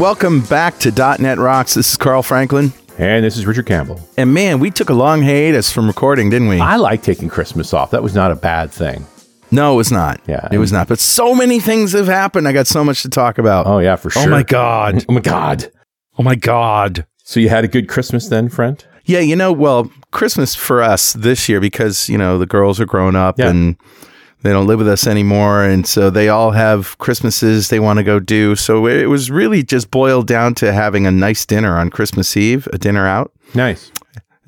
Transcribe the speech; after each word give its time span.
Welcome 0.00 0.40
back 0.40 0.78
to 0.78 0.90
.NET 0.90 1.36
Rocks. 1.36 1.74
This 1.74 1.90
is 1.90 1.96
Carl 1.98 2.22
Franklin. 2.22 2.72
And 2.96 3.22
this 3.22 3.36
is 3.36 3.44
Richard 3.44 3.66
Campbell. 3.66 4.00
And 4.16 4.32
man, 4.32 4.58
we 4.58 4.70
took 4.70 4.88
a 4.88 4.94
long 4.94 5.20
hiatus 5.20 5.70
from 5.70 5.86
recording, 5.86 6.30
didn't 6.30 6.48
we? 6.48 6.58
I 6.58 6.76
like 6.76 7.02
taking 7.02 7.28
Christmas 7.28 7.74
off. 7.74 7.90
That 7.90 8.02
was 8.02 8.14
not 8.14 8.30
a 8.30 8.34
bad 8.34 8.70
thing. 8.70 9.06
no, 9.50 9.74
it 9.74 9.76
was 9.76 9.92
not. 9.92 10.18
Yeah. 10.26 10.48
It 10.50 10.56
was 10.56 10.72
not. 10.72 10.88
But 10.88 11.00
so 11.00 11.34
many 11.34 11.60
things 11.60 11.92
have 11.92 12.06
happened. 12.06 12.48
I 12.48 12.52
got 12.52 12.66
so 12.66 12.82
much 12.82 13.02
to 13.02 13.10
talk 13.10 13.36
about. 13.36 13.66
Oh, 13.66 13.78
yeah, 13.78 13.96
for 13.96 14.08
sure. 14.08 14.22
Oh 14.22 14.26
my 14.30 14.42
God. 14.42 15.04
Oh, 15.06 15.12
my 15.12 15.20
God. 15.20 15.70
Oh 16.18 16.22
my 16.22 16.34
God. 16.34 17.06
So 17.22 17.38
you 17.38 17.50
had 17.50 17.64
a 17.64 17.68
good 17.68 17.86
Christmas 17.86 18.26
then, 18.28 18.48
friend? 18.48 18.82
Yeah, 19.04 19.20
you 19.20 19.36
know, 19.36 19.52
well, 19.52 19.92
Christmas 20.12 20.54
for 20.54 20.80
us 20.82 21.12
this 21.12 21.46
year 21.46 21.60
because, 21.60 22.08
you 22.08 22.16
know, 22.16 22.38
the 22.38 22.46
girls 22.46 22.80
are 22.80 22.86
grown 22.86 23.16
up 23.16 23.38
Yeah. 23.38 23.50
and 23.50 23.76
they 24.42 24.50
don't 24.52 24.66
live 24.66 24.78
with 24.78 24.88
us 24.88 25.06
anymore. 25.06 25.64
And 25.64 25.86
so 25.86 26.10
they 26.10 26.28
all 26.28 26.52
have 26.52 26.96
Christmases 26.98 27.68
they 27.68 27.80
want 27.80 27.98
to 27.98 28.02
go 28.02 28.18
do. 28.18 28.56
So 28.56 28.86
it 28.86 29.06
was 29.06 29.30
really 29.30 29.62
just 29.62 29.90
boiled 29.90 30.26
down 30.26 30.54
to 30.56 30.72
having 30.72 31.06
a 31.06 31.10
nice 31.10 31.44
dinner 31.44 31.76
on 31.76 31.90
Christmas 31.90 32.36
Eve, 32.36 32.68
a 32.72 32.78
dinner 32.78 33.06
out. 33.06 33.32
Nice. 33.54 33.90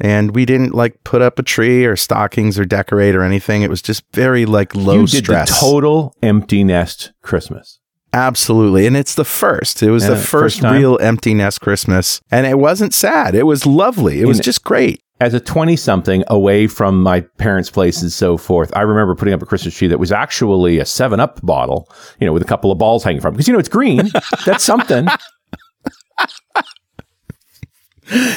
And 0.00 0.34
we 0.34 0.44
didn't 0.44 0.74
like 0.74 1.04
put 1.04 1.22
up 1.22 1.38
a 1.38 1.42
tree 1.42 1.84
or 1.84 1.94
stockings 1.96 2.58
or 2.58 2.64
decorate 2.64 3.14
or 3.14 3.22
anything. 3.22 3.62
It 3.62 3.70
was 3.70 3.82
just 3.82 4.02
very 4.12 4.46
like 4.46 4.74
low 4.74 5.00
you 5.00 5.06
did 5.06 5.24
stress. 5.24 5.60
total 5.60 6.14
empty 6.22 6.64
nest 6.64 7.12
Christmas. 7.22 7.78
Absolutely. 8.14 8.86
And 8.86 8.96
it's 8.96 9.14
the 9.14 9.24
first. 9.24 9.82
It 9.82 9.90
was 9.90 10.04
Yeah, 10.04 10.10
the 10.10 10.16
first 10.16 10.60
first 10.60 10.62
real 10.62 10.98
empty 11.00 11.34
nest 11.34 11.60
Christmas. 11.60 12.20
And 12.30 12.46
it 12.46 12.58
wasn't 12.58 12.92
sad. 12.92 13.34
It 13.34 13.44
was 13.44 13.64
lovely. 13.64 14.20
It 14.20 14.26
was 14.26 14.38
just 14.40 14.64
great. 14.64 15.02
As 15.22 15.34
a 15.34 15.40
20 15.40 15.76
something 15.76 16.24
away 16.26 16.66
from 16.66 17.00
my 17.00 17.20
parents' 17.38 17.70
place 17.70 18.02
and 18.02 18.10
so 18.10 18.36
forth, 18.36 18.72
I 18.74 18.80
remember 18.80 19.14
putting 19.14 19.32
up 19.32 19.40
a 19.40 19.46
Christmas 19.46 19.72
tree 19.76 19.86
that 19.86 20.00
was 20.00 20.10
actually 20.10 20.80
a 20.80 20.84
7 20.84 21.20
Up 21.20 21.40
bottle, 21.46 21.88
you 22.18 22.26
know, 22.26 22.32
with 22.32 22.42
a 22.42 22.44
couple 22.44 22.72
of 22.72 22.78
balls 22.78 23.04
hanging 23.04 23.20
from 23.20 23.28
it. 23.28 23.36
Because, 23.36 23.46
you 23.46 23.52
know, 23.52 23.60
it's 23.60 23.68
green. 23.68 24.10
That's 24.44 24.64
something. 24.64 25.06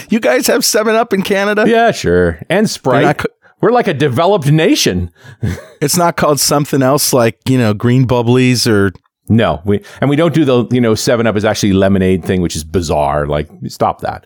You 0.09 0.19
guys 0.19 0.45
have 0.45 0.63
7 0.63 0.95
Up 0.95 1.11
in 1.11 1.23
Canada? 1.23 1.65
Yeah, 1.67 1.89
sure. 1.91 2.39
And 2.49 2.69
Sprite. 2.69 3.17
co- 3.17 3.29
We're 3.61 3.71
like 3.71 3.87
a 3.87 3.93
developed 3.95 4.51
nation. 4.51 5.11
It's 5.81 5.97
not 5.97 6.17
called 6.17 6.39
something 6.39 6.81
else 6.83 7.13
like, 7.13 7.37
you 7.49 7.57
know, 7.57 7.73
green 7.73 8.07
bubblies 8.07 8.65
or 8.67 8.91
No, 9.27 9.61
we 9.65 9.83
and 10.01 10.09
we 10.09 10.15
don't 10.15 10.33
do 10.33 10.45
the 10.45 10.65
you 10.71 10.81
know 10.81 10.95
Seven 10.95 11.25
Up 11.27 11.35
is 11.35 11.45
actually 11.45 11.73
lemonade 11.73 12.23
thing, 12.23 12.41
which 12.41 12.55
is 12.55 12.63
bizarre. 12.63 13.25
Like, 13.27 13.49
stop 13.67 14.01
that. 14.01 14.25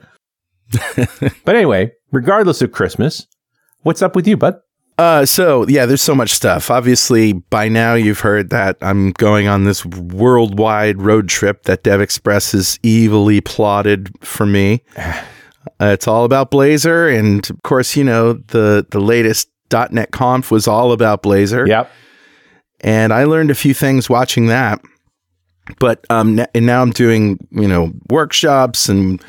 but 1.46 1.56
anyway, 1.56 1.92
regardless 2.12 2.62
of 2.62 2.72
Christmas, 2.72 3.28
what's 3.82 4.02
up 4.02 4.16
with 4.16 4.28
you, 4.28 4.38
bud? 4.38 4.56
Uh, 5.00 5.26
so 5.26 5.66
yeah, 5.70 5.86
there's 5.86 6.02
so 6.02 6.14
much 6.14 6.32
stuff. 6.32 6.70
Obviously, 6.70 7.32
by 7.32 7.70
now 7.70 7.94
you've 7.94 8.20
heard 8.20 8.50
that 8.50 8.76
I'm 8.82 9.12
going 9.14 9.48
on 9.48 9.64
this 9.64 9.86
worldwide 9.86 11.02
road 11.02 11.30
trip 11.30 11.64
that 11.64 11.84
DevExpress 11.84 12.52
has 12.52 12.78
evilly 12.84 13.40
plotted 13.42 14.12
for 14.24 14.46
me. 14.46 14.84
Uh, 15.82 15.88
it's 15.88 16.08
all 16.08 16.24
about 16.24 16.52
Blazor, 16.52 17.16
and 17.16 17.48
of 17.50 17.62
course, 17.64 17.96
you 17.96 18.04
know 18.04 18.34
the 18.34 18.88
the 18.92 19.00
latest 19.00 19.50
.NET 19.72 20.12
Conf 20.12 20.52
was 20.52 20.68
all 20.68 20.94
about 20.94 21.22
Blazor. 21.22 21.68
Yep. 21.68 21.92
and 22.82 23.14
I 23.14 23.26
learned 23.26 23.52
a 23.52 23.56
few 23.56 23.74
things 23.74 24.10
watching 24.10 24.48
that. 24.48 24.82
But 25.80 26.06
um, 26.10 26.40
and 26.56 26.66
now 26.66 26.82
I'm 26.82 26.92
doing 26.92 27.40
you 27.52 27.68
know 27.68 27.92
workshops 28.10 28.90
and 28.90 29.24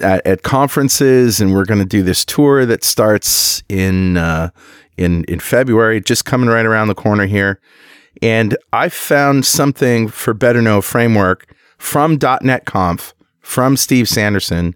at, 0.00 0.26
at 0.26 0.42
conferences, 0.42 1.40
and 1.40 1.54
we're 1.54 1.64
going 1.64 1.80
to 1.80 1.86
do 1.86 2.02
this 2.02 2.24
tour 2.24 2.66
that 2.66 2.84
starts 2.84 3.62
in 3.68 4.16
uh, 4.16 4.50
in 4.96 5.24
in 5.24 5.40
February, 5.40 6.00
just 6.00 6.24
coming 6.24 6.48
right 6.48 6.66
around 6.66 6.88
the 6.88 6.94
corner 6.94 7.26
here. 7.26 7.60
And 8.20 8.56
I 8.72 8.88
found 8.88 9.46
something 9.46 10.08
for 10.08 10.34
Better 10.34 10.60
Know 10.60 10.80
Framework 10.80 11.54
from 11.78 12.18
.NET 12.42 12.64
Conf 12.64 13.14
from 13.40 13.76
Steve 13.76 14.08
Sanderson 14.08 14.74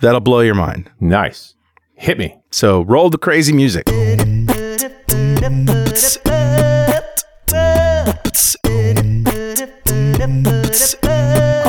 that'll 0.00 0.20
blow 0.20 0.40
your 0.40 0.54
mind. 0.54 0.90
Nice. 1.00 1.54
Hit 1.94 2.18
me. 2.18 2.38
So 2.50 2.82
roll 2.82 3.10
the 3.10 3.18
crazy 3.18 3.52
music. 3.52 3.84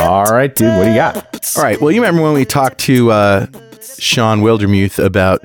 All 0.05 0.25
right, 0.25 0.53
dude. 0.53 0.77
What 0.77 0.83
do 0.85 0.89
you 0.89 0.95
got? 0.95 1.57
All 1.57 1.63
right. 1.63 1.79
Well, 1.81 1.91
you 1.91 2.01
remember 2.01 2.21
when 2.21 2.33
we 2.33 2.45
talked 2.45 2.77
to 2.81 3.11
uh, 3.11 3.47
Shawn 3.97 4.41
Wildermuth 4.41 5.03
about 5.03 5.43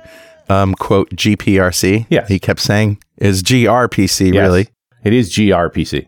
um, 0.49 0.75
quote 0.75 1.11
GPRC? 1.11 2.07
Yeah. 2.11 2.27
He 2.27 2.39
kept 2.39 2.61
saying 2.61 3.03
is 3.19 3.43
GRPC 3.43 4.33
Yes. 4.35 4.41
really? 4.43 4.69
It 5.05 5.13
is 5.13 5.33
GRPC. 5.33 6.07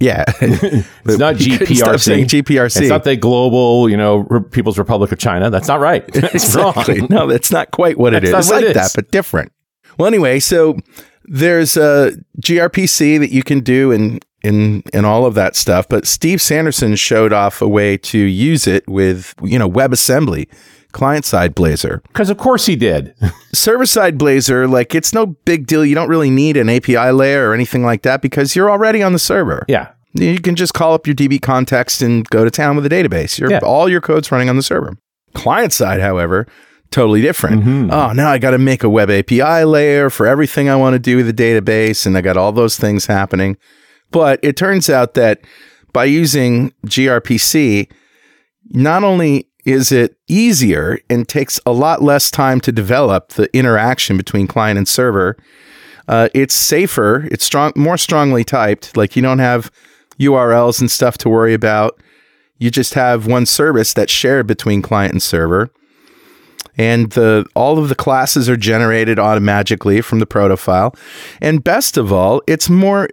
Yeah. 0.00 0.24
It's 0.40 1.18
not 1.18 1.36
He 1.40 1.56
couldn't 1.58 1.76
stop 1.76 2.00
saying 2.00 2.26
GPRC. 2.26 2.42
GPRC. 2.42 2.80
It's 2.80 2.88
not 2.88 3.04
the 3.04 3.16
global, 3.16 3.88
you 3.90 3.96
know, 3.96 4.18
Re- 4.30 4.40
People's 4.50 4.78
Republic 4.78 5.12
of 5.12 5.18
China. 5.18 5.50
That's 5.50 5.68
not 5.68 5.80
right. 5.80 6.06
That's 6.12 6.34
exactly. 6.34 7.00
wrong. 7.00 7.08
No, 7.10 7.26
that's 7.26 7.50
not 7.50 7.70
quite 7.70 7.98
what 7.98 8.14
it 8.14 8.22
That's 8.22 8.28
is. 8.28 8.32
not 8.32 8.38
It's 8.40 8.48
what 8.50 8.56
like 8.62 8.70
it 8.70 8.74
that, 8.74 8.86
is. 8.86 8.92
but 8.94 9.10
different. 9.10 9.52
Well, 9.98 10.06
anyway, 10.06 10.40
so 10.40 10.76
there's 11.24 11.76
a 11.76 12.12
gRPC 12.40 13.18
that 13.20 13.30
you 13.30 13.42
can 13.42 13.60
do 13.60 13.92
and 13.92 14.24
in 14.44 14.82
and 14.92 15.04
all 15.06 15.26
of 15.26 15.34
that 15.34 15.56
stuff. 15.56 15.88
But 15.88 16.06
Steve 16.06 16.40
Sanderson 16.40 16.94
showed 16.96 17.32
off 17.32 17.60
a 17.62 17.68
way 17.68 17.96
to 17.98 18.18
use 18.18 18.66
it 18.66 18.86
with 18.88 19.34
you 19.42 19.58
know 19.58 19.68
WebAssembly, 19.70 20.48
client 20.92 21.24
side 21.24 21.54
Blazor. 21.56 22.02
Because 22.04 22.30
of 22.30 22.36
course 22.38 22.66
he 22.66 22.76
did. 22.76 23.14
server 23.52 23.86
side 23.86 24.18
Blazor, 24.18 24.70
like 24.70 24.94
it's 24.94 25.12
no 25.12 25.26
big 25.26 25.66
deal. 25.66 25.84
You 25.84 25.94
don't 25.94 26.08
really 26.08 26.30
need 26.30 26.56
an 26.56 26.68
API 26.68 27.10
layer 27.10 27.48
or 27.50 27.54
anything 27.54 27.82
like 27.84 28.02
that 28.02 28.22
because 28.22 28.54
you're 28.54 28.70
already 28.70 29.02
on 29.02 29.12
the 29.12 29.18
server. 29.18 29.64
yeah. 29.68 29.92
You 30.16 30.38
can 30.38 30.54
just 30.54 30.74
call 30.74 30.94
up 30.94 31.08
your 31.08 31.16
DB 31.16 31.42
context 31.42 32.00
and 32.00 32.24
go 32.30 32.44
to 32.44 32.50
town 32.50 32.76
with 32.76 32.86
a 32.86 32.88
database. 32.88 33.36
Your 33.36 33.50
Yeah. 33.50 33.58
all 33.64 33.88
your 33.88 34.00
code's 34.00 34.30
running 34.30 34.48
on 34.48 34.54
the 34.54 34.62
server. 34.62 34.96
Client 35.34 35.72
side, 35.72 36.00
however, 36.00 36.46
totally 36.92 37.20
different. 37.20 37.62
Mm-hmm. 37.64 37.90
Oh, 37.90 38.12
now 38.12 38.30
I 38.30 38.38
got 38.38 38.52
to 38.52 38.58
make 38.58 38.84
a 38.84 38.88
web 38.88 39.10
API 39.10 39.64
layer 39.64 40.10
for 40.10 40.28
everything 40.28 40.68
I 40.68 40.76
want 40.76 40.94
to 40.94 41.00
do 41.00 41.16
with 41.16 41.26
the 41.26 41.32
database, 41.32 42.06
and 42.06 42.16
I 42.16 42.20
got 42.20 42.36
all 42.36 42.52
those 42.52 42.76
things 42.78 43.06
happening. 43.06 43.56
But 44.10 44.40
it 44.42 44.56
turns 44.56 44.88
out 44.88 45.14
that 45.14 45.40
by 45.92 46.04
using 46.04 46.72
gRPC, 46.86 47.90
not 48.70 49.04
only 49.04 49.48
is 49.64 49.90
it 49.92 50.16
easier 50.28 50.98
and 51.08 51.26
takes 51.26 51.60
a 51.64 51.72
lot 51.72 52.02
less 52.02 52.30
time 52.30 52.60
to 52.60 52.72
develop 52.72 53.30
the 53.30 53.54
interaction 53.56 54.16
between 54.16 54.46
client 54.46 54.76
and 54.76 54.86
server, 54.86 55.36
uh, 56.08 56.28
it's 56.34 56.54
safer. 56.54 57.26
It's 57.30 57.44
strong, 57.44 57.72
more 57.74 57.96
strongly 57.96 58.44
typed. 58.44 58.96
Like 58.96 59.16
you 59.16 59.22
don't 59.22 59.38
have 59.38 59.70
URLs 60.18 60.80
and 60.80 60.90
stuff 60.90 61.18
to 61.18 61.28
worry 61.28 61.54
about. 61.54 62.00
You 62.58 62.70
just 62.70 62.94
have 62.94 63.26
one 63.26 63.46
service 63.46 63.92
that's 63.94 64.12
shared 64.12 64.46
between 64.46 64.82
client 64.82 65.12
and 65.12 65.22
server. 65.22 65.70
And 66.76 67.12
the 67.12 67.46
all 67.54 67.78
of 67.78 67.88
the 67.88 67.94
classes 67.94 68.48
are 68.48 68.56
generated 68.56 69.18
automatically 69.18 70.00
from 70.00 70.18
the 70.18 70.26
proto 70.26 70.56
file. 70.56 70.94
And 71.40 71.62
best 71.62 71.96
of 71.96 72.12
all, 72.12 72.42
it's 72.46 72.68
more 72.68 73.08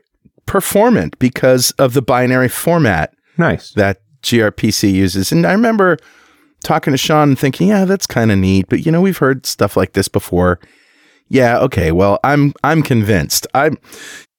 performant 0.51 1.17
because 1.17 1.71
of 1.79 1.93
the 1.93 2.01
binary 2.01 2.49
format 2.49 3.13
Nice. 3.37 3.71
that 3.75 4.01
gRPC 4.21 4.91
uses. 4.91 5.31
And 5.31 5.45
I 5.47 5.53
remember 5.53 5.95
talking 6.61 6.91
to 6.91 6.97
Shawn 6.97 7.29
and 7.29 7.39
thinking, 7.39 7.69
yeah, 7.69 7.85
that's 7.85 8.05
kind 8.05 8.33
of 8.33 8.37
neat, 8.37 8.65
but 8.67 8.85
you 8.85 8.91
know, 8.91 8.99
we've 8.99 9.17
heard 9.17 9.45
stuff 9.45 9.77
like 9.77 9.93
this 9.93 10.09
before. 10.09 10.59
Yeah, 11.29 11.57
okay. 11.59 11.93
Well, 11.93 12.19
I'm 12.25 12.53
I'm 12.65 12.83
convinced. 12.83 13.47
I'm 13.53 13.77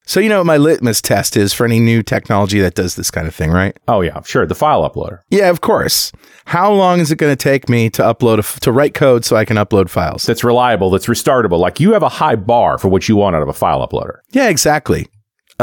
so 0.04 0.20
you 0.20 0.28
know 0.28 0.38
what 0.40 0.46
my 0.46 0.58
litmus 0.58 1.00
test 1.00 1.34
is 1.34 1.54
for 1.54 1.64
any 1.64 1.80
new 1.80 2.02
technology 2.02 2.60
that 2.60 2.74
does 2.74 2.96
this 2.96 3.10
kind 3.10 3.26
of 3.26 3.34
thing, 3.34 3.50
right? 3.50 3.74
Oh 3.88 4.02
yeah, 4.02 4.20
sure. 4.20 4.44
The 4.44 4.54
file 4.54 4.88
uploader. 4.88 5.20
Yeah, 5.30 5.48
of 5.48 5.62
course. 5.62 6.12
How 6.44 6.70
long 6.70 7.00
is 7.00 7.10
it 7.10 7.16
going 7.16 7.32
to 7.32 7.42
take 7.42 7.70
me 7.70 7.88
to 7.90 8.02
upload 8.02 8.36
a 8.36 8.40
f 8.40 8.60
to 8.60 8.70
write 8.72 8.92
code 8.92 9.24
so 9.24 9.36
I 9.36 9.46
can 9.46 9.56
upload 9.56 9.88
files? 9.88 10.24
That's 10.24 10.44
reliable. 10.44 10.90
That's 10.90 11.06
restartable. 11.06 11.58
Like 11.58 11.80
you 11.80 11.94
have 11.94 12.02
a 12.02 12.10
high 12.10 12.36
bar 12.36 12.76
for 12.76 12.88
what 12.88 13.08
you 13.08 13.16
want 13.16 13.34
out 13.34 13.40
of 13.42 13.48
a 13.48 13.54
file 13.54 13.80
uploader. 13.86 14.18
Yeah, 14.32 14.50
exactly. 14.50 15.06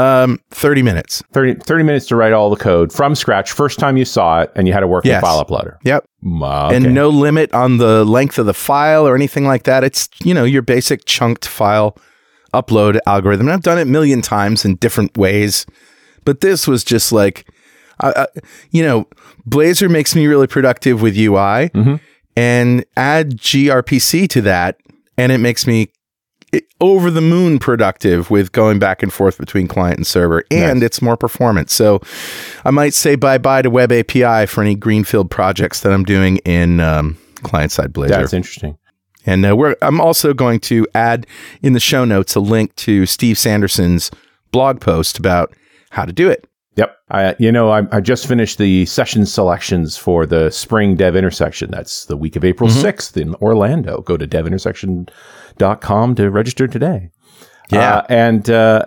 Um, 0.00 0.38
30 0.50 0.82
minutes. 0.82 1.22
30, 1.32 1.54
30 1.56 1.84
minutes 1.84 2.06
to 2.06 2.16
write 2.16 2.32
all 2.32 2.48
the 2.48 2.56
code 2.56 2.92
from 2.92 3.14
scratch. 3.14 3.52
First 3.52 3.78
time 3.78 3.96
you 3.96 4.04
saw 4.04 4.40
it, 4.42 4.50
and 4.56 4.66
you 4.66 4.72
had 4.72 4.82
a 4.82 4.86
working 4.86 5.10
Yes. 5.10 5.20
file 5.20 5.44
uploader. 5.44 5.76
Yep. 5.84 6.04
Okay. 6.24 6.76
and 6.76 6.94
no 6.94 7.08
limit 7.08 7.52
on 7.54 7.78
the 7.78 8.04
length 8.04 8.38
of 8.38 8.46
the 8.46 8.54
file 8.54 9.06
or 9.06 9.14
anything 9.14 9.44
like 9.46 9.64
that. 9.64 9.84
It's 9.84 10.08
you 10.24 10.32
know 10.34 10.44
your 10.44 10.62
basic 10.62 11.04
chunked 11.06 11.46
file 11.46 11.96
upload 12.54 12.98
algorithm. 13.06 13.46
And 13.48 13.54
I've 13.54 13.62
done 13.62 13.78
it 13.78 13.82
a 13.82 13.86
million 13.86 14.22
times 14.22 14.64
in 14.64 14.76
different 14.76 15.16
ways, 15.16 15.66
but 16.24 16.40
this 16.40 16.66
was 16.66 16.82
just 16.84 17.12
like, 17.12 17.46
I, 18.00 18.10
I, 18.16 18.26
you 18.70 18.82
know, 18.82 19.06
Blazor 19.48 19.90
makes 19.90 20.14
me 20.16 20.26
really 20.26 20.46
productive 20.46 21.00
with 21.02 21.16
UI, 21.16 21.70
and 22.36 22.84
add 22.96 23.38
gRPC 23.38 24.28
to 24.30 24.40
that, 24.42 24.78
and 25.16 25.30
it 25.32 25.38
makes 25.38 25.66
me 25.66 25.90
over 26.80 27.10
the 27.10 27.20
moon 27.20 27.58
productive 27.58 28.30
with 28.30 28.52
going 28.52 28.78
back 28.78 29.02
and 29.02 29.12
forth 29.12 29.38
between 29.38 29.68
client 29.68 29.98
and 29.98 30.06
server, 30.06 30.44
and 30.50 30.80
Nice. 30.80 30.86
it's 30.86 31.02
more 31.02 31.16
performance. 31.16 31.72
So 31.72 32.00
I 32.64 32.70
might 32.70 32.94
say 32.94 33.14
bye 33.14 33.38
bye 33.38 33.62
to 33.62 33.70
Web 33.70 33.92
API 33.92 34.46
for 34.46 34.62
any 34.62 34.74
greenfield 34.74 35.30
projects 35.30 35.80
that 35.82 35.92
I'm 35.92 36.04
doing 36.04 36.38
in 36.38 36.80
um, 36.80 37.16
client 37.42 37.70
side 37.72 37.92
Blazor. 37.92 38.08
That's 38.08 38.32
interesting. 38.32 38.76
And 39.26 39.44
uh, 39.46 39.54
we're, 39.54 39.76
I'm 39.82 40.00
also 40.00 40.32
going 40.32 40.60
to 40.60 40.86
add 40.94 41.26
in 41.62 41.74
the 41.74 41.80
show 41.80 42.04
notes 42.06 42.34
a 42.34 42.40
link 42.40 42.74
to 42.76 43.04
Steve 43.06 43.36
Sanderson's 43.38 44.10
blog 44.50 44.80
post 44.80 45.18
about 45.18 45.54
how 45.90 46.04
to 46.06 46.12
do 46.12 46.30
it. 46.30 46.46
Yep. 46.76 46.96
I, 47.10 47.36
you 47.38 47.52
know, 47.52 47.70
I, 47.70 47.82
I 47.92 48.00
just 48.00 48.26
finished 48.26 48.56
the 48.56 48.86
session 48.86 49.26
selections 49.26 49.96
for 49.98 50.24
the 50.24 50.48
spring 50.50 50.96
dev 50.96 51.14
intersection. 51.16 51.70
That's 51.70 52.06
the 52.06 52.16
week 52.16 52.34
of 52.36 52.44
April 52.44 52.70
Mhm. 52.70 52.82
6th 52.82 53.16
in 53.20 53.34
Orlando. 53.36 54.00
Go 54.00 54.16
to 54.16 54.26
devintersection.com 54.26 55.14
to 55.60 56.30
register 56.30 56.66
today. 56.66 57.10
Yeah. 57.70 57.98
Uh, 57.98 58.06
and, 58.08 58.50
uh, 58.50 58.86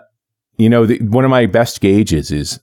you 0.57 0.69
know, 0.69 0.85
the, 0.85 0.99
one 1.03 1.23
of 1.23 1.31
my 1.31 1.45
best 1.45 1.79
gauges 1.81 2.31
is, 2.31 2.59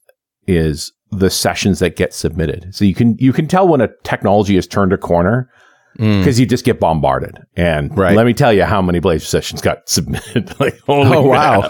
is 0.47 0.93
the 1.11 1.31
sessions 1.31 1.79
that 1.81 1.97
get 1.97 2.13
submitted. 2.15 2.75
So 2.75 2.85
you 2.85 2.95
can, 2.95 3.17
you 3.19 3.33
can 3.33 3.47
tell 3.49 3.67
when 3.67 3.81
a 3.81 3.89
technology 4.05 4.55
has 4.57 4.67
turned 4.67 4.93
a 4.93 4.99
corner 4.99 5.51
Mm. 5.99 6.21
because 6.21 6.39
you 6.39 6.47
just 6.47 6.65
get 6.65 6.79
bombarded. 6.79 7.37
And 7.57 7.95
Right. 7.99 8.15
let 8.17 8.25
me 8.25 8.33
tell 8.33 8.53
you 8.53 8.63
how 8.63 8.81
many 8.81 9.01
Blazor 9.01 9.23
sessions 9.27 9.61
got 9.61 9.89
submitted. 9.89 10.55
like, 10.61 10.79
Oh, 10.87 11.23
wow. 11.27 11.69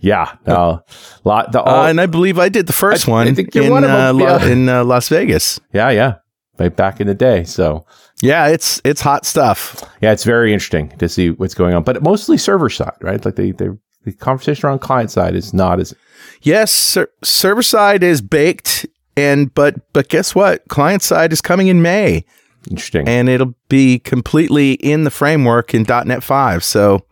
Yeah. 0.00 0.36
Uh, 0.46 0.78
lot, 1.24 1.50
the, 1.52 1.62
all, 1.62 1.84
Uh, 1.84 1.88
and 1.88 1.98
I 1.98 2.04
believe 2.04 2.38
I 2.38 2.50
did 2.50 2.66
the 2.66 2.74
first 2.74 3.08
I- 3.08 3.12
I 3.12 3.14
one 3.14 3.34
think 3.34 3.56
in, 3.56 3.70
one 3.70 3.82
of 3.82 3.90
uh, 3.90 4.12
yeah. 4.22 4.44
in 4.46 4.68
uh, 4.68 4.84
Las 4.84 5.08
Vegas. 5.08 5.60
yeah. 5.72 5.88
Yeah. 5.88 6.16
Right 6.58 6.76
back 6.76 7.00
in 7.00 7.06
the 7.06 7.14
day. 7.14 7.44
So, 7.44 7.86
Yeah, 8.22 8.48
it's 8.48 8.80
it's 8.84 9.00
hot 9.00 9.26
stuff. 9.26 9.82
Yeah, 10.00 10.12
it's 10.12 10.24
very 10.24 10.52
interesting 10.52 10.90
to 10.98 11.08
see 11.08 11.30
what's 11.30 11.54
going 11.54 11.74
on, 11.74 11.82
but 11.82 12.02
mostly 12.02 12.38
server 12.38 12.70
side, 12.70 12.92
right? 13.00 13.22
Like 13.24 13.36
they, 13.36 13.50
they, 13.50 13.68
the 14.04 14.12
conversation 14.12 14.66
around 14.68 14.78
client 14.80 15.10
side 15.10 15.34
is 15.34 15.52
not 15.52 15.80
as 15.80 15.94
Yes, 16.42 16.70
ser- 16.72 17.10
server 17.22 17.62
side 17.62 18.02
is 18.02 18.20
baked, 18.22 18.86
and 19.16 19.52
but 19.54 19.92
but 19.92 20.08
guess 20.08 20.34
what? 20.34 20.66
Client 20.68 21.02
side 21.02 21.32
is 21.32 21.40
coming 21.40 21.66
in 21.68 21.82
May, 21.82 22.24
interesting. 22.70 23.08
and 23.08 23.28
it'll 23.28 23.54
be 23.68 23.98
completely 23.98 24.74
in 24.74 25.04
the 25.04 25.10
framework 25.10 25.74
in 25.74 25.84
.NET 25.88 26.22
Five. 26.22 26.62
So 26.64 27.04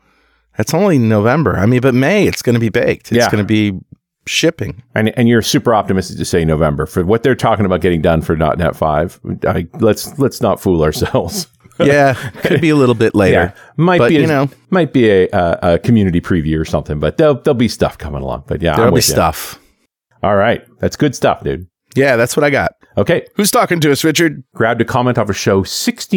that's 0.56 0.72
only 0.74 0.98
November. 0.98 1.56
I 1.56 1.66
mean, 1.66 1.80
but 1.80 1.94
May 1.94 2.26
it's 2.26 2.42
going 2.42 2.54
to 2.54 2.60
be 2.60 2.68
baked. 2.68 3.10
It's 3.12 3.24
Yeah. 3.24 3.30
going 3.30 3.42
to 3.44 3.48
be 3.48 3.78
shipping. 4.26 4.82
And, 4.94 5.16
and 5.18 5.28
you're 5.28 5.42
super 5.42 5.74
optimistic 5.74 6.16
to 6.18 6.24
say 6.24 6.44
November 6.44 6.86
for 6.86 7.04
what 7.04 7.22
they're 7.22 7.34
talking 7.34 7.66
about 7.66 7.80
getting 7.80 8.02
done 8.02 8.22
for 8.22 8.36
.NET 8.36 8.76
Five. 8.76 9.20
I, 9.46 9.66
let's 9.80 10.18
let's 10.18 10.40
not 10.40 10.60
fool 10.60 10.82
ourselves. 10.82 11.46
Yeah, 11.82 12.12
could 12.42 12.60
be 12.60 12.68
a 12.68 12.76
little 12.76 12.94
bit 12.94 13.12
later. 13.14 13.52
might 13.76 13.98
But, 13.98 14.10
be 14.10 14.18
a, 14.18 14.20
you 14.20 14.26
know- 14.26 14.48
might 14.70 14.92
be 14.92 15.08
a, 15.10 15.28
a, 15.32 15.58
a 15.62 15.78
community 15.80 16.20
preview 16.20 16.60
or 16.60 16.64
something, 16.66 17.00
but 17.00 17.16
there'll 17.16 17.34
there'll 17.34 17.56
be 17.58 17.66
stuff 17.66 17.96
coming 17.98 18.22
along. 18.22 18.44
But 18.46 18.60
yeah, 18.62 18.76
There'll 18.76 18.90
be 18.92 18.96
with 18.96 19.08
you. 19.08 19.14
stuff. 19.14 19.58
All 20.22 20.36
right, 20.36 20.62
that's 20.78 20.94
good 20.96 21.16
stuff, 21.16 21.42
dude. 21.42 21.66
Yeah, 21.96 22.16
that's 22.16 22.36
what 22.36 22.44
I 22.44 22.50
got. 22.50 22.72
Okay, 22.98 23.26
Who's 23.36 23.50
talking 23.50 23.80
to 23.80 23.90
us, 23.90 24.04
Richard? 24.04 24.44
grabbed 24.54 24.80
a 24.82 24.84
comment 24.84 25.16
off 25.18 25.30
of 25.30 25.36
show 25.36 25.64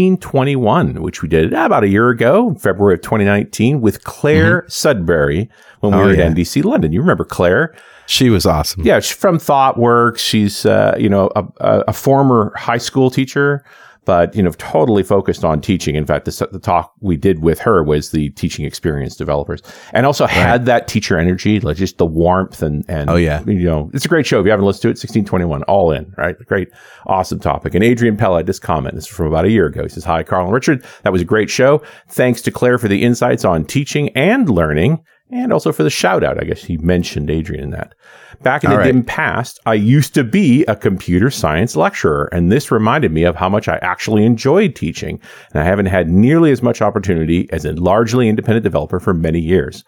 1621, 0.09 1.01
which 1.01 1.21
we 1.21 1.29
did 1.29 1.53
about 1.53 1.83
a 1.83 1.87
year 1.87 2.09
ago, 2.09 2.53
February 2.55 2.95
of 2.95 3.01
2019, 3.01 3.81
with 3.81 4.03
Clare 4.03 4.63
Sudbery 4.63 5.49
when 5.79 5.91
we 5.93 5.97
Mm-hmm. 5.97 5.99
Oh, 5.99 6.03
were 6.05 6.13
yeah. 6.13 6.25
at 6.25 6.33
NDC 6.35 6.63
London. 6.63 6.91
You 6.91 6.99
remember 7.01 7.23
Clare? 7.23 7.73
She 8.07 8.29
was 8.29 8.45
awesome. 8.45 8.83
Yeah, 8.85 8.99
she's 8.99 9.15
from 9.17 9.37
ThoughtWorks. 9.37 10.19
She's, 10.19 10.65
uh, 10.65 10.95
you 10.97 11.09
know, 11.09 11.29
a, 11.35 11.45
a, 11.87 11.93
former 11.93 12.53
high 12.55 12.77
school 12.77 13.09
teacher, 13.09 13.65
but, 14.05 14.35
you 14.35 14.43
know, 14.43 14.51
totally 14.51 15.01
focused 15.01 15.43
on 15.43 15.59
teaching. 15.61 15.95
In 15.95 16.05
fact, 16.05 16.25
the, 16.25 16.47
the 16.51 16.59
talk 16.59 16.93
we 16.99 17.17
did 17.17 17.39
with 17.41 17.57
her 17.59 17.83
was 17.83 18.11
the 18.11 18.29
teaching 18.31 18.63
experience 18.63 19.15
developers 19.15 19.63
and 19.93 20.05
also 20.05 20.27
had 20.27 20.67
that 20.67 20.87
teacher 20.87 21.17
energy, 21.17 21.59
like 21.59 21.77
just 21.77 21.97
the 21.97 22.05
warmth 22.05 22.61
and, 22.61 22.85
and, 22.87 23.09
Oh, 23.09 23.15
yeah. 23.15 23.43
you 23.47 23.63
know, 23.63 23.89
it's 23.93 24.05
a 24.05 24.07
great 24.07 24.27
show. 24.27 24.39
If 24.39 24.45
you 24.45 24.51
haven't 24.51 24.67
listened 24.67 24.83
to 24.83 24.87
it, 24.89 25.01
1621, 25.01 25.63
all 25.63 25.91
in, 25.91 26.13
right? 26.17 26.37
Great, 26.45 26.69
awesome 27.07 27.39
topic. 27.39 27.73
And 27.73 27.83
Adrian 27.83 28.15
Pella 28.17 28.37
had 28.37 28.45
this 28.45 28.59
comment. 28.59 28.93
This 28.93 29.05
is 29.05 29.09
from 29.09 29.25
about 29.25 29.45
a 29.45 29.49
year 29.49 29.65
ago. 29.65 29.81
He 29.81 29.89
says, 29.89 30.03
Hi, 30.03 30.21
Carl 30.21 30.45
and 30.45 30.53
Richard. 30.53 30.85
That 31.01 31.11
was 31.11 31.23
a 31.23 31.25
great 31.25 31.49
show. 31.49 31.81
Thanks 32.09 32.43
to 32.43 32.51
Clare 32.51 32.77
for 32.77 32.87
the 32.87 33.01
insights 33.01 33.43
on 33.43 33.65
teaching 33.65 34.09
and 34.09 34.47
learning. 34.47 35.03
And 35.31 35.51
also 35.51 35.71
for 35.71 35.83
the 35.83 35.89
shout 35.89 36.23
out. 36.23 36.41
I 36.41 36.45
guess 36.45 36.63
he 36.63 36.77
mentioned 36.77 37.31
Adrian 37.31 37.63
in 37.63 37.69
that. 37.71 37.95
Back 38.43 38.63
in 38.63 38.69
All 38.69 38.75
the 38.75 38.83
right. 38.83 38.91
dim 38.91 39.03
past, 39.03 39.59
I 39.65 39.73
used 39.73 40.13
to 40.13 40.23
be 40.23 40.63
a 40.65 40.75
computer 40.75 41.31
science 41.31 41.75
lecturer, 41.75 42.29
and 42.31 42.51
this 42.51 42.69
reminded 42.69 43.11
me 43.11 43.23
of 43.23 43.35
how 43.35 43.49
much 43.49 43.67
I 43.67 43.77
actually 43.77 44.23
enjoyed 44.23 44.75
teaching. 44.75 45.19
And 45.51 45.61
I 45.61 45.65
haven't 45.65 45.87
had 45.87 46.09
nearly 46.09 46.51
as 46.51 46.61
much 46.61 46.81
opportunity 46.81 47.49
as 47.51 47.65
a 47.65 47.73
largely 47.73 48.29
independent 48.29 48.63
developer 48.63 48.99
for 48.99 49.13
many 49.13 49.39
years. 49.39 49.83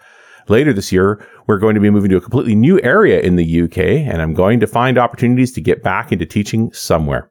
Later 0.50 0.74
this 0.74 0.92
year, 0.92 1.24
we're 1.46 1.60
going 1.60 1.76
to 1.76 1.82
be 1.82 1.90
moving 1.90 2.10
to 2.10 2.18
a 2.18 2.22
completely 2.22 2.56
new 2.56 2.82
area 2.82 3.20
in 3.20 3.36
the 3.36 3.62
UK, 3.64 3.78
and 3.78 4.22
I'm 4.22 4.34
going 4.34 4.60
to 4.62 4.68
find 4.68 4.98
opportunities 4.98 5.52
to 5.54 5.62
get 5.62 5.84
back 5.84 6.12
into 6.12 6.26
teaching 6.26 6.72
somewhere. 6.72 7.30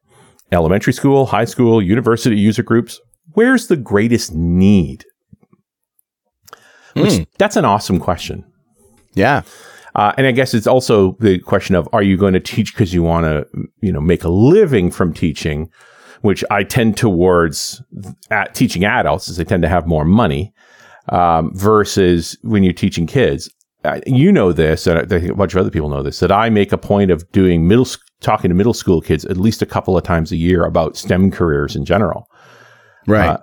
Elementary 0.52 0.93
school, 0.93 1.26
high 1.26 1.47
school, 1.47 1.82
university 1.82 2.37
user 2.37 2.62
groups. 2.62 3.00
Where's 3.32 3.67
the 3.67 3.76
greatest 3.76 4.32
need? 4.35 5.05
Which, 6.96 7.16
Hmm. 7.16 7.22
that's 7.38 7.56
an 7.56 7.64
awesome 7.64 7.98
question. 8.00 8.44
Yeah. 9.14 9.43
Uh, 9.94 10.12
and 10.19 10.26
I 10.26 10.32
guess 10.32 10.52
it's 10.54 10.66
also 10.66 11.16
the 11.20 11.38
question 11.38 11.75
of 11.75 11.88
are 11.93 12.02
you 12.02 12.16
going 12.16 12.34
to 12.34 12.40
teach 12.40 12.75
because 12.75 12.93
you 12.93 13.02
want 13.02 13.25
to, 13.25 13.46
you 13.81 13.90
know, 13.93 14.00
make 14.00 14.25
a 14.25 14.28
living 14.28 14.90
from 14.90 15.12
teaching, 15.14 15.70
which 16.20 16.44
I 16.50 16.64
tend 16.64 16.96
towards 16.98 17.82
at 18.31 18.54
teaching 18.54 18.84
adults 18.84 19.28
as 19.28 19.37
they 19.38 19.44
tend 19.44 19.62
to 19.62 19.69
have 19.69 19.87
more 19.87 20.04
money, 20.04 20.52
um, 21.10 21.50
versus 21.54 22.37
when 22.43 22.62
you're 22.62 22.72
teaching 22.75 23.06
kids. 23.06 23.49
Uh, 23.84 24.00
you 24.06 24.32
know 24.32 24.52
this, 24.52 24.87
and 24.87 24.99
I 24.99 25.04
think 25.04 25.31
a 25.31 25.34
bunch 25.34 25.54
of 25.54 25.60
other 25.60 25.70
people 25.70 25.88
know 25.88 26.02
this, 26.02 26.19
that 26.19 26.32
I 26.32 26.50
make 26.50 26.72
a 26.72 26.78
point 26.78 27.10
of 27.12 27.31
doing 27.31 27.69
middle, 27.69 27.87
talking 28.20 28.49
to 28.50 28.54
middle 28.54 28.75
school 28.75 29.00
kids 29.00 29.25
at 29.26 29.37
least 29.37 29.62
a 29.62 29.66
couple 29.66 29.96
of 29.96 30.02
times 30.02 30.32
a 30.32 30.37
year 30.37 30.64
about 30.64 30.96
STEM 30.96 31.31
careers 31.31 31.76
in 31.76 31.84
general 31.84 32.26
Right. 33.06 33.28
uh, 33.28 33.38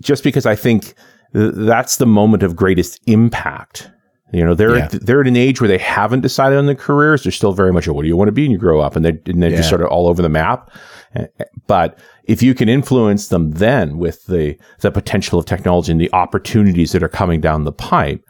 just 0.00 0.22
because 0.22 0.46
I 0.46 0.54
think 0.54 0.94
th- 1.34 1.52
that's 1.54 1.96
the 1.96 2.06
moment 2.06 2.42
of 2.42 2.56
greatest 2.56 3.00
impact. 3.06 3.90
You 4.32 4.44
know, 4.44 4.54
they're 4.54 4.76
Yeah. 4.76 4.88
they're 4.92 5.20
at 5.22 5.26
an 5.26 5.36
age 5.36 5.60
where 5.60 5.68
they 5.68 5.78
haven't 5.78 6.20
decided 6.20 6.58
on 6.58 6.66
their 6.66 6.74
careers. 6.74 7.22
They're 7.22 7.32
still 7.32 7.52
very 7.52 7.72
much, 7.72 7.86
a, 7.86 7.92
what 7.94 8.02
do 8.02 8.08
you 8.08 8.16
want 8.16 8.28
to 8.28 8.32
be 8.32 8.42
when 8.42 8.50
you 8.50 8.58
grow 8.58 8.80
up? 8.80 8.94
And 8.94 9.04
they 9.04 9.18
and 9.26 9.42
they're 9.42 9.50
just 9.50 9.68
sort 9.70 9.80
of 9.80 9.88
all 9.88 10.06
over 10.06 10.20
the 10.20 10.28
map. 10.28 10.70
Uh, 11.16 11.24
But 11.66 11.98
if 12.24 12.42
you 12.42 12.52
can 12.54 12.68
influence 12.68 13.28
them 13.28 13.52
then 13.52 13.96
with 13.96 14.26
the 14.26 14.56
the 14.80 14.90
potential 14.90 15.38
of 15.38 15.46
technology 15.46 15.92
and 15.92 16.00
the 16.00 16.12
opportunities 16.12 16.92
that 16.92 17.02
are 17.02 17.08
coming 17.08 17.40
down 17.40 17.64
the 17.64 17.72
pipe, 17.72 18.22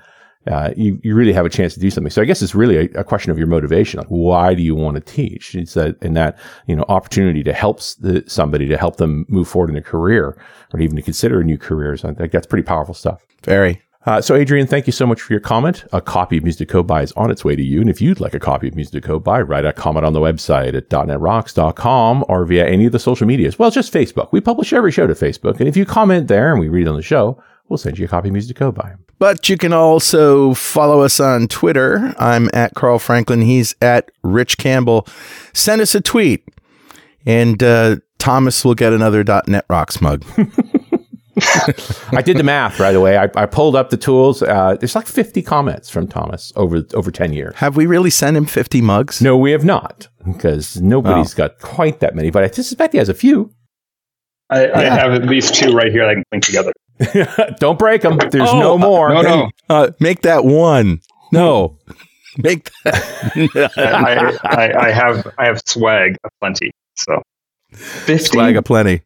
uh, 0.48 0.72
you, 0.76 1.00
you 1.02 1.14
really 1.14 1.32
have 1.32 1.46
a 1.46 1.50
chance 1.50 1.74
to 1.74 1.80
do 1.80 1.90
something. 1.90 2.10
So 2.10 2.22
I 2.22 2.24
guess 2.24 2.42
it's 2.42 2.54
really 2.54 2.76
a, 2.76 3.00
a 3.00 3.04
question 3.04 3.30
of 3.30 3.38
your 3.38 3.46
motivation. 3.46 3.98
Like, 3.98 4.08
why 4.08 4.54
do 4.54 4.62
you 4.62 4.74
want 4.74 4.94
to 4.94 5.00
teach? 5.00 5.54
It's 5.54 5.74
that, 5.74 6.02
and 6.02 6.16
that, 6.16 6.38
you 6.66 6.74
know, 6.74 6.84
opportunity 6.88 7.42
to 7.44 7.52
help 7.52 7.80
the, 8.00 8.24
somebody 8.26 8.66
to 8.68 8.76
help 8.76 8.96
them 8.96 9.26
move 9.28 9.48
forward 9.48 9.70
in 9.70 9.76
a 9.76 9.82
career 9.82 10.40
or 10.72 10.80
even 10.80 10.96
to 10.96 11.02
consider 11.02 11.40
a 11.40 11.44
new 11.44 11.58
careers. 11.58 12.04
I 12.04 12.14
think 12.14 12.32
that's 12.32 12.46
pretty 12.46 12.64
powerful 12.64 12.94
stuff. 12.94 13.26
Very. 13.42 13.82
Uh, 14.06 14.22
so, 14.22 14.34
Adrian, 14.34 14.66
thank 14.66 14.86
you 14.86 14.92
so 14.92 15.06
much 15.06 15.20
for 15.20 15.34
your 15.34 15.40
comment. 15.40 15.84
A 15.92 16.00
copy 16.00 16.38
of 16.38 16.44
Music 16.44 16.66
to 16.66 16.72
Code 16.72 16.86
By 16.86 17.02
is 17.02 17.12
on 17.12 17.30
its 17.30 17.44
way 17.44 17.54
to 17.54 17.62
you. 17.62 17.80
And 17.82 17.90
if 17.90 18.00
you'd 18.00 18.20
like 18.20 18.32
a 18.32 18.40
copy 18.40 18.68
of 18.68 18.74
Music 18.74 19.02
to 19.02 19.06
Code 19.06 19.22
By, 19.22 19.42
write 19.42 19.66
a 19.66 19.72
comment 19.72 20.06
on 20.06 20.14
the 20.14 20.20
website 20.20 20.74
at 20.74 20.88
.netrocks.com 20.88 22.24
or 22.26 22.46
via 22.46 22.66
any 22.66 22.86
of 22.86 22.92
the 22.92 22.98
social 22.98 23.26
medias. 23.26 23.58
Well, 23.58 23.70
just 23.70 23.92
Facebook. 23.92 24.32
We 24.32 24.40
publish 24.40 24.72
every 24.72 24.92
show 24.92 25.06
to 25.06 25.14
Facebook. 25.14 25.58
And 25.58 25.68
if 25.68 25.76
you 25.76 25.84
comment 25.84 26.28
there 26.28 26.52
and 26.52 26.60
we 26.60 26.68
read 26.68 26.88
on 26.88 26.96
the 26.96 27.02
show, 27.02 27.42
we'll 27.68 27.78
send 27.78 27.98
you 27.98 28.04
a 28.04 28.08
copy 28.08 28.28
of 28.28 28.32
Music 28.32 28.56
to 28.56 28.58
Code 28.58 28.74
By. 28.74 28.90
Him. 28.90 29.04
But 29.18 29.48
you 29.48 29.56
can 29.56 29.72
also 29.72 30.54
follow 30.54 31.00
us 31.02 31.18
on 31.20 31.48
Twitter. 31.48 32.14
I'm 32.18 32.48
at 32.52 32.74
Carl 32.74 32.98
Franklin. 32.98 33.42
He's 33.42 33.74
at 33.82 34.10
Rich 34.22 34.58
Campbell. 34.58 35.06
Send 35.52 35.80
us 35.80 35.94
a 35.94 36.00
tweet, 36.00 36.44
and 37.26 37.62
uh, 37.62 37.96
Thomas 38.18 38.64
will 38.64 38.74
get 38.74 38.92
another 38.92 39.24
.NET 39.46 39.64
Rocks 39.68 40.00
mug. 40.00 40.24
I 42.12 42.22
did 42.22 42.36
the 42.36 42.42
math 42.42 42.80
right 42.80 42.94
away. 42.94 43.16
I, 43.16 43.28
I 43.36 43.46
pulled 43.46 43.76
up 43.76 43.90
the 43.90 43.96
tools. 43.96 44.42
Uh, 44.42 44.76
there's 44.78 44.94
like 44.94 45.06
50 45.06 45.42
comments 45.42 45.88
from 45.88 46.08
Thomas 46.08 46.52
over 46.56 46.82
over 46.94 47.10
10 47.10 47.32
years. 47.32 47.54
Have 47.56 47.76
we 47.76 47.86
really 47.86 48.10
sent 48.10 48.36
him 48.36 48.44
50 48.44 48.80
mugs? 48.80 49.22
No, 49.22 49.36
we 49.36 49.52
have 49.52 49.64
not 49.64 50.08
because 50.24 50.80
nobody's 50.80 51.34
got 51.34 51.60
quite 51.60 52.00
that 52.00 52.14
many, 52.14 52.30
but 52.30 52.44
I 52.44 52.50
suspect 52.50 52.92
he 52.92 52.98
has 52.98 53.08
a 53.08 53.14
few. 53.14 53.52
I, 54.50 54.70
I 54.72 54.82
have 54.84 55.12
at 55.12 55.24
least 55.26 55.54
two 55.54 55.72
right 55.72 55.92
here 55.92 56.04
that 56.04 56.10
I 56.10 56.14
can 56.14 56.24
link 56.32 56.44
together. 56.44 56.72
Don't 57.58 57.78
break 57.78 58.02
them. 58.02 58.18
There's 58.30 58.48
Oh, 58.48 58.60
no 58.60 58.78
more. 58.78 59.10
No, 59.12 59.22
no. 59.22 59.50
Uh, 59.68 59.90
make 60.00 60.22
that 60.22 60.44
one. 60.44 61.00
No. 61.32 61.78
Make 62.40 62.70
that. 62.84 62.94
I, 63.76 64.38
I, 64.48 64.86
I 64.86 64.90
have 64.92 65.26
I 65.38 65.46
have 65.46 65.60
swag 65.66 66.14
aplenty. 66.22 66.70
So 66.94 67.20
fifty. 67.72 68.24
Swag 68.26 68.56
aplenty. 68.56 69.02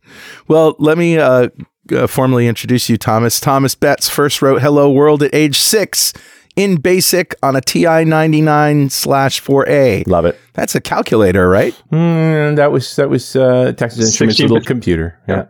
Well, 0.48 0.76
let 0.78 0.98
me 0.98 1.16
uh, 1.18 1.48
uh, 1.94 2.06
formally 2.08 2.46
introduce 2.46 2.90
you, 2.90 2.98
Thomas. 2.98 3.40
Thomas 3.40 3.74
Betts 3.74 4.08
first 4.10 4.42
wrote 4.42 4.60
Hello 4.60 4.90
World 4.90 5.22
at 5.22 5.34
age 5.34 5.58
six 5.58 6.12
in 6.56 6.76
BASIC 6.76 7.34
on 7.42 7.56
a 7.56 7.62
TI 7.62 8.04
99 8.04 8.90
slash 8.90 9.42
4A. 9.42 10.06
Love 10.06 10.26
it. 10.26 10.38
That's 10.52 10.74
a 10.74 10.80
calculator, 10.82 11.48
right? 11.48 11.72
Mm, 11.90 12.56
that 12.56 12.70
was 12.70 12.96
that 12.96 13.08
was 13.08 13.34
uh, 13.34 13.72
Texas 13.74 14.04
Instruments' 14.08 14.40
little 14.40 14.58
bit. 14.58 14.66
computer. 14.66 15.18
Yeah, 15.26 15.46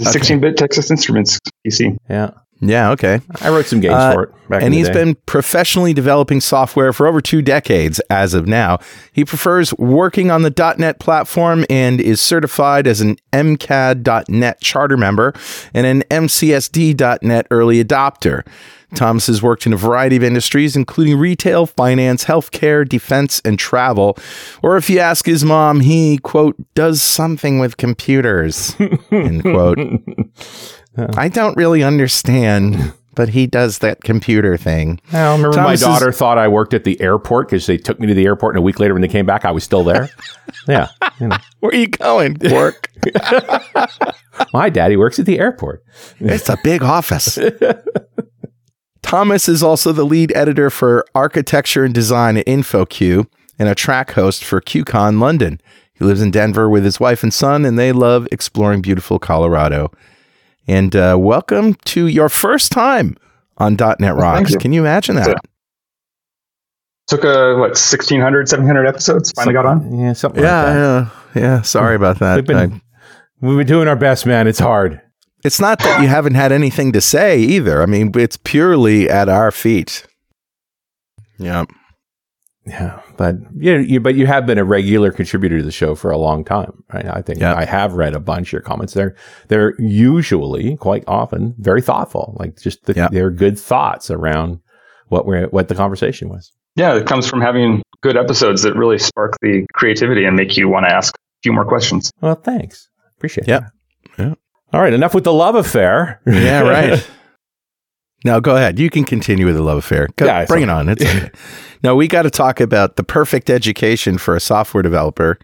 Sixteen 0.00 0.40
bit 0.40 0.56
Texas 0.56 0.90
Instruments 0.90 1.38
PC. 1.66 1.96
yeah. 2.08 2.30
Yeah, 2.60 2.92
okay. 2.92 3.20
I 3.42 3.50
wrote 3.50 3.66
some 3.66 3.80
games 3.80 3.94
Uh, 3.96 4.12
for 4.14 4.22
it 4.22 4.30
back 4.48 4.60
in 4.60 4.66
and 4.66 4.72
the 4.72 4.78
he's 4.78 4.86
day. 4.86 4.94
been 4.94 5.16
professionally 5.26 5.92
developing 5.92 6.40
software 6.40 6.92
for 6.94 7.06
over 7.06 7.20
two 7.20 7.42
decades 7.42 7.98
as 8.08 8.32
of 8.32 8.46
now. 8.46 8.78
He 9.12 9.24
prefers 9.24 9.74
working 9.76 10.30
on 10.30 10.42
the 10.42 10.74
.NET 10.78 10.98
platform 10.98 11.66
and 11.68 12.00
is 12.00 12.22
certified 12.22 12.86
as 12.86 13.00
an 13.02 13.16
MCAD.NET 13.34 14.60
charter 14.60 14.96
member 14.96 15.34
and 15.74 15.86
an 15.86 16.02
MCSD.NET 16.10 17.46
early 17.50 17.84
adopter. 17.84 18.46
Thomas 18.94 19.26
has 19.26 19.42
worked 19.42 19.66
in 19.66 19.72
a 19.72 19.76
variety 19.76 20.16
of 20.16 20.22
industries, 20.22 20.76
including 20.76 21.18
retail, 21.18 21.66
finance, 21.66 22.24
healthcare, 22.24 22.88
defense, 22.88 23.40
and 23.44 23.58
travel. 23.58 24.16
Or 24.62 24.76
if 24.76 24.88
you 24.88 24.98
ask 24.98 25.26
his 25.26 25.44
mom, 25.44 25.80
he, 25.80 26.18
quote, 26.18 26.56
does 26.74 27.02
something 27.02 27.58
with 27.58 27.76
computers, 27.76 28.74
end 29.10 29.42
quote. 29.42 29.78
I 31.16 31.28
don't 31.28 31.56
really 31.56 31.82
understand, 31.82 32.92
but 33.16 33.30
he 33.30 33.46
does 33.46 33.78
that 33.80 34.02
computer 34.04 34.56
thing. 34.56 35.00
I 35.12 35.32
remember 35.32 35.56
Thomas 35.56 35.82
my 35.82 35.86
daughter 35.88 36.12
thought 36.12 36.38
I 36.38 36.46
worked 36.48 36.72
at 36.74 36.84
the 36.84 37.00
airport 37.00 37.48
because 37.48 37.66
they 37.66 37.76
took 37.78 37.98
me 37.98 38.06
to 38.06 38.14
the 38.14 38.26
airport, 38.26 38.54
and 38.54 38.58
a 38.60 38.62
week 38.62 38.78
later, 38.78 38.94
when 38.94 39.02
they 39.02 39.08
came 39.08 39.26
back, 39.26 39.44
I 39.44 39.50
was 39.50 39.64
still 39.64 39.82
there. 39.82 40.08
yeah, 40.68 40.88
you 41.20 41.28
know. 41.28 41.36
Where 41.60 41.72
are 41.72 41.76
you 41.76 41.88
going, 41.88 42.36
Work. 42.52 42.90
my 44.52 44.70
daddy 44.70 44.96
works 44.96 45.18
at 45.18 45.26
the 45.26 45.38
airport. 45.38 45.84
it's 46.20 46.48
a 46.48 46.56
big 46.62 46.82
office. 46.82 47.38
Thomas 49.04 49.48
is 49.48 49.62
also 49.62 49.92
the 49.92 50.04
lead 50.04 50.32
editor 50.34 50.70
for 50.70 51.04
architecture 51.14 51.84
and 51.84 51.94
design 51.94 52.36
at 52.38 52.46
InfoQ 52.46 53.26
and 53.58 53.68
a 53.68 53.74
track 53.74 54.12
host 54.12 54.42
for 54.42 54.60
QCon 54.62 55.20
London. 55.20 55.60
He 55.92 56.04
lives 56.04 56.22
in 56.22 56.30
Denver 56.30 56.68
with 56.70 56.84
his 56.84 56.98
wife 56.98 57.22
and 57.22 57.32
son, 57.32 57.64
and 57.66 57.78
they 57.78 57.92
love 57.92 58.26
exploring 58.32 58.80
beautiful 58.82 59.18
Colorado. 59.18 59.92
And 60.66 60.96
uh, 60.96 61.16
welcome 61.18 61.74
to 61.84 62.06
your 62.06 62.28
first 62.30 62.72
time 62.72 63.16
on 63.58 63.76
.NET 63.76 64.14
Rocks. 64.16 64.52
you. 64.52 64.58
Can 64.58 64.72
you 64.72 64.80
imagine 64.80 65.16
that? 65.16 65.36
Took 67.06 67.22
a 67.24 67.54
what 67.56 67.76
1600, 67.76 68.48
1700 68.48 68.86
episodes. 68.86 69.30
Finally 69.32 69.52
got 69.52 69.66
on. 69.66 69.98
Yeah, 69.98 70.14
something 70.14 70.42
like 70.42 70.50
that. 70.50 70.74
Yeah, 70.74 71.10
yeah, 71.34 71.40
yeah. 71.42 71.62
Sorry 71.62 71.94
about 71.94 72.18
that. 72.20 72.36
We've 72.36 72.46
been, 72.46 72.72
I- 72.72 72.80
we've 73.42 73.58
been 73.58 73.66
doing 73.66 73.86
our 73.86 73.96
best, 73.96 74.24
man. 74.24 74.46
It's 74.48 74.58
hard. 74.58 75.02
It's 75.44 75.60
not 75.60 75.78
that 75.80 76.02
you 76.02 76.08
haven't 76.08 76.34
had 76.34 76.52
anything 76.52 76.92
to 76.92 77.00
say 77.00 77.38
either. 77.38 77.82
I 77.82 77.86
mean, 77.86 78.12
it's 78.16 78.36
purely 78.36 79.08
at 79.08 79.28
our 79.28 79.50
feet. 79.50 80.06
Yeah. 81.38 81.64
Yeah, 82.66 83.00
but 83.18 83.34
yeah, 83.54 83.76
you, 83.76 84.00
but 84.00 84.14
you 84.14 84.26
have 84.26 84.46
been 84.46 84.56
a 84.56 84.64
regular 84.64 85.12
contributor 85.12 85.58
to 85.58 85.62
the 85.64 85.70
show 85.70 85.94
for 85.94 86.10
a 86.10 86.16
long 86.16 86.44
time, 86.46 86.82
right? 86.94 87.04
I 87.06 87.20
think 87.20 87.38
Yeah. 87.38 87.54
I 87.54 87.66
have 87.66 87.92
read 87.92 88.14
a 88.14 88.20
bunch 88.20 88.48
of 88.48 88.52
your 88.54 88.62
comments. 88.62 88.94
They're 88.94 89.14
they're 89.48 89.74
usually 89.78 90.74
quite 90.78 91.04
often 91.06 91.54
very 91.58 91.82
thoughtful, 91.82 92.34
like 92.40 92.58
just 92.58 92.86
the, 92.86 92.94
Yeah. 92.94 93.08
they're 93.12 93.30
good 93.30 93.58
thoughts 93.58 94.10
around 94.10 94.60
what 95.08 95.26
we're 95.26 95.46
what 95.48 95.68
the 95.68 95.74
conversation 95.74 96.30
was. 96.30 96.52
Yeah, 96.74 96.94
it 96.96 97.06
comes 97.06 97.26
from 97.28 97.42
having 97.42 97.82
good 98.00 98.16
episodes 98.16 98.62
that 98.62 98.74
really 98.76 98.98
spark 98.98 99.34
the 99.42 99.66
creativity 99.74 100.24
and 100.24 100.34
make 100.34 100.56
you 100.56 100.66
want 100.70 100.86
to 100.86 100.94
ask 100.94 101.14
a 101.14 101.18
few 101.42 101.52
more 101.52 101.66
questions. 101.66 102.10
Well, 102.22 102.34
thanks, 102.34 102.88
appreciate 103.18 103.46
Yeah. 103.46 103.68
Yeah. 104.18 104.34
All 104.74 104.80
right, 104.80 104.92
enough 104.92 105.14
with 105.14 105.22
the 105.22 105.32
love 105.32 105.54
affair. 105.54 106.20
Yeah, 106.26 106.60
right. 106.68 107.08
now 108.24 108.40
go 108.40 108.56
ahead. 108.56 108.80
You 108.80 108.90
can 108.90 109.04
continue 109.04 109.46
with 109.46 109.54
the 109.54 109.62
love 109.62 109.78
affair. 109.78 110.08
Go, 110.16 110.26
Yeah, 110.26 110.46
bring 110.46 110.64
it 110.64 110.68
on. 110.68 110.88
It's 110.88 111.04
okay. 111.04 111.30
no, 111.84 111.94
we 111.94 112.08
got 112.08 112.22
to 112.22 112.30
talk 112.30 112.60
about 112.60 112.96
the 112.96 113.04
perfect 113.04 113.50
education 113.50 114.18
for 114.18 114.34
a 114.34 114.40
software 114.40 114.82
developer. 114.82 115.38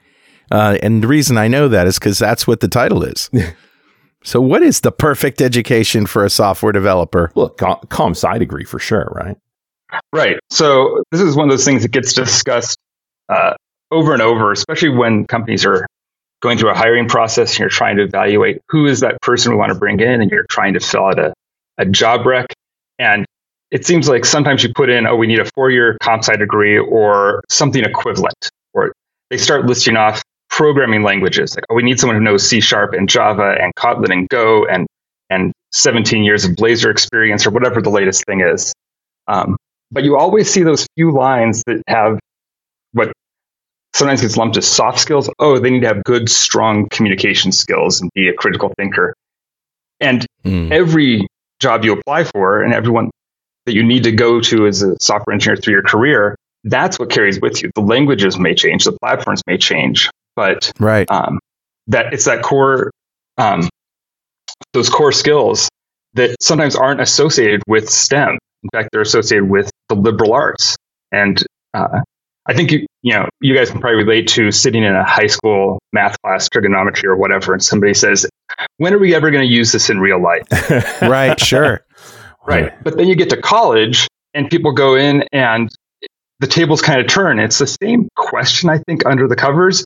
Uh, 0.51 0.79
and 0.83 1.01
the 1.01 1.07
reason 1.07 1.39
I 1.39 1.47
know 1.47 1.69
that 1.69 1.87
is 1.87 1.97
because 1.97 2.19
that's 2.19 2.49
what 2.49 2.59
the 2.59 2.67
title 2.67 3.05
is. 3.05 3.31
so, 4.25 4.41
what 4.41 4.65
is 4.65 4.81
the 4.81 4.91
perfect 4.91 5.41
education 5.41 6.07
for 6.07 6.25
a 6.25 6.31
software 6.31 6.73
developer? 6.73 7.31
Look, 7.37 7.57
com, 7.57 7.79
com 7.89 8.11
sci 8.17 8.37
degree 8.39 8.65
for 8.65 8.81
sure, 8.81 9.13
right? 9.15 9.37
Right. 10.13 10.41
So 10.51 11.05
this 11.13 11.21
is 11.21 11.37
one 11.37 11.49
of 11.49 11.53
those 11.53 11.65
things 11.65 11.83
that 11.83 11.93
gets 11.93 12.13
discussed 12.15 12.79
uh, 13.29 13.55
over 13.93 14.13
and 14.13 14.23
over, 14.23 14.51
especially 14.51 14.89
when 14.89 15.25
companies 15.27 15.65
are 15.65 15.87
going 16.41 16.59
through 16.59 16.71
a 16.71 16.75
hiring 16.75 17.09
process 17.09 17.53
and 17.53 17.61
you're 17.61 17.69
trying 17.69 17.97
to 17.97 18.03
evaluate 18.03 18.61
who 18.69 18.87
is 18.87 19.01
that 19.01 19.21
person 19.21 19.53
we 19.53 19.59
want 19.59 19.73
to 19.73 19.79
bring 19.79 20.01
in 20.01 20.21
and 20.21 20.31
you're 20.31 20.47
trying 20.51 20.75
to 20.75 20.81
fill 20.81 21.07
out 21.07 21.19
a, 21.19 21.33
a 21.79 21.85
job 21.85 22.27
rec. 22.27 22.47
And 22.99 23.27
it 23.71 23.87
seems 23.87 24.09
like 24.09 24.25
sometimes 24.25 24.63
you 24.63 24.73
put 24.75 24.91
in, 24.91 25.07
oh, 25.07 25.17
we 25.17 25.27
need 25.27 25.39
a 25.39 25.45
four-year 25.55 25.99
comp 26.03 26.25
sci 26.25 26.37
degree 26.37 26.79
or 26.79 27.43
something 27.49 27.85
equivalent. 27.85 28.51
Or 28.75 28.93
they 29.29 29.37
start 29.37 29.67
listing 29.67 29.97
off 29.97 30.23
programming 30.49 31.03
languages 31.03 31.55
like, 31.55 31.65
oh, 31.71 31.75
we 31.75 31.83
need 31.83 32.01
someone 32.01 32.17
who 32.17 32.23
knows 32.23 32.47
C 32.47 32.61
sharp 32.61 32.93
and 32.93 33.09
Java 33.09 33.57
and 33.61 33.75
Kotlin 33.77 34.13
and 34.13 34.29
Go 34.29 34.67
and 34.67 34.87
and 35.31 35.53
17 35.73 36.25
years 36.25 36.45
of 36.45 36.53
Blazor 36.53 36.91
experience 36.91 37.47
or 37.47 37.51
whatever 37.51 37.81
the 37.81 37.91
latest 37.91 38.25
thing 38.25 38.41
is. 38.41 38.75
Um, 39.29 39.57
but 39.93 40.03
you 40.03 40.17
always 40.17 40.51
see 40.51 40.65
those 40.65 40.87
few 40.97 41.13
lines 41.13 41.63
that 41.67 41.83
have 41.87 42.19
what 42.93 43.13
sometimes 43.95 44.21
gets 44.21 44.37
lumped 44.37 44.57
as 44.57 44.67
soft 44.67 44.99
skills. 44.99 45.31
Oh, 45.39 45.59
they 45.59 45.71
need 45.71 45.81
to 45.81 45.89
have 45.89 46.05
good, 46.05 46.29
strong 46.29 46.89
communication 46.91 47.53
skills 47.53 48.01
and 48.01 48.11
be 48.15 48.29
a 48.29 48.33
critical 48.33 48.73
thinker. 48.77 49.15
And 50.01 50.27
Hmm. 50.45 50.73
every 50.73 51.27
job 51.61 51.85
you 51.85 51.93
apply 51.93 52.25
for 52.25 52.63
and 52.63 52.73
everyone 52.73 53.11
that 53.67 53.75
you 53.75 53.83
need 53.83 54.05
to 54.05 54.13
go 54.13 54.41
to 54.41 54.67
as 54.67 54.83
a 54.83 54.97
software 55.01 55.35
engineer 55.35 55.57
through 55.57 55.75
your 55.75 55.83
career, 55.83 56.37
that's 56.65 56.99
what 56.99 57.11
carries 57.11 57.41
with 57.41 57.63
you. 57.63 57.71
The 57.75 57.83
languages 57.83 58.39
may 58.39 58.55
change, 58.55 58.85
the 58.85 58.93
platforms 58.93 59.43
may 59.47 59.59
change, 59.59 60.09
but 60.37 60.73
Right. 60.79 61.11
um, 61.11 61.39
that 61.89 62.13
it's 62.15 62.25
that 62.25 62.43
core, 62.43 62.91
um, 63.37 63.69
those 64.73 64.89
core 64.89 65.13
skills 65.13 65.69
that 66.15 66.37
sometimes 66.41 66.77
aren't 66.77 67.01
associated 67.01 67.63
with 67.67 67.89
STEM. 67.89 68.39
In 68.63 68.69
fact, 68.73 68.91
they're 68.93 69.01
associated 69.03 69.49
with 69.49 69.71
the 69.89 69.95
liberal 69.95 70.33
arts. 70.33 70.77
And 71.13 71.43
uh, 71.75 72.01
I 72.51 72.55
think 72.55 72.73
you, 72.73 72.87
you 73.03 73.15
know, 73.15 73.29
you 73.41 73.55
guys 73.55 73.71
can 73.71 73.81
probably 73.81 74.03
relate 74.03 74.27
to 74.31 74.51
sitting 74.51 74.83
in 74.83 74.93
a 74.95 75.05
high 75.05 75.29
school 75.29 75.79
math 75.93 76.21
class, 76.23 76.49
trigonometry 76.49 77.09
or 77.09 77.17
whatever, 77.17 77.53
and 77.53 77.63
somebody 77.63 77.95
says, 77.95 78.27
"When 78.79 78.93
are 78.93 78.99
we 78.99 79.15
ever 79.15 79.31
going 79.31 79.47
to 79.47 79.55
use 79.55 79.71
this 79.71 79.89
in 79.89 80.01
real 80.01 80.21
life?" 80.21 80.43
right. 81.03 81.39
Sure. 81.39 81.85
Right. 82.45 82.73
But 82.83 82.97
then 82.97 83.07
you 83.07 83.15
get 83.15 83.31
to 83.31 83.41
college 83.41 84.09
and 84.35 84.51
people 84.51 84.73
go 84.73 84.97
in 84.97 85.23
and 85.33 85.69
the 86.41 86.49
tables 86.49 86.83
kind 86.83 87.01
of 87.01 87.07
turn. 87.07 87.39
It's 87.39 87.59
the 87.59 87.67
same 87.69 88.09
question, 88.17 88.69
I 88.69 88.79
think, 88.79 89.07
under 89.07 89.29
the 89.29 89.37
covers, 89.37 89.85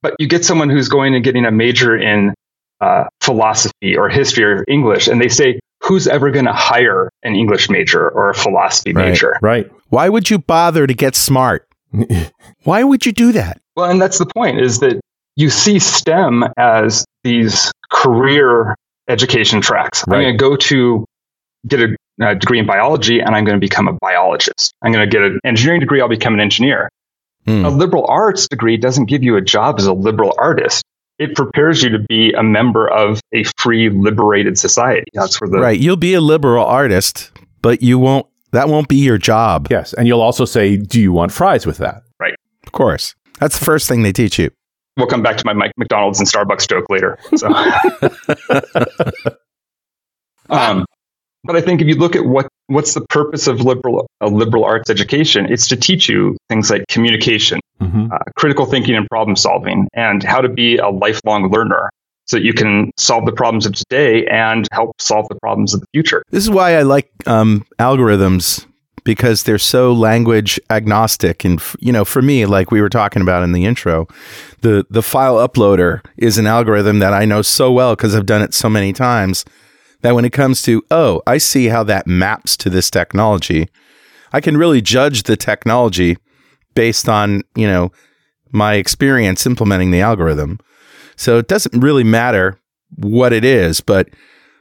but 0.00 0.14
you 0.18 0.26
get 0.26 0.42
someone 0.44 0.70
who's 0.70 0.88
going 0.88 1.14
and 1.14 1.22
getting 1.22 1.44
a 1.44 1.50
major 1.50 1.94
in 1.96 2.32
uh, 2.80 3.04
philosophy 3.20 3.96
or 3.96 4.08
history 4.08 4.44
or 4.44 4.64
English, 4.68 5.08
and 5.08 5.20
they 5.20 5.28
say, 5.28 5.58
who's 5.82 6.06
ever 6.08 6.30
going 6.30 6.46
to 6.46 6.52
hire 6.52 7.10
an 7.22 7.34
English 7.34 7.68
major 7.68 8.08
or 8.08 8.30
a 8.30 8.34
philosophy 8.34 8.92
Right. 8.92 9.10
major? 9.10 9.36
Right. 9.42 9.70
Why 9.88 10.08
would 10.08 10.30
you 10.30 10.38
bother 10.38 10.86
to 10.86 10.94
get 10.94 11.14
smart? 11.14 11.68
Why 12.64 12.84
would 12.84 13.06
you 13.06 13.12
do 13.12 13.32
that? 13.32 13.60
Well, 13.76 13.90
and 13.90 14.00
that's 14.00 14.18
the 14.18 14.26
point 14.26 14.60
is 14.60 14.80
that 14.80 15.00
you 15.36 15.50
see 15.50 15.78
STEM 15.78 16.44
as 16.56 17.04
these 17.24 17.70
career 17.90 18.74
education 19.08 19.60
tracks. 19.60 20.04
Right. 20.06 20.16
I'm 20.16 20.22
going 20.22 20.38
to 20.38 20.38
go 20.38 20.56
to 20.56 21.04
get 21.66 21.80
a, 21.80 21.96
a 22.20 22.34
degree 22.34 22.58
in 22.58 22.66
biology 22.66 23.20
and 23.20 23.34
I'm 23.34 23.44
going 23.44 23.56
to 23.56 23.60
become 23.60 23.88
a 23.88 23.92
biologist. 23.92 24.72
I'm 24.82 24.92
going 24.92 25.08
to 25.08 25.10
get 25.10 25.22
an 25.22 25.38
engineering 25.44 25.80
degree, 25.80 26.00
I'll 26.00 26.08
become 26.08 26.34
an 26.34 26.40
engineer. 26.40 26.88
Hmm. 27.44 27.64
A 27.64 27.70
liberal 27.70 28.06
arts 28.08 28.48
degree 28.48 28.76
doesn't 28.76 29.06
give 29.06 29.22
you 29.22 29.36
a 29.36 29.40
job 29.40 29.76
as 29.78 29.86
a 29.86 29.92
liberal 29.92 30.34
artist. 30.38 30.82
It 31.18 31.34
prepares 31.34 31.82
you 31.82 31.90
to 31.90 31.98
be 31.98 32.32
a 32.32 32.42
member 32.42 32.88
of 32.88 33.20
a 33.32 33.44
free, 33.56 33.88
liberated 33.88 34.58
society. 34.58 35.06
That's 35.14 35.40
where 35.40 35.48
the 35.48 35.58
Right. 35.58 35.78
You'll 35.78 35.96
be 35.96 36.14
a 36.14 36.20
liberal 36.20 36.64
artist, 36.64 37.30
but 37.62 37.82
you 37.82 37.98
won't, 37.98 38.26
that 38.52 38.68
won't 38.68 38.88
be 38.88 38.96
your 38.96 39.18
job. 39.18 39.68
Yes, 39.70 39.92
and 39.92 40.06
you'll 40.06 40.22
also 40.22 40.44
say, 40.44 40.76
"Do 40.76 41.00
you 41.00 41.12
want 41.12 41.32
fries 41.32 41.66
with 41.66 41.78
that?" 41.78 42.02
Right. 42.20 42.34
Of 42.66 42.72
course. 42.72 43.14
That's 43.40 43.58
the 43.58 43.64
first 43.64 43.88
thing 43.88 44.02
they 44.02 44.12
teach 44.12 44.38
you. 44.38 44.50
we'll 44.96 45.06
come 45.06 45.22
back 45.22 45.36
to 45.36 45.42
my 45.44 45.52
Mc- 45.52 45.72
McDonald's 45.76 46.18
and 46.20 46.28
Starbucks 46.28 46.68
joke 46.68 46.86
later. 46.88 47.18
So, 47.36 47.48
um, 50.50 50.86
but 51.44 51.56
I 51.56 51.60
think 51.60 51.80
if 51.80 51.86
you 51.86 51.94
look 51.96 52.16
at 52.16 52.24
what 52.24 52.48
what's 52.68 52.94
the 52.94 53.02
purpose 53.02 53.46
of 53.46 53.60
liberal 53.60 54.06
a 54.20 54.26
liberal 54.28 54.64
arts 54.64 54.90
education, 54.90 55.46
it's 55.52 55.68
to 55.68 55.76
teach 55.76 56.08
you 56.08 56.36
things 56.48 56.70
like 56.70 56.84
communication, 56.88 57.60
Mm-hmm. 57.80 58.10
uh, 58.10 58.16
critical 58.38 58.64
thinking, 58.64 58.94
and 58.96 59.06
problem 59.08 59.36
solving, 59.36 59.86
and 59.92 60.22
how 60.22 60.40
to 60.40 60.48
be 60.48 60.78
a 60.78 60.88
lifelong 60.88 61.50
learner, 61.50 61.90
so 62.26 62.36
that 62.36 62.44
you 62.44 62.52
can 62.52 62.90
solve 62.96 63.24
the 63.24 63.32
problems 63.32 63.66
of 63.66 63.74
today 63.74 64.26
and 64.26 64.68
help 64.72 65.00
solve 65.00 65.28
the 65.28 65.36
problems 65.36 65.74
of 65.74 65.80
the 65.80 65.86
future. 65.92 66.22
This 66.30 66.44
is 66.44 66.50
why 66.50 66.76
I 66.76 66.82
like 66.82 67.10
um, 67.26 67.64
algorithms 67.78 68.66
because 69.06 69.44
they're 69.44 69.56
so 69.56 69.92
language 69.92 70.60
agnostic. 70.68 71.44
And 71.44 71.62
you 71.78 71.92
know, 71.92 72.04
for 72.04 72.20
me, 72.20 72.44
like 72.44 72.70
we 72.70 72.82
were 72.82 72.90
talking 72.90 73.22
about 73.22 73.44
in 73.44 73.52
the 73.52 73.64
intro, 73.64 74.06
the 74.60 74.84
the 74.90 75.02
file 75.02 75.36
uploader 75.36 76.04
is 76.18 76.36
an 76.36 76.46
algorithm 76.46 76.98
that 76.98 77.14
I 77.14 77.24
know 77.24 77.40
so 77.40 77.72
well 77.72 77.94
because 77.94 78.14
I've 78.14 78.26
done 78.26 78.42
it 78.42 78.52
so 78.52 78.68
many 78.68 78.92
times. 78.92 79.44
That 80.02 80.14
when 80.14 80.26
it 80.26 80.32
comes 80.32 80.60
to 80.62 80.84
oh, 80.90 81.22
I 81.26 81.38
see 81.38 81.68
how 81.68 81.82
that 81.84 82.06
maps 82.06 82.56
to 82.58 82.68
this 82.68 82.90
technology, 82.90 83.68
I 84.32 84.40
can 84.40 84.56
really 84.56 84.82
judge 84.82 85.22
the 85.22 85.36
technology 85.36 86.18
based 86.74 87.08
on 87.08 87.42
you 87.54 87.66
know 87.66 87.92
my 88.50 88.74
experience 88.74 89.46
implementing 89.46 89.92
the 89.92 90.00
algorithm. 90.00 90.58
So 91.16 91.38
it 91.38 91.48
doesn't 91.48 91.78
really 91.80 92.04
matter 92.04 92.58
what 92.96 93.32
it 93.32 93.44
is, 93.44 93.80
but 93.80 94.08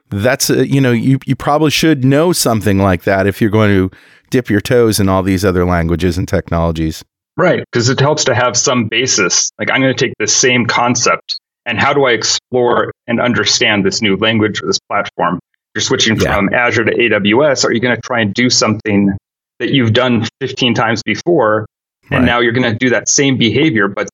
that's 0.10 0.50
a, 0.50 0.68
you 0.68 0.80
know 0.82 0.92
you 0.92 1.20
you 1.26 1.36
probably 1.36 1.72
should 1.72 2.04
know 2.06 2.32
something 2.32 2.78
like 2.80 3.04
that 3.04 3.28
if 3.28 3.42
you're 3.42 3.50
going 3.50 3.70
to 3.72 3.96
dip 4.30 4.50
your 4.50 4.62
toes 4.62 5.00
in 5.00 5.10
all 5.10 5.24
these 5.24 5.44
other 5.46 5.66
languages 5.66 6.18
and 6.18 6.28
technologies. 6.28 7.04
Right, 7.38 7.64
because 7.72 7.90
it 7.90 8.00
helps 8.00 8.24
to 8.26 8.36
have 8.36 8.56
some 8.56 8.88
basis. 8.88 9.52
Like 9.60 9.70
I'm 9.72 9.82
going 9.82 9.94
to 9.96 10.06
take 10.06 10.14
this 10.20 10.36
same 10.36 10.66
concept 10.66 11.38
and 11.66 11.78
how 11.80 11.94
do 11.94 12.06
I 12.06 12.12
explore 12.12 12.92
and 13.08 13.20
understand 13.20 13.86
this 13.86 14.02
new 14.02 14.16
language 14.16 14.62
or 14.62 14.68
this 14.68 14.80
platform 14.90 15.40
You're 15.76 15.82
switching 15.82 16.16
Yeah. 16.20 16.36
from 16.36 16.54
Azure 16.54 16.86
to 16.86 16.92
AWS. 16.96 17.66
Are 17.66 17.74
you 17.74 17.80
going 17.82 17.96
to 17.96 18.02
try 18.02 18.22
and 18.22 18.34
do 18.34 18.50
something 18.50 19.12
that 19.60 19.72
you've 19.72 19.94
done 19.94 20.26
15 20.40 20.74
times 20.76 21.02
before, 21.04 21.66
and 22.12 22.20
Right. 22.20 22.26
now 22.26 22.40
you're 22.40 22.54
going 22.54 22.72
to 22.72 22.78
do 22.78 22.90
that 22.92 23.10
same 23.10 23.38
behavior, 23.38 23.88
but 23.88 24.08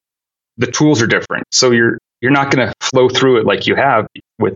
the 0.57 0.67
tools 0.67 1.01
are 1.01 1.07
different. 1.07 1.43
So 1.51 1.71
you're 1.71 1.97
you're 2.21 2.31
not 2.31 2.51
going 2.51 2.67
to 2.67 2.73
flow 2.79 3.09
through 3.09 3.39
it 3.39 3.45
like 3.45 3.67
you 3.67 3.75
have 3.75 4.07
with 4.39 4.53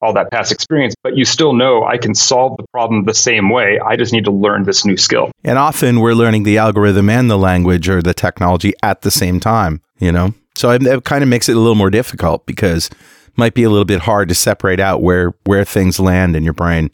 all 0.00 0.12
that 0.12 0.30
past 0.30 0.52
experience, 0.52 0.94
but 1.02 1.16
you 1.16 1.24
still 1.24 1.52
know 1.52 1.84
I 1.84 1.98
can 1.98 2.14
solve 2.14 2.56
the 2.56 2.64
problem 2.72 3.04
the 3.04 3.14
same 3.14 3.50
way. 3.50 3.80
I 3.80 3.96
just 3.96 4.12
need 4.12 4.24
to 4.26 4.30
learn 4.30 4.64
this 4.64 4.84
new 4.84 4.96
skill. 4.96 5.30
And 5.42 5.58
often 5.58 6.00
we're 6.00 6.14
learning 6.14 6.44
the 6.44 6.58
algorithm 6.58 7.10
and 7.10 7.30
the 7.30 7.38
language 7.38 7.88
or 7.88 8.00
the 8.02 8.14
technology 8.14 8.74
at 8.82 9.00
the 9.00 9.10
same 9.10 9.40
time, 9.40 9.80
you 9.98 10.12
know? 10.12 10.34
So 10.54 10.70
it, 10.70 10.84
it 10.84 11.04
kind 11.04 11.22
of 11.22 11.28
makes 11.28 11.48
it 11.48 11.56
a 11.56 11.60
little 11.60 11.74
more 11.74 11.90
difficult 11.90 12.46
because 12.46 12.88
it 12.88 13.38
might 13.38 13.54
be 13.54 13.64
a 13.64 13.70
little 13.70 13.84
bit 13.84 14.00
hard 14.00 14.28
to 14.28 14.34
separate 14.34 14.80
out 14.80 15.02
where, 15.02 15.34
where 15.44 15.64
things 15.64 15.98
land 15.98 16.36
in 16.36 16.44
your 16.44 16.54
brain. 16.54 16.90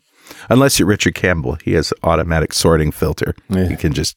Unless 0.48 0.78
you're 0.78 0.88
Richard 0.88 1.14
Campbell, 1.14 1.56
he 1.56 1.72
has 1.72 1.92
automatic 2.02 2.54
sorting 2.54 2.90
filter. 2.90 3.34
Yeah. 3.50 3.68
You 3.68 3.76
can 3.76 3.92
just, 3.92 4.16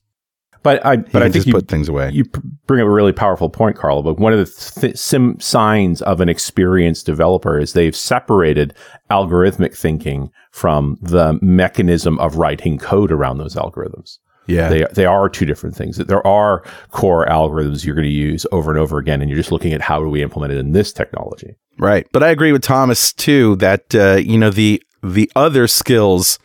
But 0.63 0.85
I 0.85 0.97
but 0.97 1.21
I 1.21 1.25
think 1.25 1.35
just 1.35 1.47
you 1.47 1.53
put 1.53 1.67
things 1.67 1.87
away. 1.89 2.09
you 2.11 2.25
bring 2.65 2.81
up 2.81 2.87
a 2.87 2.91
really 2.91 3.13
powerful 3.13 3.49
point, 3.49 3.77
Carl. 3.77 4.03
But 4.03 4.19
one 4.19 4.33
of 4.33 4.39
the 4.39 4.81
th- 4.81 4.97
sim- 4.97 5.39
signs 5.39 6.01
of 6.01 6.19
an 6.21 6.29
experienced 6.29 7.05
developer 7.05 7.57
is 7.59 7.73
they've 7.73 7.95
separated 7.95 8.73
algorithmic 9.09 9.75
thinking 9.77 10.31
from 10.51 10.97
the 11.01 11.37
mechanism 11.41 12.19
of 12.19 12.37
writing 12.37 12.77
code 12.77 13.11
around 13.11 13.37
those 13.37 13.55
algorithms. 13.55 14.17
yeah. 14.47 14.69
They 14.69 14.85
they 14.93 15.05
are 15.05 15.29
two 15.29 15.45
different 15.45 15.75
things. 15.75 15.97
There 15.97 16.25
are 16.25 16.63
core 16.91 17.25
algorithms 17.27 17.85
you're 17.85 17.95
going 17.95 18.05
to 18.07 18.11
use 18.11 18.45
over 18.51 18.71
and 18.71 18.79
over 18.79 18.97
again, 18.97 19.21
and 19.21 19.29
you're 19.29 19.39
just 19.39 19.51
looking 19.51 19.73
at 19.73 19.81
how 19.81 19.99
do 19.99 20.09
we 20.09 20.21
implement 20.21 20.53
it 20.53 20.57
in 20.57 20.71
this 20.73 20.91
technology. 20.91 21.55
Right. 21.79 22.07
But 22.11 22.23
I 22.23 22.29
agree 22.29 22.51
with 22.51 22.63
Thomas 22.63 23.13
too 23.13 23.55
that 23.57 23.93
uh, 23.93 24.15
you 24.15 24.37
know 24.37 24.49
the 24.49 24.81
the 25.03 25.31
other 25.35 25.67
skills 25.67 26.39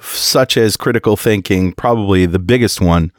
such 0.00 0.56
as 0.56 0.76
critical 0.76 1.16
thinking, 1.16 1.72
probably 1.72 2.26
the 2.26 2.38
biggest 2.38 2.80
one, 2.80 3.12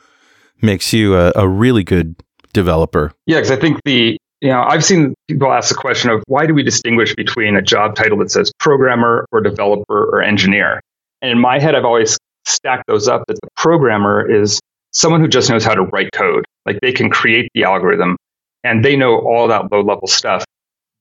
makes 0.64 0.94
you 0.94 1.16
a, 1.16 1.32
a 1.36 1.48
really 1.48 1.84
good 1.84 2.16
developer. 2.54 3.12
Yeah, 3.28 3.38
because 3.38 3.52
I 3.52 3.58
think 3.58 3.80
the 3.86 4.18
you 4.42 4.50
know 4.50 4.64
I've 4.64 4.84
seen 4.84 5.14
people 5.28 5.52
ask 5.52 5.70
the 5.70 5.76
question 5.76 6.10
of 6.10 6.24
why 6.28 6.46
do 6.46 6.54
we 6.54 6.64
distinguish 6.64 7.16
between 7.16 7.56
a 7.56 7.62
job 7.62 7.96
title 7.96 8.18
that 8.20 8.32
says 8.32 8.52
programmer 8.60 9.26
or 9.32 9.42
developer 9.42 10.06
or 10.06 10.22
engineer? 10.22 10.80
And 11.22 11.32
in 11.32 11.40
my 11.40 11.60
head, 11.60 11.76
I've 11.76 11.86
always 11.86 12.18
stacked 12.46 12.84
those 12.88 13.08
up 13.08 13.24
that 13.28 13.40
the 13.42 13.48
programmer 13.56 14.30
is 14.30 14.60
someone 14.92 15.22
who 15.22 15.28
just 15.28 15.50
knows 15.50 15.64
how 15.64 15.74
to 15.74 15.84
write 15.84 16.10
code, 16.14 16.46
like 16.66 16.80
they 16.82 16.92
can 16.92 17.10
create 17.10 17.50
the 17.54 17.64
algorithm 17.64 18.16
and 18.64 18.84
they 18.84 18.96
know 18.96 19.16
all 19.20 19.48
that 19.48 19.72
low 19.72 19.82
level 19.82 20.08
stuff. 20.08 20.44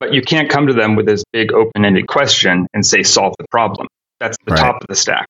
But 0.01 0.13
you 0.15 0.23
can't 0.23 0.49
come 0.49 0.67
to 0.67 0.73
them 0.73 0.97
with 0.97 1.07
this 1.07 1.23
big 1.33 1.53
open 1.53 1.85
ended 1.85 2.07
question 2.09 2.67
and 2.73 2.85
say 2.87 3.03
solve 3.03 3.35
the 3.39 3.45
problem. 3.51 3.87
That's 4.21 4.37
the 4.47 4.53
Right. 4.53 4.61
top 4.61 4.77
of 4.81 4.87
the 4.89 4.95
stack. 4.97 5.27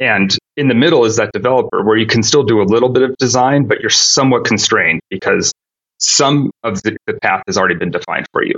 And 0.00 0.36
in 0.56 0.68
the 0.68 0.74
middle 0.74 1.04
is 1.04 1.16
that 1.16 1.30
developer 1.32 1.82
where 1.82 1.96
you 1.96 2.06
can 2.06 2.22
still 2.22 2.42
do 2.42 2.60
a 2.60 2.64
little 2.64 2.88
bit 2.88 3.02
of 3.02 3.16
design, 3.18 3.66
but 3.66 3.80
you're 3.80 3.90
somewhat 3.90 4.44
constrained 4.44 5.00
because 5.10 5.52
some 5.98 6.50
of 6.62 6.82
the, 6.82 6.96
the 7.06 7.14
path 7.14 7.42
has 7.46 7.56
already 7.56 7.76
been 7.76 7.90
defined 7.90 8.26
for 8.32 8.44
you. 8.44 8.54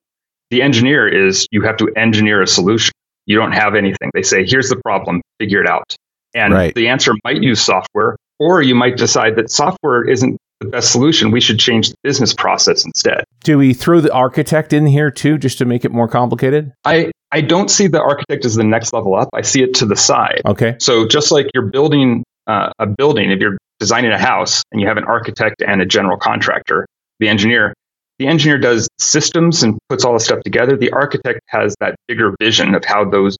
The 0.50 0.62
engineer 0.62 1.06
is 1.08 1.46
you 1.50 1.62
have 1.62 1.76
to 1.78 1.92
engineer 1.96 2.40
a 2.42 2.46
solution. 2.46 2.92
You 3.26 3.36
don't 3.36 3.52
have 3.52 3.74
anything. 3.74 4.10
They 4.14 4.22
say, 4.22 4.44
here's 4.46 4.68
the 4.68 4.76
problem, 4.76 5.20
figure 5.38 5.60
it 5.60 5.68
out. 5.68 5.94
And 6.34 6.52
Right. 6.52 6.74
the 6.74 6.88
answer 6.88 7.12
might 7.24 7.42
use 7.42 7.60
software, 7.60 8.16
or 8.38 8.62
you 8.62 8.74
might 8.74 8.96
decide 8.96 9.36
that 9.36 9.50
software 9.50 10.04
isn't 10.04 10.38
the 10.60 10.68
best 10.68 10.92
solution. 10.92 11.30
We 11.30 11.40
should 11.40 11.58
change 11.58 11.90
the 11.90 11.96
business 12.02 12.32
process 12.32 12.84
instead. 12.84 13.24
Do 13.44 13.58
we 13.58 13.74
throw 13.74 14.00
the 14.00 14.12
architect 14.12 14.72
in 14.72 14.86
here 14.86 15.10
too, 15.10 15.38
just 15.38 15.58
to 15.58 15.64
make 15.64 15.84
it 15.84 15.92
more 15.92 16.08
complicated? 16.08 16.72
I, 16.84 17.10
I 17.32 17.40
don't 17.40 17.70
see 17.70 17.86
the 17.86 18.00
architect 18.00 18.44
as 18.44 18.54
the 18.54 18.64
next 18.64 18.92
level 18.92 19.14
up. 19.14 19.28
I 19.34 19.42
see 19.42 19.62
it 19.62 19.74
to 19.74 19.86
the 19.86 19.96
side. 19.96 20.42
Okay. 20.46 20.76
So 20.80 21.06
just 21.06 21.30
like 21.30 21.46
you're 21.54 21.70
building 21.70 22.24
uh, 22.46 22.70
a 22.78 22.86
building, 22.86 23.30
if 23.30 23.40
you're 23.40 23.58
designing 23.78 24.12
a 24.12 24.18
house 24.18 24.62
and 24.72 24.80
you 24.80 24.86
have 24.86 24.96
an 24.96 25.04
architect 25.04 25.62
and 25.66 25.82
a 25.82 25.86
general 25.86 26.16
contractor, 26.16 26.86
the 27.20 27.28
engineer, 27.28 27.74
the 28.18 28.26
engineer 28.26 28.58
does 28.58 28.88
systems 28.98 29.62
and 29.62 29.76
puts 29.88 30.04
all 30.04 30.14
the 30.14 30.20
stuff 30.20 30.40
together. 30.42 30.76
The 30.76 30.90
architect 30.92 31.40
has 31.48 31.74
that 31.80 31.96
bigger 32.08 32.34
vision 32.40 32.74
of 32.74 32.84
how 32.84 33.08
those 33.08 33.36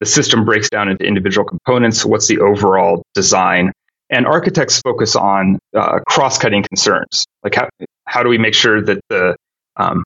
the 0.00 0.06
system 0.06 0.44
breaks 0.44 0.70
down 0.70 0.88
into 0.88 1.04
individual 1.04 1.44
components. 1.44 2.04
What's 2.04 2.28
the 2.28 2.38
overall 2.38 3.02
design? 3.14 3.72
And 4.10 4.26
architects 4.26 4.80
focus 4.80 5.16
on 5.16 5.58
uh, 5.76 5.98
cross-cutting 6.08 6.62
concerns, 6.62 7.26
like 7.42 7.54
how 7.54 7.68
how 8.06 8.22
do 8.22 8.30
we 8.30 8.38
make 8.38 8.54
sure 8.54 8.82
that 8.82 9.00
the 9.10 9.36
um, 9.76 10.02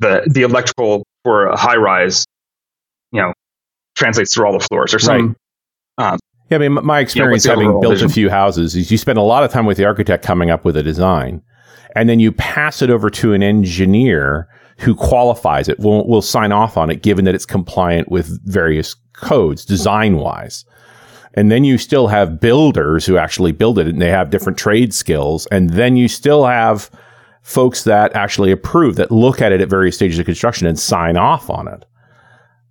the 0.00 0.22
the 0.26 0.42
electrical 0.42 1.04
for 1.22 1.46
a 1.46 1.56
high 1.56 1.76
rise, 1.76 2.24
you 3.12 3.20
know, 3.20 3.32
translates 3.94 4.34
through 4.34 4.46
all 4.46 4.52
the 4.52 4.66
floors 4.68 4.94
or 4.94 4.98
some 4.98 5.36
Yeah, 6.50 6.56
I 6.56 6.60
mean, 6.60 6.84
my 6.84 7.00
experience 7.00 7.42
the 7.42 7.50
having 7.50 7.80
built 7.80 7.94
vision? 7.94 8.06
a 8.06 8.12
few 8.12 8.30
houses 8.30 8.74
is 8.74 8.90
you 8.90 8.98
spend 8.98 9.18
a 9.18 9.22
lot 9.22 9.44
of 9.44 9.52
time 9.52 9.66
with 9.66 9.76
the 9.76 9.84
architect 9.84 10.24
coming 10.24 10.50
up 10.50 10.64
with 10.64 10.76
a 10.76 10.82
design, 10.82 11.42
and 11.94 12.08
then 12.08 12.20
you 12.20 12.32
pass 12.32 12.80
it 12.82 12.90
over 12.90 13.10
to 13.10 13.32
an 13.32 13.42
engineer 13.42 14.48
who 14.78 14.94
qualifies 14.94 15.68
it, 15.68 15.78
will 15.78 16.06
will 16.08 16.22
sign 16.22 16.52
off 16.52 16.76
on 16.76 16.90
it, 16.90 17.02
given 17.02 17.24
that 17.26 17.34
it's 17.34 17.46
compliant 17.46 18.10
with 18.10 18.40
various 18.46 18.94
codes, 19.12 19.64
design 19.64 20.16
wise. 20.16 20.64
And 21.38 21.52
then 21.52 21.62
you 21.62 21.78
still 21.78 22.08
have 22.08 22.40
builders 22.40 23.06
who 23.06 23.16
actually 23.16 23.52
build 23.52 23.78
it, 23.78 23.86
and 23.86 24.02
they 24.02 24.10
have 24.10 24.30
different 24.30 24.58
trade 24.58 24.92
skills. 24.92 25.46
And 25.52 25.70
then 25.70 25.96
you 25.96 26.08
still 26.08 26.44
have 26.44 26.90
folks 27.42 27.84
that 27.84 28.12
actually 28.16 28.50
approve, 28.50 28.96
that 28.96 29.12
look 29.12 29.40
at 29.40 29.52
it 29.52 29.60
at 29.60 29.68
various 29.68 29.94
stages 29.94 30.18
of 30.18 30.26
construction 30.26 30.66
and 30.66 30.76
sign 30.76 31.16
off 31.16 31.48
on 31.48 31.68
it. 31.68 31.84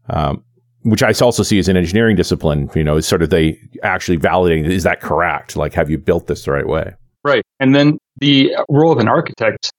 Um, 0.10 0.44
which 0.82 1.02
I 1.02 1.14
also 1.22 1.44
see 1.44 1.60
as 1.60 1.70
an 1.70 1.78
engineering 1.78 2.18
discipline, 2.18 2.70
you 2.76 2.84
know, 2.84 2.98
is 2.98 3.08
sort 3.08 3.22
of 3.22 3.30
they 3.30 3.58
actually 3.84 4.18
validating 4.18 4.70
is 4.70 4.84
that 4.84 5.00
correct? 5.00 5.56
Like, 5.56 5.74
have 5.74 5.90
you 5.90 5.98
built 5.98 6.28
this 6.28 6.44
the 6.44 6.52
right 6.52 6.68
way? 6.68 6.94
Right. 7.24 7.44
And 7.62 7.74
then 7.74 7.98
the 8.18 8.54
role 8.68 8.92
of 8.92 9.00
an 9.00 9.08
architect, 9.08 9.72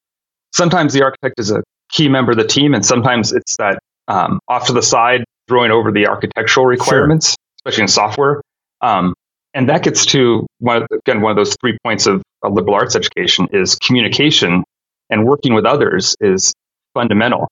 sometimes 0.54 0.94
the 0.94 1.02
architect 1.02 1.38
is 1.38 1.50
a 1.50 1.62
key 1.90 2.08
member 2.08 2.32
of 2.32 2.38
the 2.38 2.46
team, 2.46 2.72
and 2.72 2.86
sometimes 2.86 3.34
it's 3.34 3.54
that 3.58 3.80
um, 4.08 4.40
off 4.48 4.66
to 4.68 4.72
the 4.72 4.82
side, 4.82 5.24
throwing 5.46 5.72
over 5.72 5.92
the 5.92 6.06
architectural 6.06 6.64
requirements, 6.64 7.36
especially 7.58 7.82
in 7.82 7.88
software. 7.88 8.40
Um, 8.80 9.14
and 9.54 9.68
that 9.68 9.82
gets 9.82 10.06
to 10.06 10.46
one 10.58 10.82
of, 10.82 10.88
again 10.92 11.20
one 11.20 11.30
of 11.30 11.36
those 11.36 11.56
three 11.60 11.76
points 11.84 12.06
of 12.06 12.22
a 12.44 12.48
liberal 12.48 12.74
arts 12.74 12.94
education 12.94 13.48
is 13.52 13.74
communication 13.76 14.62
and 15.10 15.26
working 15.26 15.54
with 15.54 15.64
others 15.64 16.14
is 16.20 16.52
fundamental. 16.94 17.48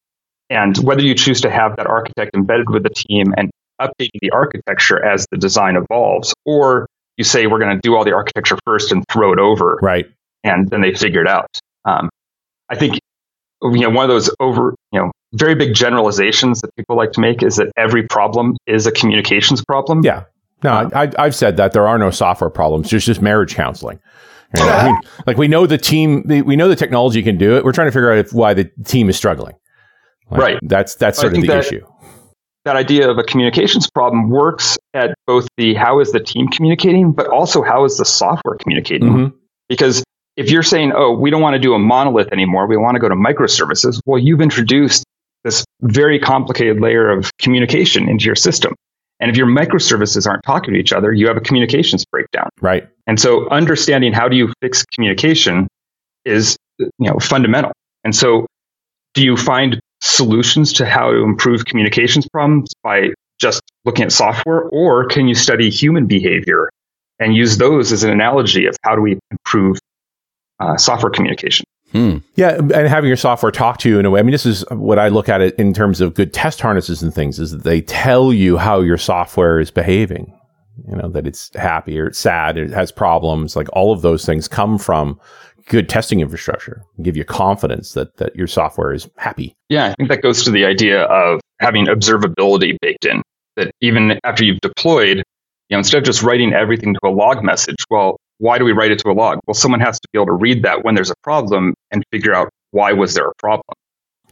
And 0.51 0.77
whether 0.79 1.03
you 1.03 1.15
choose 1.15 1.41
to 1.41 1.51
have 1.51 1.77
that 1.77 1.87
architect 1.87 2.33
embedded 2.37 2.71
with 2.71 2.85
the 2.85 2.91
team 2.91 3.35
and 3.37 3.51
updating 3.81 4.21
the 4.21 4.31
architecture 4.31 5.05
as 5.05 5.27
the 5.33 5.37
design 5.39 5.77
evolves, 5.77 6.33
or 6.45 6.87
you 7.17 7.25
say 7.25 7.47
we're 7.47 7.59
going 7.59 7.75
to 7.75 7.81
do 7.83 7.97
all 7.97 8.05
the 8.05 8.12
architecture 8.12 8.57
first 8.65 8.93
and 8.93 9.03
throw 9.11 9.33
it 9.33 9.39
over 9.39 9.79
Right. 9.83 10.07
and 10.45 10.69
then 10.71 10.83
they 10.83 10.95
figure 10.95 11.21
it 11.23 11.29
out. 11.29 11.49
Um, 11.85 12.09
I 12.69 12.77
think 12.77 12.99
you 13.62 13.81
know 13.81 13.91
one 13.91 14.05
of 14.05 14.11
those 14.11 14.31
over 14.39 14.75
you 14.93 15.01
know 15.01 15.11
very 15.33 15.55
big 15.55 15.75
generalizations 15.75 16.61
that 16.61 16.75
people 16.77 16.97
like 16.97 17.12
to 17.12 17.21
make 17.21 17.43
is 17.43 17.57
that 17.57 17.73
every 17.77 18.05
problem 18.07 18.57
is 18.67 18.87
a 18.87 18.93
communications 18.93 19.65
problem. 19.65 20.03
Yeah. 20.05 20.25
No, 20.66 20.90
I, 20.92 21.05
I, 21.05 21.12
I've 21.18 21.35
said 21.35 21.57
that 21.59 21.72
there 21.72 21.87
are 21.87 21.98
no 21.98 22.11
software 22.11 22.50
problems. 22.50 22.90
There's 22.90 23.05
just 23.07 23.22
marriage 23.22 23.55
counseling. 23.55 24.00
You 24.57 24.64
know, 24.64 24.70
I 24.70 24.85
mean, 24.87 24.98
like 25.26 25.37
we 25.37 25.48
know 25.48 25.66
the 25.66 25.79
team, 25.79 26.24
we 26.26 26.57
know 26.57 26.68
the 26.68 26.76
technology 26.76 27.22
can 27.22 27.38
do 27.38 27.57
it. 27.57 27.64
We're 27.64 27.72
trying 27.72 27.88
to 27.88 27.92
figure 27.92 28.12
out 28.12 28.18
if, 28.18 28.33
why 28.33 28.55
the 28.55 28.64
team 28.85 29.09
is 29.09 29.16
struggling. 29.16 29.55
Like, 30.31 30.40
Right. 30.40 30.59
That's 30.62 30.94
that's 30.96 31.18
sort 31.18 31.35
of 31.35 31.40
the 31.40 31.46
that- 31.48 31.64
issue. 31.66 31.87
That 32.64 32.74
idea 32.74 33.09
of 33.09 33.16
a 33.16 33.22
communications 33.22 33.88
problem 33.88 34.29
works 34.29 34.76
at 34.92 35.14
both 35.29 35.46
the 35.57 35.74
how 35.74 36.00
is 36.00 36.11
the 36.11 36.18
team 36.18 36.48
communicating, 36.48 37.12
but 37.12 37.29
also 37.29 37.62
how 37.62 37.85
is 37.85 37.96
the 37.96 38.05
software 38.05 38.57
communicating. 38.57 39.09
Mhm. 39.09 39.33
Because 39.68 40.02
if 40.37 40.50
you're 40.50 40.64
saying, 40.64 40.92
oh, 40.96 41.12
we 41.12 41.31
don't 41.31 41.40
want 41.40 41.55
to 41.55 41.61
do 41.61 41.74
a 41.74 41.79
monolith 41.79 42.26
anymore, 42.33 42.66
we 42.66 42.76
want 42.76 42.96
to 42.96 43.00
go 43.00 43.09
to 43.09 43.14
microservices, 43.14 44.00
well, 44.05 44.18
you've 44.20 44.40
introduced 44.40 45.05
this 45.44 45.64
very 45.83 46.18
complicated 46.18 46.81
layer 46.81 47.09
of 47.09 47.31
communication 47.40 48.09
into 48.09 48.24
your 48.24 48.35
system. 48.35 48.74
And 49.20 49.31
if 49.31 49.37
your 49.37 49.46
microservices 49.46 50.26
aren't 50.26 50.42
talking 50.44 50.74
to 50.74 50.81
each 50.81 50.92
other, 50.92 51.12
you 51.12 51.26
have 51.26 51.37
a 51.37 51.40
communications 51.40 52.05
breakdown. 52.05 52.50
Right. 52.61 52.88
And 53.07 53.18
so 53.18 53.48
understanding 53.48 54.12
how 54.12 54.29
do 54.29 54.37
you 54.37 54.52
fix 54.61 54.85
communication 54.85 55.68
is 56.24 56.57
you 56.79 56.90
know 56.98 57.18
fundamental. 57.18 57.72
And 58.05 58.14
so 58.14 58.46
do 59.14 59.24
you 59.24 59.37
find 59.37 59.81
solutions 60.02 60.72
to 60.74 60.87
how 60.87 61.11
to 61.11 61.22
improve 61.22 61.64
communications 61.64 62.29
problems 62.29 62.70
by 62.83 63.09
just 63.40 63.62
looking 63.85 64.05
at 64.05 64.12
software 64.12 64.62
or 64.64 65.07
can 65.07 65.29
you 65.29 65.35
study 65.35 65.70
human 65.70 66.07
behavior 66.07 66.70
and 67.18 67.35
use 67.35 67.57
those 67.57 67.92
as 67.92 68.05
an 68.05 68.11
analogy 68.11 68.66
of 68.66 68.76
how 68.83 68.94
do 68.94 69.00
we 69.00 69.18
improve 69.31 69.79
uh, 70.61 70.76
software 70.76 71.11
communication? 71.11 71.64
Hmm. 71.92 72.18
Yeah, 72.35 72.57
and 72.57 72.72
having 72.88 73.09
your 73.09 73.16
software 73.16 73.53
talk 73.53 73.79
to 73.79 73.88
you 73.88 73.99
in 73.99 74.07
a 74.07 74.11
way. 74.11 74.20
I 74.20 74.22
mean, 74.22 74.33
this 74.33 74.46
is 74.46 74.64
what 74.70 74.99
I 74.99 75.09
look 75.09 75.29
at 75.29 75.40
it 75.40 75.55
in 75.55 75.72
terms 75.72 76.01
of 76.01 76.14
good 76.14 76.33
test 76.35 76.61
harnesses 76.61 77.03
and 77.03 77.14
things. 77.14 77.38
Is 77.38 77.53
that 77.53 77.62
they 77.64 77.81
tell 77.81 78.33
you 78.33 78.57
how 78.57 78.81
your 78.81 78.99
software 78.99 79.61
is 79.61 79.70
behaving. 79.70 80.33
You 80.88 80.96
know 80.96 81.09
that 81.09 81.27
it's 81.27 81.51
happy 81.55 81.99
or 81.99 82.07
it's 82.09 82.18
sad, 82.18 82.59
or 82.59 82.64
it 82.64 82.72
has 82.72 82.92
problems. 82.92 83.57
Like 83.57 83.68
all 83.72 83.92
of 83.92 84.03
those 84.03 84.27
things 84.27 84.49
come 84.49 84.79
from 84.79 85.18
good 85.68 85.88
testing 85.88 86.20
infrastructure. 86.20 86.83
Give 87.03 87.16
you 87.16 87.25
confidence 87.25 87.92
that 87.92 88.16
that 88.18 88.35
your 88.37 88.46
software 88.46 88.92
is 88.92 89.09
happy. 89.16 89.55
Yeah, 89.68 89.87
I 89.87 89.94
think 89.94 90.11
that 90.11 90.22
goes 90.22 90.42
to 90.44 90.51
the 90.51 90.64
idea 90.64 91.05
of 91.05 91.40
having 91.61 91.87
observability 91.87 92.77
baked 92.83 93.07
in. 93.07 93.22
that 93.57 93.70
even 93.81 94.18
after 94.25 94.44
you've 94.44 94.61
deployed, 94.61 95.18
you 95.18 95.22
know, 95.70 95.79
instead 95.79 95.99
of 95.99 96.05
just 96.05 96.22
writing 96.22 96.53
everything 96.53 96.94
to 96.94 97.01
a 97.05 97.09
log 97.11 97.42
message, 97.42 97.77
well, 97.90 98.16
why 98.38 98.59
do 98.59 98.64
we 98.64 98.72
write 98.72 98.90
it 98.90 98.99
to 99.01 99.09
a 99.09 99.12
log? 99.12 99.38
Well, 99.46 99.55
someone 99.55 99.81
has 99.81 99.99
to 100.01 100.09
be 100.12 100.18
able 100.18 100.27
to 100.27 100.33
read 100.33 100.62
that 100.64 100.85
when 100.85 100.94
there's 100.94 101.11
a 101.11 101.16
problem 101.22 101.75
and 101.90 102.03
figure 102.11 102.35
out 102.35 102.49
why 102.70 102.92
was 102.92 103.14
there 103.14 103.29
a 103.29 103.35
problem. 103.38 103.62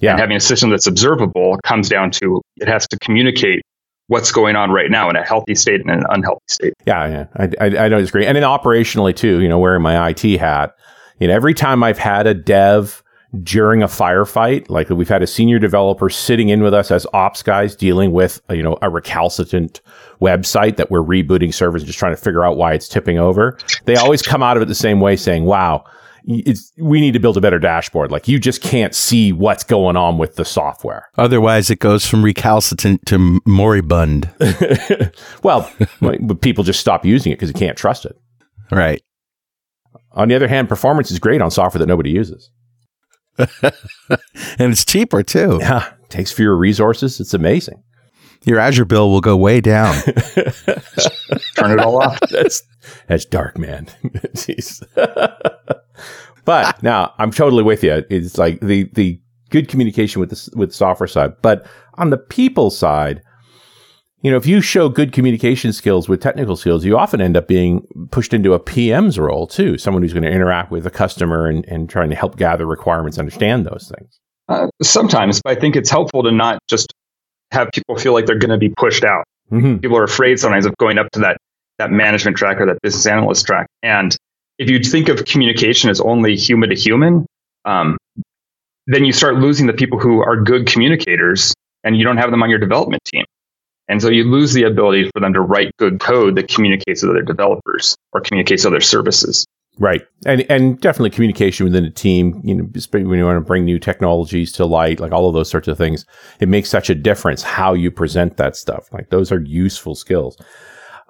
Yeah. 0.00 0.12
And 0.12 0.20
having 0.20 0.36
a 0.36 0.40
system 0.40 0.70
that's 0.70 0.86
observable 0.86 1.58
comes 1.64 1.88
down 1.88 2.10
to 2.12 2.42
it 2.56 2.68
has 2.68 2.86
to 2.88 2.98
communicate 2.98 3.62
what's 4.08 4.32
going 4.32 4.56
on 4.56 4.70
right 4.70 4.90
now 4.90 5.08
in 5.08 5.16
a 5.16 5.24
healthy 5.24 5.54
state 5.54 5.80
and 5.80 5.90
an 5.90 6.04
unhealthy 6.10 6.44
state. 6.48 6.74
Yeah, 6.86 7.06
yeah, 7.06 7.26
I, 7.36 7.44
I, 7.60 7.84
I 7.84 7.88
don't 7.88 8.00
disagree. 8.00 8.26
And 8.26 8.36
then 8.36 8.42
operationally 8.42 9.16
too, 9.16 9.40
you 9.40 9.48
know, 9.48 9.58
wearing 9.58 9.82
my 9.82 10.10
IT 10.10 10.22
hat, 10.38 10.74
you 11.20 11.28
know, 11.28 11.34
every 11.34 11.54
time 11.54 11.82
I've 11.82 11.98
had 11.98 12.26
a 12.26 12.34
dev 12.34 13.02
during 13.42 13.82
a 13.82 13.86
firefight, 13.86 14.68
like 14.70 14.88
we've 14.90 15.08
had 15.08 15.22
a 15.22 15.26
senior 15.26 15.58
developer 15.58 16.08
sitting 16.08 16.50
in 16.50 16.62
with 16.62 16.74
us 16.74 16.90
as 16.90 17.06
ops 17.12 17.42
guys 17.42 17.74
dealing 17.74 18.12
with, 18.12 18.40
you 18.50 18.62
know, 18.62 18.78
a 18.82 18.90
recalcitrant 18.90 19.80
website 20.20 20.76
that 20.76 20.90
we're 20.90 21.02
rebooting 21.02 21.52
servers 21.52 21.82
and 21.82 21.86
just 21.86 21.98
trying 21.98 22.14
to 22.14 22.20
figure 22.20 22.44
out 22.44 22.56
why 22.56 22.72
it's 22.72 22.88
tipping 22.88 23.18
over. 23.18 23.58
They 23.86 23.96
always 23.96 24.22
come 24.22 24.42
out 24.42 24.56
of 24.56 24.62
it 24.62 24.66
the 24.66 24.74
same 24.74 25.00
way 25.00 25.16
saying, 25.16 25.44
wow, 25.44 25.84
it's, 26.26 26.72
we 26.78 27.00
need 27.00 27.12
to 27.12 27.18
build 27.18 27.36
a 27.36 27.40
better 27.40 27.58
dashboard. 27.58 28.10
Like 28.10 28.28
you 28.28 28.38
just 28.38 28.62
can't 28.62 28.94
see 28.94 29.32
what's 29.32 29.64
going 29.64 29.96
on 29.96 30.16
with 30.16 30.36
the 30.36 30.44
software. 30.44 31.08
Otherwise, 31.18 31.70
it 31.70 31.80
goes 31.80 32.06
from 32.06 32.24
recalcitrant 32.24 33.04
to 33.06 33.40
moribund. 33.44 34.30
well, 35.42 35.70
people 36.40 36.64
just 36.64 36.80
stop 36.80 37.04
using 37.04 37.32
it 37.32 37.36
because 37.36 37.48
you 37.48 37.54
can't 37.54 37.76
trust 37.76 38.06
it. 38.06 38.16
Right. 38.70 39.02
On 40.12 40.28
the 40.28 40.36
other 40.36 40.48
hand, 40.48 40.68
performance 40.68 41.10
is 41.10 41.18
great 41.18 41.40
on 41.40 41.50
software 41.50 41.80
that 41.80 41.86
nobody 41.86 42.10
uses. 42.10 42.50
and 43.38 44.72
it's 44.72 44.84
cheaper 44.84 45.22
too. 45.22 45.58
Yeah, 45.60 45.92
takes 46.08 46.32
fewer 46.32 46.56
resources. 46.56 47.20
It's 47.20 47.34
amazing. 47.34 47.82
Your 48.44 48.58
Azure 48.58 48.84
bill 48.84 49.10
will 49.10 49.22
go 49.22 49.36
way 49.36 49.60
down. 49.60 49.94
Turn 51.56 51.70
it 51.70 51.78
all 51.78 52.00
off. 52.02 52.20
that's 52.30 52.62
that's 53.06 53.24
dark, 53.24 53.58
man. 53.58 53.88
but 56.44 56.82
now 56.82 57.14
I'm 57.18 57.30
totally 57.30 57.62
with 57.62 57.82
you. 57.82 58.04
It's 58.10 58.36
like 58.36 58.60
the 58.60 58.90
the 58.92 59.20
good 59.50 59.68
communication 59.68 60.20
with 60.20 60.30
the 60.30 60.50
with 60.56 60.70
the 60.70 60.74
software 60.74 61.06
side, 61.06 61.40
but 61.40 61.66
on 61.94 62.10
the 62.10 62.18
people 62.18 62.70
side, 62.70 63.22
you 64.24 64.30
know, 64.30 64.38
if 64.38 64.46
you 64.46 64.62
show 64.62 64.88
good 64.88 65.12
communication 65.12 65.70
skills 65.74 66.08
with 66.08 66.22
technical 66.22 66.56
skills, 66.56 66.82
you 66.82 66.96
often 66.96 67.20
end 67.20 67.36
up 67.36 67.46
being 67.46 67.86
pushed 68.10 68.32
into 68.32 68.54
a 68.54 68.58
PM's 68.58 69.18
role 69.18 69.46
too, 69.46 69.76
someone 69.76 70.02
who's 70.02 70.14
going 70.14 70.22
to 70.22 70.30
interact 70.30 70.70
with 70.70 70.86
a 70.86 70.90
customer 70.90 71.46
and, 71.46 71.62
and 71.66 71.90
trying 71.90 72.08
to 72.08 72.16
help 72.16 72.38
gather 72.38 72.64
requirements, 72.64 73.18
understand 73.18 73.66
those 73.66 73.92
things. 73.94 74.18
Uh, 74.48 74.68
sometimes, 74.82 75.42
but 75.44 75.56
I 75.56 75.60
think 75.60 75.76
it's 75.76 75.90
helpful 75.90 76.22
to 76.22 76.32
not 76.32 76.58
just 76.68 76.94
have 77.50 77.68
people 77.72 77.98
feel 77.98 78.14
like 78.14 78.24
they're 78.24 78.38
going 78.38 78.50
to 78.50 78.56
be 78.56 78.70
pushed 78.70 79.04
out. 79.04 79.24
Mm-hmm. 79.52 79.76
People 79.76 79.98
are 79.98 80.04
afraid 80.04 80.40
sometimes 80.40 80.64
of 80.64 80.74
going 80.78 80.96
up 80.96 81.10
to 81.12 81.20
that 81.20 81.36
that 81.78 81.90
management 81.90 82.38
track 82.38 82.60
or 82.60 82.66
that 82.66 82.80
business 82.80 83.04
analyst 83.04 83.44
track. 83.44 83.66
And 83.82 84.16
if 84.58 84.70
you 84.70 84.78
think 84.78 85.10
of 85.10 85.24
communication 85.26 85.90
as 85.90 86.00
only 86.00 86.34
human 86.34 86.70
to 86.70 86.76
human, 86.76 87.26
um, 87.66 87.98
then 88.86 89.04
you 89.04 89.12
start 89.12 89.34
losing 89.34 89.66
the 89.66 89.72
people 89.74 89.98
who 89.98 90.22
are 90.22 90.40
good 90.40 90.66
communicators, 90.66 91.52
and 91.82 91.94
you 91.96 92.04
don't 92.04 92.16
have 92.16 92.30
them 92.30 92.42
on 92.42 92.48
your 92.48 92.58
development 92.58 93.04
team. 93.04 93.24
And 93.88 94.00
so 94.00 94.08
you 94.08 94.24
lose 94.24 94.52
the 94.52 94.62
ability 94.62 95.10
for 95.14 95.20
them 95.20 95.34
to 95.34 95.40
write 95.40 95.76
good 95.76 96.00
code 96.00 96.36
that 96.36 96.48
communicates 96.48 97.02
with 97.02 97.10
other 97.10 97.22
developers 97.22 97.96
or 98.12 98.20
communicates 98.20 98.64
other 98.64 98.80
services. 98.80 99.46
Right. 99.78 100.02
And 100.24 100.46
and 100.48 100.80
definitely 100.80 101.10
communication 101.10 101.64
within 101.64 101.84
a 101.84 101.90
team, 101.90 102.40
you 102.44 102.54
know, 102.54 102.68
especially 102.74 103.06
when 103.06 103.18
you 103.18 103.24
want 103.24 103.38
to 103.38 103.46
bring 103.46 103.64
new 103.64 103.80
technologies 103.80 104.52
to 104.52 104.64
light, 104.64 105.00
like 105.00 105.10
all 105.10 105.28
of 105.28 105.34
those 105.34 105.50
sorts 105.50 105.66
of 105.66 105.76
things, 105.76 106.06
it 106.40 106.48
makes 106.48 106.68
such 106.68 106.90
a 106.90 106.94
difference 106.94 107.42
how 107.42 107.74
you 107.74 107.90
present 107.90 108.36
that 108.36 108.56
stuff. 108.56 108.92
Like 108.92 109.10
those 109.10 109.32
are 109.32 109.40
useful 109.40 109.96
skills. 109.96 110.40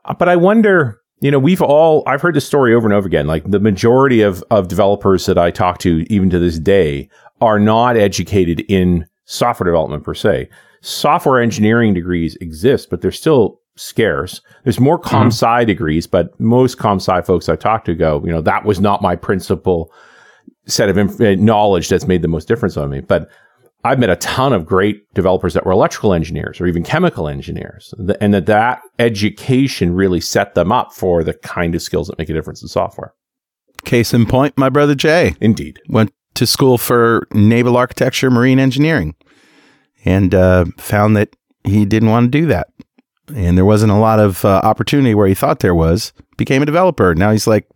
Uh, 0.07 0.15
but 0.15 0.31
I 0.31 0.37
wonder, 0.37 0.99
you 1.21 1.31
know, 1.31 1.39
we've 1.39 1.61
all 1.61 2.05
I've 2.07 2.23
heard 2.23 2.35
this 2.35 2.47
story 2.47 2.75
over 2.75 2.87
and 2.87 2.95
over 2.95 3.07
again. 3.07 3.27
Like 3.27 3.45
the 3.45 3.61
majority 3.61 4.23
of 4.23 4.43
of 4.51 4.69
developers 4.69 5.27
that 5.27 5.37
I 5.37 5.51
talk 5.51 5.79
to 5.81 6.07
even 6.11 6.31
to 6.31 6.39
this 6.39 6.59
day 6.59 7.11
are 7.43 7.59
not 7.59 7.99
educated 7.99 8.61
in 8.61 9.07
software 9.27 9.67
development 9.67 10.05
per 10.05 10.15
se. 10.15 10.49
Software 10.85 11.41
engineering 11.41 11.95
degrees 11.95 12.37
exist, 12.43 12.91
but 12.91 13.01
they're 13.01 13.11
still 13.11 13.59
scarce. 13.77 14.43
There's 14.65 14.79
more 14.79 14.99
mm-hmm. 14.99 15.09
com 15.09 15.27
sci 15.29 15.47
mm-hmm. 15.47 15.67
degrees, 15.67 16.07
but 16.07 16.39
most 16.39 16.77
com 16.77 16.99
sci 16.99 17.23
folks 17.23 17.49
I 17.49 17.57
talk 17.57 17.87
to 17.87 17.95
go, 17.95 18.23
you 18.23 18.31
know, 18.31 18.43
that 18.43 18.67
was 18.67 18.81
not 18.81 19.01
my 19.01 19.17
principal 19.17 19.91
set 20.67 20.91
of 20.91 20.99
inf- 20.99 21.21
uh, 21.21 21.37
knowledge 21.37 21.89
that's 21.89 22.07
made 22.07 22.21
the 22.21 22.29
most 22.29 22.49
difference 22.49 22.77
on 22.77 22.91
me. 22.91 23.01
But 23.01 23.31
I've 23.85 23.99
met 23.99 24.11
a 24.11 24.17
ton 24.17 24.53
of 24.53 24.67
great 24.67 25.13
developers 25.15 25.55
that 25.55 25.65
were 25.65 25.73
electrical 25.73 26.13
engineers 26.13 26.61
or 26.61 26.67
even 26.67 26.83
chemical 26.83 27.29
engineers, 27.29 27.95
and 28.21 28.35
that 28.35 28.47
that 28.47 28.81
education 28.99 29.95
really 29.95 30.21
set 30.21 30.55
them 30.55 30.71
up 30.71 30.93
for 30.93 31.25
the 31.25 31.35
kind 31.35 31.75
of 31.75 31.83
skills 31.83 32.09
that 32.09 32.19
make 32.19 32.29
a 32.29 32.35
difference 32.35 32.63
in 32.63 32.69
software. 32.69 33.15
Case 33.85 34.13
in 34.13 34.27
point, 34.27 34.57
my 34.57 34.69
brother 34.69 34.95
Jay. 34.95 35.35
Indeed. 35.41 35.81
Went 35.89 36.13
to 36.35 36.47
school 36.47 36.79
for 36.79 37.27
naval 37.33 37.77
architecture, 37.77 38.31
marine 38.31 38.59
engineering, 38.59 39.15
and 40.05 40.35
uh, 40.35 40.65
found 40.77 41.17
that 41.17 41.35
he 41.65 41.85
didn't 41.85 42.11
want 42.11 42.31
to 42.31 42.39
do 42.39 42.47
that 42.47 42.69
and 43.29 43.57
there 43.57 43.65
wasn't 43.65 43.93
a 43.93 43.97
lot 43.97 44.19
of 44.19 44.45
uh, 44.45 44.61
opportunity 44.63 45.15
where 45.15 45.27
he 45.27 45.35
thought 45.35 45.61
there 45.61 45.75
was. 45.75 46.13
Became 46.37 46.63
a 46.63 46.67
developer. 46.67 47.15
Now 47.15 47.31
he's 47.31 47.47
like 47.47 47.67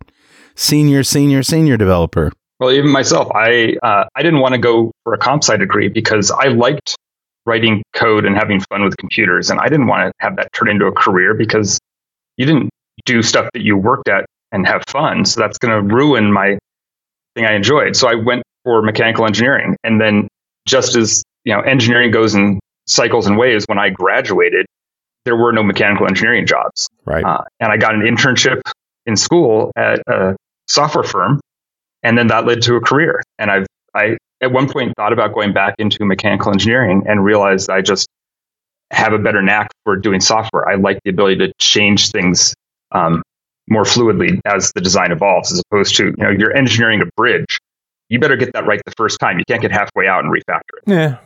senior, 0.57 1.03
senior, 1.03 1.43
senior 1.43 1.77
developer. 1.77 2.33
Well, 2.61 2.73
even 2.73 2.91
myself, 2.91 3.31
I 3.35 3.77
uh, 3.83 4.05
I 4.15 4.23
didn't 4.23 4.41
want 4.41 4.55
to 4.55 4.59
go 4.59 4.91
for 5.05 5.15
a 5.15 5.19
comp 5.19 5.45
sci 5.45 5.57
degree 5.57 5.89
because 5.89 6.31
I 6.31 6.49
liked 6.49 6.97
writing 7.47 7.83
code 7.95 8.27
and 8.27 8.37
having 8.37 8.61
fun 8.61 8.83
with 8.83 8.97
computers, 8.97 9.49
and 9.49 9.61
I 9.61 9.69
didn't 9.69 9.87
want 9.87 10.09
to 10.09 10.13
have 10.19 10.37
that 10.37 10.53
turn 10.53 10.69
into 10.69 10.87
a 10.87 10.93
career 10.93 11.35
because 11.35 11.79
you 12.37 12.47
didn't 12.47 12.71
do 13.05 13.23
stuff 13.23 13.49
that 13.55 13.63
you 13.63 13.77
worked 13.77 14.09
at 14.09 14.27
and 14.51 14.67
have 14.67 14.83
fun. 14.89 15.25
So 15.25 15.41
that's 15.41 15.57
going 15.59 15.73
to 15.73 15.95
ruin 15.95 16.33
my 16.33 16.59
thing 17.37 17.47
I 17.47 17.55
enjoyed. 17.55 17.95
So 17.95 18.09
I 18.09 18.17
went 18.17 18.43
for 18.65 18.83
mechanical 18.83 19.25
engineering, 19.25 19.77
and 19.85 20.01
then 20.01 20.27
just 20.67 20.97
as 20.97 21.23
you 21.49 21.55
know, 21.55 21.63
engineering 21.63 22.11
goes 22.11 22.35
in 22.35 22.61
cycles 22.87 23.27
and 23.27 23.39
waves. 23.39 23.65
When 23.69 23.79
I 23.79 23.89
graduated, 23.89 24.67
there 25.25 25.35
were 25.35 25.51
no 25.51 25.63
mechanical 25.63 26.07
engineering 26.07 26.47
jobs. 26.47 26.91
Right. 27.07 27.25
Uh, 27.25 27.43
and 27.59 27.73
I 27.73 27.79
got 27.79 27.95
an 27.95 28.03
internship 28.03 28.61
in 29.07 29.17
school 29.17 29.73
at 29.75 30.01
a 30.07 30.37
software 30.67 31.05
firm, 31.05 31.41
and 32.03 32.19
then 32.19 32.27
that 32.27 32.45
led 32.45 32.61
to 32.63 32.77
a 32.77 32.83
career. 32.83 33.23
And 33.39 33.51
I've 33.51 33.67
I 33.95 34.19
at 34.43 34.53
one 34.53 34.69
point 34.69 34.93
thought 34.97 35.15
about 35.15 35.33
going 35.33 35.55
back 35.55 35.75
into 35.79 36.05
mechanical 36.05 36.53
engineering 36.53 37.05
and 37.09 37.25
realized 37.25 37.71
I 37.71 37.81
just 37.81 38.07
have 38.91 39.15
a 39.15 39.19
better 39.19 39.41
knack 39.41 39.71
for 39.85 39.97
doing 39.97 40.21
software. 40.21 40.69
I 40.69 40.75
like 40.75 41.01
the 41.03 41.11
ability 41.11 41.39
to 41.47 41.53
change 41.59 42.11
things 42.11 42.55
um, 42.93 43.23
more 43.71 43.85
fluidly 43.85 44.39
as 44.45 44.71
the 44.75 44.83
design 44.83 45.13
evolves, 45.13 45.51
as 45.51 45.63
opposed 45.71 45.97
to 45.97 46.09
you 46.09 46.15
know 46.19 46.29
you're 46.29 46.55
engineering 46.55 47.01
a 47.01 47.07
bridge. 47.17 47.59
You 48.11 48.21
better 48.21 48.37
get 48.37 48.53
that 48.53 48.67
right 48.67 48.83
the 48.85 48.93
first 48.99 49.19
time. 49.19 49.39
You 49.39 49.45
can't 49.49 49.63
get 49.63 49.73
halfway 49.73 50.07
out 50.07 50.25
and 50.25 50.31
refactor 50.31 50.77
it. 50.77 50.83
Yeah, 50.87 51.19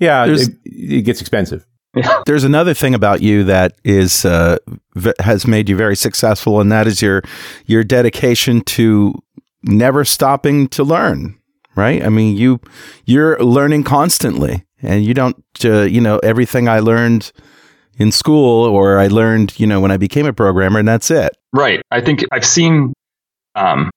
yeah, 0.00 0.24
it, 0.26 0.48
it, 0.64 1.02
gets 1.02 1.20
expensive. 1.20 1.66
There's 2.26 2.44
another 2.44 2.74
thing 2.74 2.94
about 2.94 3.20
you 3.20 3.44
that 3.44 3.74
is 3.84 4.24
uh, 4.24 4.56
v- 4.94 5.12
has 5.20 5.46
made 5.46 5.68
you 5.68 5.76
very 5.76 5.96
successful, 5.96 6.60
and 6.60 6.72
that 6.72 6.86
is 6.86 7.02
your 7.02 7.22
your 7.66 7.84
dedication 7.84 8.62
to 8.62 9.14
never 9.62 10.04
stopping 10.04 10.68
to 10.68 10.82
learn. 10.82 11.36
Right? 11.76 12.04
I 12.04 12.08
mean, 12.08 12.36
you 12.36 12.60
you're 13.04 13.38
learning 13.38 13.84
constantly, 13.84 14.64
and 14.82 15.04
you 15.04 15.14
don't 15.14 15.44
uh, 15.64 15.82
you 15.82 16.00
know 16.00 16.18
everything 16.18 16.68
I 16.68 16.80
learned 16.80 17.30
in 17.98 18.10
school 18.10 18.64
or 18.64 18.98
I 18.98 19.08
learned 19.08 19.60
you 19.60 19.66
know 19.66 19.80
when 19.80 19.90
I 19.90 19.96
became 19.96 20.26
a 20.26 20.32
programmer, 20.32 20.78
and 20.78 20.88
that's 20.88 21.10
it. 21.10 21.36
Right. 21.52 21.82
I 21.90 22.00
think 22.00 22.24
I've 22.32 22.46
seen 22.46 22.94
um, 23.54 23.90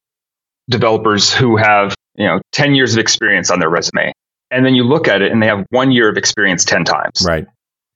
developers 0.69 1.33
who 1.33 1.57
have 1.57 1.95
you 2.15 2.27
know 2.27 2.41
10 2.51 2.75
years 2.75 2.93
of 2.93 2.99
experience 2.99 3.49
on 3.49 3.59
their 3.59 3.69
resume 3.69 4.11
and 4.53 4.65
then 4.65 4.75
you 4.75 4.83
look 4.83 5.07
at 5.07 5.21
it 5.21 5.31
and 5.31 5.41
they 5.41 5.47
have 5.47 5.65
one 5.69 5.91
year 5.91 6.09
of 6.09 6.17
experience 6.17 6.63
10 6.63 6.83
times 6.85 7.25
right 7.27 7.47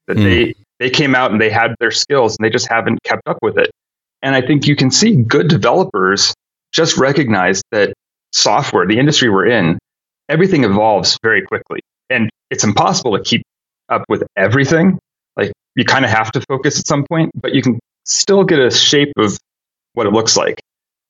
that 0.07 0.17
mm. 0.17 0.23
they 0.23 0.55
they 0.79 0.89
came 0.89 1.15
out 1.15 1.31
and 1.31 1.41
they 1.41 1.49
had 1.49 1.75
their 1.79 1.91
skills 1.91 2.35
and 2.37 2.45
they 2.45 2.49
just 2.49 2.67
haven't 2.67 3.01
kept 3.03 3.21
up 3.27 3.37
with 3.41 3.57
it. 3.57 3.71
And 4.21 4.35
I 4.35 4.41
think 4.41 4.67
you 4.67 4.75
can 4.75 4.91
see 4.91 5.15
good 5.15 5.47
developers 5.47 6.33
just 6.71 6.97
recognize 6.97 7.61
that 7.71 7.93
software, 8.31 8.85
the 8.85 8.99
industry 8.99 9.29
we're 9.29 9.47
in, 9.47 9.77
everything 10.29 10.63
evolves 10.63 11.17
very 11.23 11.41
quickly. 11.41 11.79
And 12.09 12.29
it's 12.51 12.63
impossible 12.63 13.17
to 13.17 13.23
keep 13.23 13.43
up 13.89 14.03
with 14.09 14.23
everything. 14.35 14.99
Like 15.35 15.51
you 15.75 15.85
kind 15.85 16.05
of 16.05 16.11
have 16.11 16.31
to 16.33 16.41
focus 16.47 16.79
at 16.79 16.87
some 16.87 17.05
point, 17.07 17.31
but 17.35 17.53
you 17.53 17.61
can 17.61 17.79
still 18.05 18.43
get 18.43 18.59
a 18.59 18.71
shape 18.71 19.13
of 19.17 19.37
what 19.93 20.07
it 20.07 20.13
looks 20.13 20.37
like. 20.37 20.59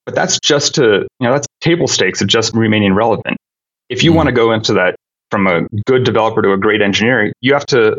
But 0.05 0.15
that's 0.15 0.39
just 0.39 0.75
to, 0.75 1.05
you 1.19 1.27
know, 1.27 1.33
that's 1.33 1.47
table 1.59 1.87
stakes 1.87 2.21
of 2.21 2.27
just 2.27 2.53
remaining 2.55 2.93
relevant. 2.93 3.37
If 3.89 4.03
you 4.03 4.11
mm. 4.11 4.15
want 4.15 4.27
to 4.27 4.33
go 4.33 4.53
into 4.53 4.73
that 4.73 4.95
from 5.31 5.47
a 5.47 5.61
good 5.85 6.03
developer 6.03 6.41
to 6.41 6.53
a 6.53 6.57
great 6.57 6.81
engineer, 6.81 7.33
you 7.41 7.53
have 7.53 7.65
to 7.67 7.97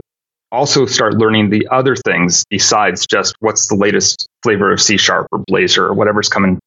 also 0.50 0.86
start 0.86 1.14
learning 1.14 1.50
the 1.50 1.68
other 1.70 1.94
things 1.94 2.44
besides 2.48 3.06
just 3.06 3.34
what's 3.40 3.68
the 3.68 3.74
latest 3.74 4.28
flavor 4.42 4.72
of 4.72 4.80
C 4.80 4.96
sharp 4.96 5.26
or 5.30 5.40
Blazor 5.50 5.88
or 5.88 5.94
whatever's 5.94 6.28
coming 6.28 6.58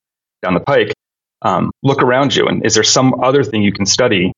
down 0.43 0.53
the 0.53 0.59
pike. 0.59 0.93
Um, 1.41 1.71
look 1.81 2.03
around 2.03 2.35
you, 2.35 2.47
and 2.47 2.63
is 2.65 2.75
there 2.75 2.83
some 2.83 3.23
other 3.23 3.43
thing 3.43 3.63
you 3.63 3.73
can 3.73 3.87
study 3.87 4.31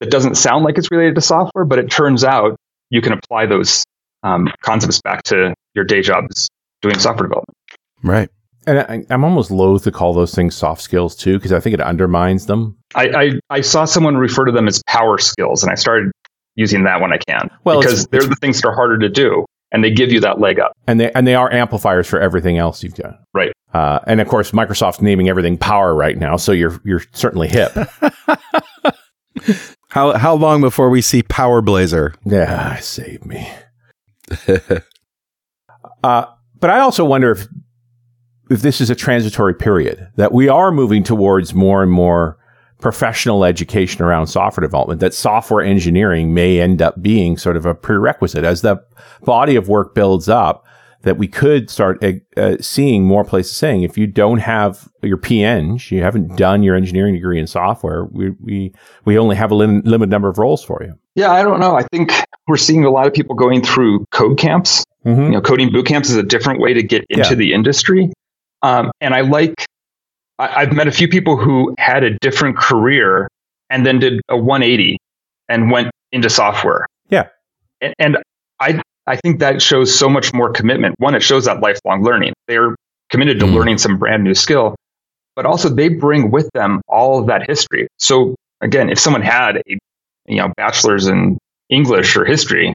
that 0.00 0.10
doesn't 0.10 0.36
sound 0.36 0.64
like 0.64 0.78
it's 0.78 0.90
related 0.90 1.14
to 1.16 1.20
software, 1.20 1.66
but 1.66 1.78
it 1.78 1.90
turns 1.90 2.24
out 2.24 2.56
you 2.88 3.02
can 3.02 3.12
apply 3.12 3.44
those 3.44 3.84
um, 4.22 4.48
concepts 4.62 5.00
back 5.02 5.22
to 5.24 5.54
your 5.74 5.84
day 5.84 6.00
jobs 6.00 6.48
doing 6.80 6.98
software 6.98 7.28
development. 7.28 7.56
Right. 8.02 8.30
And 8.70 8.78
I, 9.10 9.14
I'm 9.14 9.24
almost 9.24 9.50
loath 9.50 9.84
to 9.84 9.90
call 9.90 10.14
those 10.14 10.34
things 10.34 10.54
soft 10.54 10.80
skills 10.82 11.16
too, 11.16 11.38
because 11.38 11.52
I 11.52 11.58
think 11.60 11.74
it 11.74 11.80
undermines 11.80 12.46
them. 12.46 12.76
I, 12.94 13.08
I, 13.08 13.30
I 13.50 13.60
saw 13.62 13.84
someone 13.84 14.16
refer 14.16 14.44
to 14.44 14.52
them 14.52 14.68
as 14.68 14.82
power 14.86 15.18
skills, 15.18 15.62
and 15.62 15.72
I 15.72 15.74
started 15.74 16.12
using 16.54 16.84
that 16.84 17.00
when 17.00 17.12
I 17.12 17.18
can 17.18 17.48
Well, 17.64 17.80
because 17.80 18.04
it's- 18.04 18.08
they're 18.10 18.28
the 18.28 18.36
things 18.36 18.60
that 18.60 18.68
are 18.68 18.74
harder 18.74 18.98
to 18.98 19.08
do, 19.08 19.44
and 19.72 19.82
they 19.82 19.90
give 19.90 20.12
you 20.12 20.20
that 20.20 20.40
leg 20.40 20.60
up. 20.60 20.72
and 20.86 21.00
they 21.00 21.10
and 21.12 21.26
they 21.26 21.34
are 21.34 21.52
amplifiers 21.52 22.06
for 22.06 22.20
everything 22.20 22.58
else 22.58 22.82
you've 22.84 22.94
done. 22.94 23.16
Right. 23.34 23.52
Uh, 23.72 24.00
and 24.06 24.20
of 24.20 24.28
course, 24.28 24.50
Microsoft's 24.50 25.00
naming 25.00 25.28
everything 25.28 25.56
Power 25.56 25.94
right 25.94 26.16
now, 26.18 26.36
so 26.36 26.52
you're 26.52 26.80
you're 26.84 27.02
certainly 27.12 27.48
hip. 27.48 27.72
How 29.90 30.16
how 30.16 30.34
long 30.34 30.60
before 30.60 30.88
we 30.90 31.00
see 31.02 31.22
Power 31.22 31.62
Blazor? 31.62 32.14
yeah, 32.24 32.76
save 32.76 33.24
me. 33.26 33.50
Uh, 36.02 36.24
but 36.58 36.70
I 36.70 36.80
also 36.80 37.04
wonder 37.04 37.30
if 37.32 37.46
if 38.50 38.62
this 38.62 38.80
is 38.80 38.90
a 38.90 38.94
transitory 38.94 39.54
period 39.54 40.08
that 40.16 40.32
we 40.32 40.48
are 40.48 40.70
moving 40.72 41.02
towards 41.02 41.54
more 41.54 41.82
and 41.82 41.90
more 41.92 42.36
professional 42.80 43.44
education 43.44 44.02
around 44.02 44.26
software 44.26 44.66
development. 44.66 45.00
That 45.00 45.12
software 45.14 45.62
engineering 45.64 46.32
may 46.32 46.60
end 46.60 46.80
up 46.80 47.00
being 47.02 47.36
sort 47.36 47.56
of 47.58 47.66
a 47.66 47.74
prerequisite 47.74 48.42
as 48.44 48.62
the 48.62 48.82
body 49.22 49.54
of 49.56 49.68
work 49.68 49.94
builds 49.94 50.28
up. 50.28 50.64
That 51.02 51.16
we 51.16 51.28
could 51.28 51.70
start 51.70 52.04
uh, 52.36 52.56
seeing 52.60 53.04
more 53.06 53.24
places 53.24 53.56
saying 53.56 53.82
if 53.84 53.96
you 53.96 54.06
don't 54.06 54.36
have 54.38 54.86
your 55.02 55.16
PNG, 55.16 55.90
you 55.92 56.02
haven't 56.02 56.36
done 56.36 56.62
your 56.62 56.74
engineering 56.76 57.14
degree 57.14 57.38
in 57.40 57.46
software, 57.46 58.04
we 58.04 58.30
we, 58.38 58.74
we 59.06 59.16
only 59.18 59.34
have 59.36 59.50
a 59.50 59.54
lim- 59.54 59.80
limited 59.86 60.10
number 60.10 60.28
of 60.28 60.36
roles 60.36 60.62
for 60.62 60.82
you. 60.82 60.92
Yeah, 61.14 61.32
I 61.32 61.42
don't 61.42 61.58
know. 61.58 61.74
I 61.74 61.84
think 61.90 62.12
we're 62.48 62.58
seeing 62.58 62.84
a 62.84 62.90
lot 62.90 63.06
of 63.06 63.14
people 63.14 63.34
going 63.34 63.62
through 63.62 64.04
code 64.10 64.36
camps. 64.36 64.84
Mm-hmm. 65.06 65.22
You 65.22 65.30
know, 65.30 65.40
coding 65.40 65.72
boot 65.72 65.86
camps 65.86 66.10
is 66.10 66.16
a 66.16 66.22
different 66.22 66.60
way 66.60 66.74
to 66.74 66.82
get 66.82 67.04
into 67.08 67.30
Yeah. 67.30 67.34
the 67.34 67.52
industry. 67.54 68.12
Um, 68.62 68.90
and 69.00 69.14
I 69.14 69.20
like, 69.22 69.54
I, 70.38 70.62
I've 70.62 70.72
met 70.72 70.88
a 70.88 70.92
few 70.92 71.08
people 71.08 71.36
who 71.36 71.74
had 71.78 72.04
a 72.04 72.18
different 72.18 72.56
career 72.58 73.28
and 73.70 73.86
then 73.86 73.98
did 73.98 74.20
a 74.28 74.36
180 74.36 74.98
and 75.48 75.70
went 75.70 75.90
into 76.12 76.28
software. 76.30 76.86
Yeah. 77.08 77.28
And, 77.80 77.94
and 77.98 78.18
I, 78.60 78.80
I 79.06 79.16
think 79.16 79.40
that 79.40 79.62
shows 79.62 79.96
so 79.96 80.08
much 80.08 80.32
more 80.34 80.52
commitment. 80.52 80.94
One, 80.98 81.14
it 81.14 81.22
shows 81.22 81.46
that 81.46 81.60
lifelong 81.60 82.02
learning. 82.04 82.32
They're 82.46 82.74
committed 83.10 83.40
to 83.40 83.46
Mm. 83.46 83.54
learning 83.54 83.78
some 83.78 83.98
brand 83.98 84.22
new 84.22 84.34
skill, 84.34 84.76
but 85.34 85.46
also 85.46 85.68
they 85.68 85.88
bring 85.88 86.30
with 86.30 86.48
them 86.54 86.80
all 86.88 87.18
of 87.18 87.26
that 87.26 87.46
history. 87.48 87.88
So 87.98 88.34
again, 88.60 88.88
if 88.90 88.98
someone 88.98 89.22
had 89.22 89.56
a, 89.56 89.78
you 90.26 90.36
know, 90.36 90.52
bachelor's 90.56 91.08
in 91.08 91.38
English 91.70 92.16
or 92.16 92.24
history, 92.24 92.72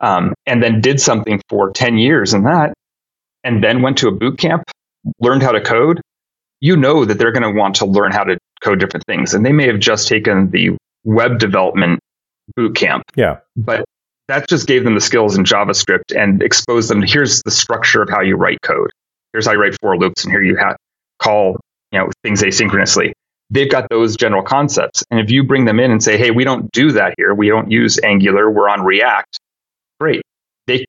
um, 0.00 0.34
and 0.46 0.62
then 0.62 0.80
did 0.80 1.00
something 1.00 1.40
for 1.48 1.70
10 1.70 1.96
years 1.98 2.34
in 2.34 2.44
that, 2.44 2.74
and 3.44 3.62
then 3.62 3.82
went 3.82 3.98
to 3.98 4.08
a 4.08 4.12
boot 4.12 4.38
camp, 4.38 4.64
learned 5.20 5.42
how 5.42 5.52
to 5.52 5.60
code, 5.60 6.00
you 6.60 6.76
know 6.76 7.04
that 7.04 7.18
they're 7.18 7.32
going 7.32 7.42
to 7.42 7.58
want 7.58 7.76
to 7.76 7.86
learn 7.86 8.12
how 8.12 8.24
to 8.24 8.38
code 8.62 8.78
different 8.80 9.04
things. 9.06 9.34
And 9.34 9.44
they 9.44 9.52
may 9.52 9.66
have 9.66 9.80
just 9.80 10.08
taken 10.08 10.50
the 10.50 10.76
web 11.04 11.38
development 11.38 11.98
boot 12.56 12.76
camp, 12.76 13.04
Yeah. 13.16 13.38
but 13.56 13.84
that 14.28 14.48
just 14.48 14.66
gave 14.66 14.84
them 14.84 14.94
the 14.94 15.00
skills 15.00 15.36
in 15.36 15.44
JavaScript 15.44 16.16
and 16.16 16.42
exposed 16.42 16.88
them 16.90 17.00
to 17.00 17.06
here's 17.06 17.42
the 17.44 17.50
structure 17.50 18.02
of 18.02 18.08
how 18.08 18.20
you 18.20 18.36
write 18.36 18.58
code. 18.62 18.90
Here's 19.32 19.46
how 19.46 19.52
you 19.52 19.58
write 19.60 19.76
for 19.80 19.96
loops, 19.96 20.24
and 20.24 20.32
here 20.32 20.42
you 20.42 20.56
ha- 20.56 20.76
call 21.18 21.56
you 21.90 21.98
know 21.98 22.10
things 22.22 22.42
asynchronously. 22.42 23.12
They've 23.50 23.70
got 23.70 23.88
those 23.90 24.16
general 24.16 24.42
concepts, 24.42 25.04
and 25.10 25.18
if 25.20 25.30
you 25.30 25.42
bring 25.42 25.64
them 25.64 25.80
in 25.80 25.90
and 25.90 26.02
say, 26.02 26.16
"Hey, 26.16 26.30
we 26.30 26.44
don't 26.44 26.70
do 26.72 26.92
that 26.92 27.14
here. 27.18 27.34
We 27.34 27.48
don't 27.48 27.70
use 27.70 27.98
Angular. 28.02 28.50
We're 28.50 28.68
on 28.68 28.82
React." 28.82 29.38
Great. 30.00 30.22
They 30.66 30.84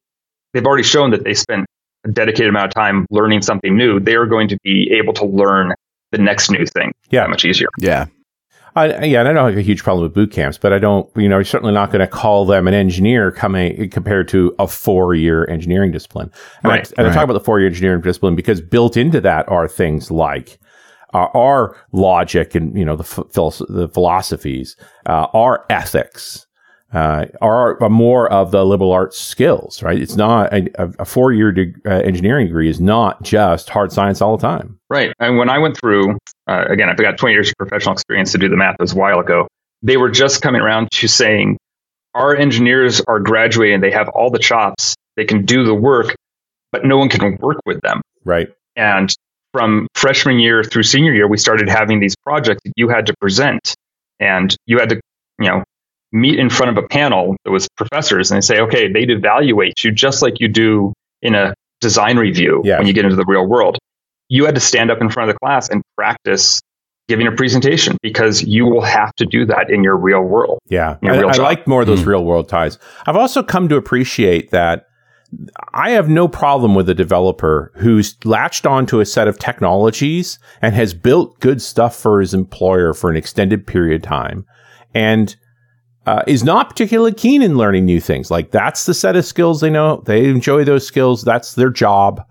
they've 0.53 0.65
already 0.65 0.83
shown 0.83 1.11
that 1.11 1.23
they 1.23 1.33
spent 1.33 1.65
a 2.05 2.11
dedicated 2.11 2.49
amount 2.49 2.67
of 2.67 2.73
time 2.73 3.05
learning 3.09 3.41
something 3.41 3.75
new. 3.77 3.99
They 3.99 4.15
are 4.15 4.25
going 4.25 4.47
to 4.49 4.57
be 4.63 4.91
able 4.97 5.13
to 5.13 5.25
learn 5.25 5.73
the 6.11 6.17
next 6.17 6.51
new 6.51 6.65
thing 6.65 6.91
Yeah. 7.09 7.25
much 7.27 7.45
easier. 7.45 7.69
Yeah. 7.79 8.05
I, 8.75 9.03
yeah, 9.05 9.19
and 9.19 9.27
I 9.29 9.33
don't 9.33 9.49
have 9.49 9.57
a 9.57 9.61
huge 9.61 9.83
problem 9.83 10.01
with 10.03 10.15
boot 10.15 10.31
camps, 10.31 10.57
but 10.57 10.73
I 10.73 10.79
don't, 10.79 11.07
you 11.15 11.29
know, 11.29 11.37
you're 11.37 11.43
certainly 11.45 11.75
not 11.75 11.91
going 11.91 11.99
to 11.99 12.07
call 12.07 12.45
them 12.45 12.67
an 12.67 12.73
engineer 12.73 13.31
coming 13.31 13.87
compared 13.91 14.27
to 14.29 14.55
a 14.57 14.67
four 14.67 15.13
year 15.13 15.47
engineering 15.47 15.91
discipline. 15.91 16.31
And, 16.63 16.71
Right, 16.71 16.91
I, 16.97 17.01
and 17.01 17.07
I 17.07 17.13
talk 17.13 17.23
about 17.23 17.33
the 17.33 17.39
four 17.39 17.59
year 17.59 17.67
engineering 17.67 18.01
discipline 18.01 18.35
because 18.35 18.61
built 18.61 18.97
into 18.97 19.21
that 19.21 19.47
are 19.47 19.67
things 19.67 20.09
like 20.09 20.57
uh, 21.13 21.27
our 21.35 21.77
logic 21.91 22.55
and, 22.55 22.75
you 22.75 22.83
know, 22.83 22.95
the, 22.95 23.03
phil- 23.03 23.51
the 23.69 23.87
philosophies, 23.93 24.75
uh, 25.05 25.27
our 25.33 25.67
ethics, 25.69 26.47
uh, 26.93 27.25
are, 27.41 27.81
are 27.81 27.89
more 27.89 28.31
of 28.31 28.51
the 28.51 28.65
liberal 28.65 28.91
arts 28.91 29.19
skills, 29.19 29.81
right? 29.81 29.99
It's 29.99 30.15
not 30.15 30.53
a, 30.53 30.69
a 30.99 31.05
four 31.05 31.33
year 31.33 31.51
de- 31.51 31.73
uh, 31.85 32.01
engineering 32.01 32.47
degree 32.47 32.69
is 32.69 32.79
not 32.79 33.23
just 33.23 33.69
hard 33.69 33.91
science 33.91 34.21
all 34.21 34.37
the 34.37 34.41
time. 34.41 34.79
Right. 34.89 35.11
And 35.19 35.37
when 35.37 35.49
I 35.49 35.57
went 35.57 35.77
through, 35.77 36.17
uh, 36.47 36.65
again, 36.69 36.89
I've 36.89 36.97
got 36.97 37.17
20 37.17 37.33
years 37.33 37.49
of 37.49 37.55
professional 37.57 37.93
experience 37.93 38.31
to 38.33 38.37
do 38.37 38.47
the 38.47 38.57
math. 38.57 38.75
It 38.79 38.81
was 38.83 38.93
a 38.93 38.97
while 38.97 39.19
ago. 39.19 39.47
They 39.81 39.97
were 39.97 40.11
just 40.11 40.41
coming 40.41 40.61
around 40.61 40.91
to 40.91 41.07
saying, 41.07 41.57
our 42.13 42.35
engineers 42.35 43.01
are 43.01 43.19
graduating. 43.19 43.81
They 43.81 43.91
have 43.91 44.07
all 44.09 44.29
the 44.29 44.39
chops. 44.39 44.95
They 45.15 45.25
can 45.25 45.45
do 45.45 45.63
the 45.63 45.73
work, 45.73 46.15
but 46.71 46.85
no 46.85 46.97
one 46.97 47.09
can 47.09 47.37
work 47.37 47.59
with 47.65 47.81
them. 47.81 48.01
Right. 48.23 48.49
And 48.75 49.13
from 49.51 49.87
freshman 49.95 50.39
year 50.39 50.63
through 50.63 50.83
senior 50.83 51.13
year, 51.13 51.27
we 51.27 51.37
started 51.37 51.69
having 51.69 51.99
these 51.99 52.15
projects 52.15 52.61
that 52.65 52.73
you 52.75 52.89
had 52.89 53.07
to 53.07 53.13
present 53.19 53.75
and 54.19 54.55
you 54.65 54.77
had 54.77 54.89
to, 54.89 55.01
you 55.39 55.49
know, 55.49 55.63
meet 56.13 56.39
in 56.39 56.49
front 56.49 56.77
of 56.77 56.81
a 56.83 56.87
panel 56.87 57.35
that 57.43 57.51
was 57.51 57.67
professors 57.75 58.31
and 58.31 58.37
they 58.37 58.41
say, 58.45 58.59
okay, 58.61 58.89
they'd 58.91 59.09
evaluate 59.09 59.83
you 59.83 59.91
just 59.91 60.21
like 60.21 60.39
you 60.39 60.47
do 60.47 60.93
in 61.21 61.35
a 61.35 61.53
design 61.81 62.17
review 62.17 62.61
Yes. 62.63 62.77
when 62.79 62.87
you 62.87 62.93
get 62.93 63.03
into 63.03 63.17
the 63.17 63.25
real 63.27 63.45
world. 63.45 63.77
You 64.29 64.45
had 64.45 64.55
to 64.55 64.61
stand 64.61 64.89
up 64.91 65.01
in 65.01 65.09
front 65.09 65.29
of 65.29 65.35
the 65.35 65.39
class 65.39 65.67
and 65.69 65.81
practice 65.97 66.61
giving 67.09 67.27
a 67.27 67.31
presentation 67.31 67.97
because 68.01 68.43
you 68.43 68.65
will 68.65 68.81
have 68.81 69.13
to 69.15 69.25
do 69.25 69.45
that 69.47 69.69
in 69.69 69.83
your 69.83 69.97
real 69.97 70.21
world. 70.21 70.59
Yeah, 70.69 70.95
Yeah, 71.01 71.13
I, 71.13 71.17
real 71.19 71.29
I 71.29 71.35
like 71.35 71.67
more 71.67 71.81
of 71.81 71.87
those 71.87 72.03
Mm. 72.03 72.07
real 72.07 72.23
world 72.23 72.47
ties. 72.47 72.77
I've 73.05 73.17
also 73.17 73.43
come 73.43 73.67
to 73.69 73.75
appreciate 73.75 74.51
that 74.51 74.85
I 75.73 75.89
have 75.89 76.07
no 76.09 76.27
problem 76.27 76.75
with 76.75 76.87
a 76.89 76.93
developer 76.93 77.71
who's 77.75 78.15
latched 78.23 78.67
onto 78.67 78.99
a 78.99 79.05
set 79.05 79.27
of 79.27 79.39
technologies 79.39 80.37
and 80.61 80.75
has 80.75 80.93
built 80.93 81.39
good 81.39 81.59
stuff 81.61 81.95
for 81.95 82.21
his 82.21 82.35
employer 82.35 82.93
for 82.93 83.09
an 83.09 83.15
extended 83.17 83.65
period 83.65 83.95
of 84.03 84.07
time 84.07 84.45
and 84.93 85.35
uh, 86.05 86.23
is 86.27 86.43
not 86.43 86.69
particularly 86.69 87.13
keen 87.13 87.41
in 87.41 87.57
learning 87.57 87.85
new 87.85 87.99
things. 88.01 88.29
Like 88.31 88.51
that's 88.51 88.85
the 88.85 88.93
set 88.93 89.15
of 89.15 89.25
skills 89.25 89.61
they 89.61 89.69
know. 89.69 90.03
They 90.05 90.25
enjoy 90.29 90.63
those 90.63 90.85
skills. 90.85 91.23
That's 91.23 91.55
their 91.55 91.69
job. 91.69 92.21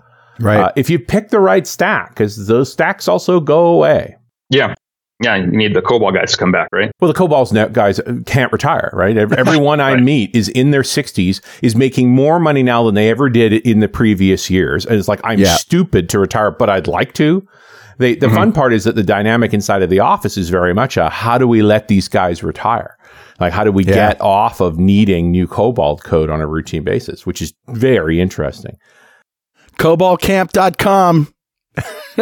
Right. 0.41 0.61
Uh, 0.61 0.73
if 0.77 0.91
you 0.91 0.99
pick 0.99 1.29
the 1.31 1.41
right 1.41 1.67
stack, 1.67 2.11
because 2.11 2.47
those 2.47 2.73
stacks 2.73 3.07
also 3.09 3.39
go 3.41 3.67
away. 3.67 4.17
Yeah. 4.51 4.75
Yeah. 5.23 5.37
You 5.37 5.47
need 5.47 5.75
the 5.75 5.83
COBOL 5.83 6.13
guys 6.15 6.33
to 6.33 6.37
come 6.39 6.51
back, 6.51 6.69
right? 6.73 6.91
Well, 7.01 7.13
the 7.13 7.17
COBOL's 7.19 7.53
net 7.53 7.73
guys 7.73 8.01
can't 8.27 8.51
retire, 8.53 8.91
right? 8.93 9.17
Ev- 9.17 9.33
Everyone 9.39 9.81
I 9.81 9.97
meet 9.97 10.35
is 10.35 10.49
in 10.49 10.73
their 10.73 10.83
60s, 10.83 11.41
is 11.63 11.77
making 11.77 12.11
more 12.11 12.41
money 12.41 12.63
now 12.65 12.83
than 12.85 12.95
they 12.97 13.09
ever 13.09 13.31
did 13.31 13.53
in 13.53 13.81
the 13.81 13.89
previous 13.89 14.51
years. 14.51 14.85
And 14.85 14.97
it's 14.99 15.07
like, 15.09 15.21
I'm 15.23 15.39
Yeah. 15.39 15.55
stupid 15.55 16.09
to 16.09 16.19
retire, 16.19 16.51
but 16.51 16.69
I'd 16.69 16.89
like 16.89 17.13
to. 17.15 17.47
They, 17.99 18.17
the 18.17 18.27
Mhm. 18.27 18.35
fun 18.35 18.53
part 18.53 18.73
is 18.73 18.83
that 18.85 18.97
the 18.97 19.03
dynamic 19.05 19.55
inside 19.55 19.83
of 19.83 19.91
the 19.91 20.01
office 20.01 20.37
is 20.37 20.49
very 20.51 20.75
much 20.75 20.97
a 20.97 21.09
how 21.09 21.39
do 21.39 21.47
we 21.47 21.63
let 21.63 21.87
these 21.89 22.09
guys 22.09 22.43
retire? 22.43 22.97
Like, 23.41 23.53
how 23.53 23.65
do 23.65 23.73
we 23.73 23.85
Yeah. 23.85 23.95
get 23.95 24.21
off 24.21 24.61
of 24.61 24.79
needing 24.79 25.31
new 25.31 25.47
COBOL 25.47 26.03
code 26.03 26.31
on 26.31 26.41
a 26.41 26.47
routine 26.47 26.85
basis, 26.85 27.27
which 27.27 27.41
is 27.43 27.53
very 27.69 28.21
interesting. 28.21 28.77
Cobolcamp.com. 29.79 31.33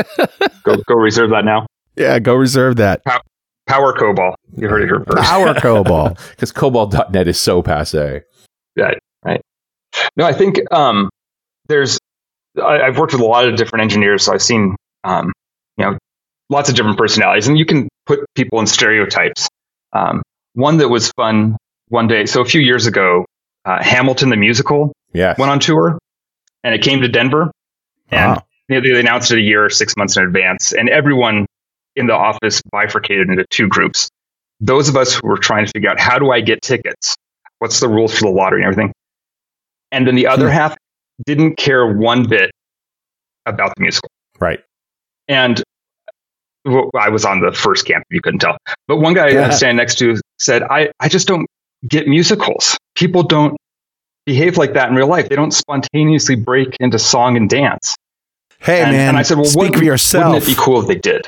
Go, 0.62 0.76
go 0.86 0.94
reserve 0.94 1.30
that 1.30 1.44
now. 1.44 1.66
Yeah, 1.96 2.18
go 2.20 2.34
reserve 2.34 2.76
that. 2.76 3.02
Power 3.66 3.92
COBOL. 3.92 4.34
You 4.56 4.68
heard 4.68 4.82
it 4.82 4.86
here 4.86 5.04
first. 5.06 5.22
Power 5.28 5.54
Cobol. 5.54 6.16
Because 6.30 6.52
COBOL.net 6.52 7.26
is 7.28 7.40
so 7.40 7.60
passe. 7.62 8.22
Right, 8.76 8.98
right. 9.24 9.40
No, 10.16 10.24
I 10.24 10.32
think 10.32 10.60
um, 10.72 11.10
there's. 11.66 11.98
I, 12.62 12.82
I've 12.82 12.98
worked 12.98 13.12
with 13.12 13.22
a 13.22 13.26
lot 13.26 13.48
of 13.48 13.56
different 13.56 13.82
engineers, 13.82 14.24
so 14.24 14.32
I've 14.32 14.42
seen, 14.42 14.76
um, 15.04 15.32
you 15.76 15.84
know, 15.84 15.98
lots 16.48 16.68
of 16.68 16.76
different 16.76 16.98
personalities, 16.98 17.48
and 17.48 17.58
you 17.58 17.66
can 17.66 17.88
put 18.06 18.20
people 18.36 18.60
in 18.60 18.66
stereotypes. 18.66 19.48
Um, 19.92 20.22
one 20.54 20.78
that 20.78 20.88
was 20.88 21.10
fun 21.12 21.56
one 21.88 22.06
day. 22.06 22.26
So 22.26 22.40
a 22.40 22.44
few 22.44 22.60
years 22.60 22.86
ago, 22.86 23.24
uh, 23.64 23.82
Hamilton 23.82 24.30
the 24.30 24.36
musical 24.36 24.92
Yes. 25.12 25.38
went 25.38 25.50
on 25.50 25.58
tour, 25.60 25.98
and 26.64 26.74
it 26.74 26.82
came 26.82 27.00
to 27.02 27.08
Denver, 27.08 27.50
and 28.10 28.36
Wow. 28.36 28.42
they, 28.68 28.80
they 28.80 28.98
announced 29.00 29.30
it 29.32 29.38
a 29.38 29.42
year 29.42 29.64
or 29.64 29.70
six 29.70 29.96
months 29.96 30.16
in 30.16 30.24
advance, 30.24 30.72
and 30.72 30.88
everyone 30.88 31.46
in 31.96 32.06
the 32.06 32.14
office 32.14 32.62
bifurcated 32.70 33.28
into 33.28 33.44
two 33.50 33.66
groups. 33.68 34.08
Those 34.60 34.88
of 34.88 34.96
us 34.96 35.14
who 35.14 35.26
were 35.28 35.36
trying 35.38 35.64
to 35.66 35.70
figure 35.72 35.90
out 35.90 35.98
how 35.98 36.18
do 36.18 36.30
I 36.30 36.40
get 36.40 36.62
tickets, 36.62 37.16
what's 37.58 37.80
the 37.80 37.88
rules 37.88 38.14
for 38.16 38.26
the 38.26 38.30
lottery 38.30 38.62
and 38.62 38.70
everything, 38.72 38.92
and 39.90 40.06
then 40.06 40.14
the 40.14 40.26
other 40.28 40.46
Hmm. 40.48 40.54
half 40.54 40.76
didn't 41.26 41.56
care 41.56 41.86
one 41.86 42.28
bit 42.28 42.50
about 43.46 43.74
the 43.76 43.82
musical. 43.82 44.08
right. 44.38 44.60
And 45.28 45.62
well, 46.64 46.90
I 46.98 47.08
was 47.08 47.24
on 47.24 47.40
the 47.40 47.52
first 47.52 47.86
camp, 47.86 48.04
if 48.10 48.14
you 48.14 48.20
couldn't 48.20 48.40
tell. 48.40 48.56
But 48.88 48.98
one 48.98 49.14
guy 49.14 49.28
I 49.28 49.30
Yeah. 49.30 49.46
was 49.48 49.56
standing 49.56 49.76
next 49.76 49.98
to 49.98 50.16
said, 50.38 50.62
I, 50.62 50.90
I 51.00 51.08
just 51.08 51.26
don't 51.26 51.46
get 51.86 52.06
musicals. 52.06 52.76
People 52.94 53.22
don't 53.22 53.56
behave 54.26 54.56
like 54.58 54.74
that 54.74 54.88
in 54.90 54.94
real 54.94 55.06
life. 55.08 55.28
They 55.28 55.36
don't 55.36 55.52
spontaneously 55.52 56.36
break 56.36 56.76
into 56.80 56.98
song 56.98 57.36
and 57.36 57.48
dance. 57.48 57.96
Hey, 58.58 58.82
and, 58.82 58.92
man. 58.92 59.08
And 59.10 59.16
I 59.16 59.22
said, 59.22 59.36
well, 59.38 59.46
speak 59.46 59.58
wouldn't, 59.58 59.78
for 59.78 59.84
yourself. 59.84 60.26
Wouldn't 60.34 60.44
it 60.44 60.46
be 60.46 60.54
cool 60.54 60.80
if 60.82 60.86
they 60.86 60.96
did? 60.96 61.26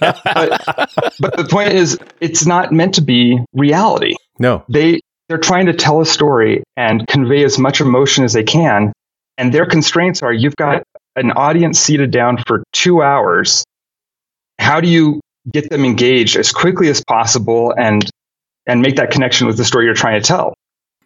but, 0.00 0.20
but 1.20 1.36
the 1.36 1.48
point 1.50 1.72
is, 1.72 1.98
it's 2.20 2.46
not 2.46 2.72
meant 2.72 2.94
to 2.94 3.00
be 3.02 3.38
reality. 3.52 4.14
No. 4.38 4.64
They 4.68 5.00
they're 5.28 5.38
trying 5.38 5.66
to 5.66 5.72
tell 5.72 6.00
a 6.00 6.06
story 6.06 6.62
and 6.76 7.06
convey 7.08 7.42
as 7.44 7.58
much 7.58 7.80
emotion 7.80 8.22
as 8.24 8.32
they 8.34 8.44
can, 8.44 8.92
and 9.38 9.52
their 9.52 9.66
constraints 9.66 10.22
are: 10.22 10.32
you've 10.32 10.54
got 10.56 10.84
an 11.16 11.32
audience 11.32 11.80
seated 11.80 12.10
down 12.10 12.38
for 12.46 12.62
two 12.72 13.02
hours. 13.02 13.64
How 14.58 14.80
do 14.80 14.88
you 14.88 15.20
get 15.52 15.70
them 15.70 15.84
engaged 15.84 16.36
as 16.36 16.52
quickly 16.52 16.88
as 16.88 17.02
possible 17.04 17.72
and 17.76 18.08
and 18.68 18.82
make 18.82 18.96
that 18.96 19.10
connection 19.10 19.46
with 19.46 19.56
the 19.56 19.64
story 19.64 19.84
you're 19.84 19.94
trying 19.94 20.20
to 20.20 20.26
tell? 20.26 20.54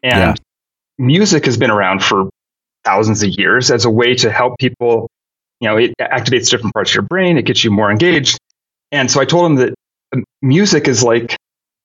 And 0.02 0.18
Yeah. 0.20 0.34
music 0.98 1.44
has 1.44 1.56
been 1.56 1.70
around 1.70 2.02
for 2.02 2.30
thousands 2.84 3.22
of 3.22 3.30
years 3.30 3.70
as 3.70 3.84
a 3.84 3.90
way 3.90 4.14
to 4.14 4.30
help 4.30 4.58
people. 4.58 5.08
You 5.60 5.68
know, 5.68 5.76
it 5.76 5.92
activates 6.00 6.48
different 6.50 6.72
parts 6.72 6.90
of 6.90 6.94
your 6.94 7.02
brain. 7.02 7.36
It 7.36 7.44
gets 7.44 7.62
you 7.62 7.70
more 7.70 7.90
engaged. 7.90 8.38
And 8.92 9.10
so 9.10 9.20
I 9.20 9.26
told 9.26 9.50
him 9.50 9.56
that 9.56 9.74
um, 10.14 10.24
music 10.40 10.88
is 10.88 11.02
like 11.02 11.36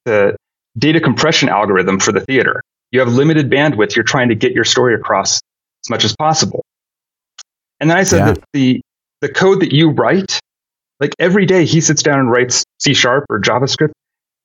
the 0.06 0.36
data 0.78 1.00
compression 1.02 1.50
algorithm 1.50 2.00
for 2.00 2.12
the 2.14 2.22
theater. 2.22 2.62
You 2.92 3.02
have 3.02 3.10
limited 3.14 3.50
bandwidth. 3.52 3.96
You're 3.96 4.04
trying 4.06 4.30
to 4.30 4.36
get 4.36 4.54
your 4.54 4.64
story 4.64 4.96
across 4.96 5.36
as 5.86 5.90
much 5.90 6.06
as 6.06 6.16
possible. 6.16 6.62
And 7.82 7.90
then 7.90 7.98
I 7.98 8.04
said 8.04 8.20
Yeah. 8.20 8.26
that 8.34 8.44
the 8.54 8.82
the 9.22 9.30
code 9.30 9.60
that 9.62 9.74
you 9.74 9.90
write, 9.90 10.40
like 11.00 11.14
every 11.20 11.46
day 11.46 11.66
he 11.66 11.82
sits 11.82 12.02
down 12.04 12.20
and 12.20 12.32
writes 12.32 12.64
C 12.80 12.94
sharp 12.94 13.26
or 13.30 13.40
JavaScript. 13.42 13.92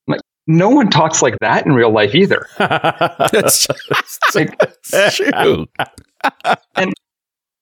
Like 0.07 0.21
no 0.47 0.69
one 0.71 0.91
talks 0.91 1.23
like 1.23 1.39
that 1.41 1.67
in 1.67 1.73
real 1.73 1.91
life 1.93 2.15
either. 2.15 2.47
That's, 2.59 3.67
that's 4.91 5.17
true. 5.17 5.67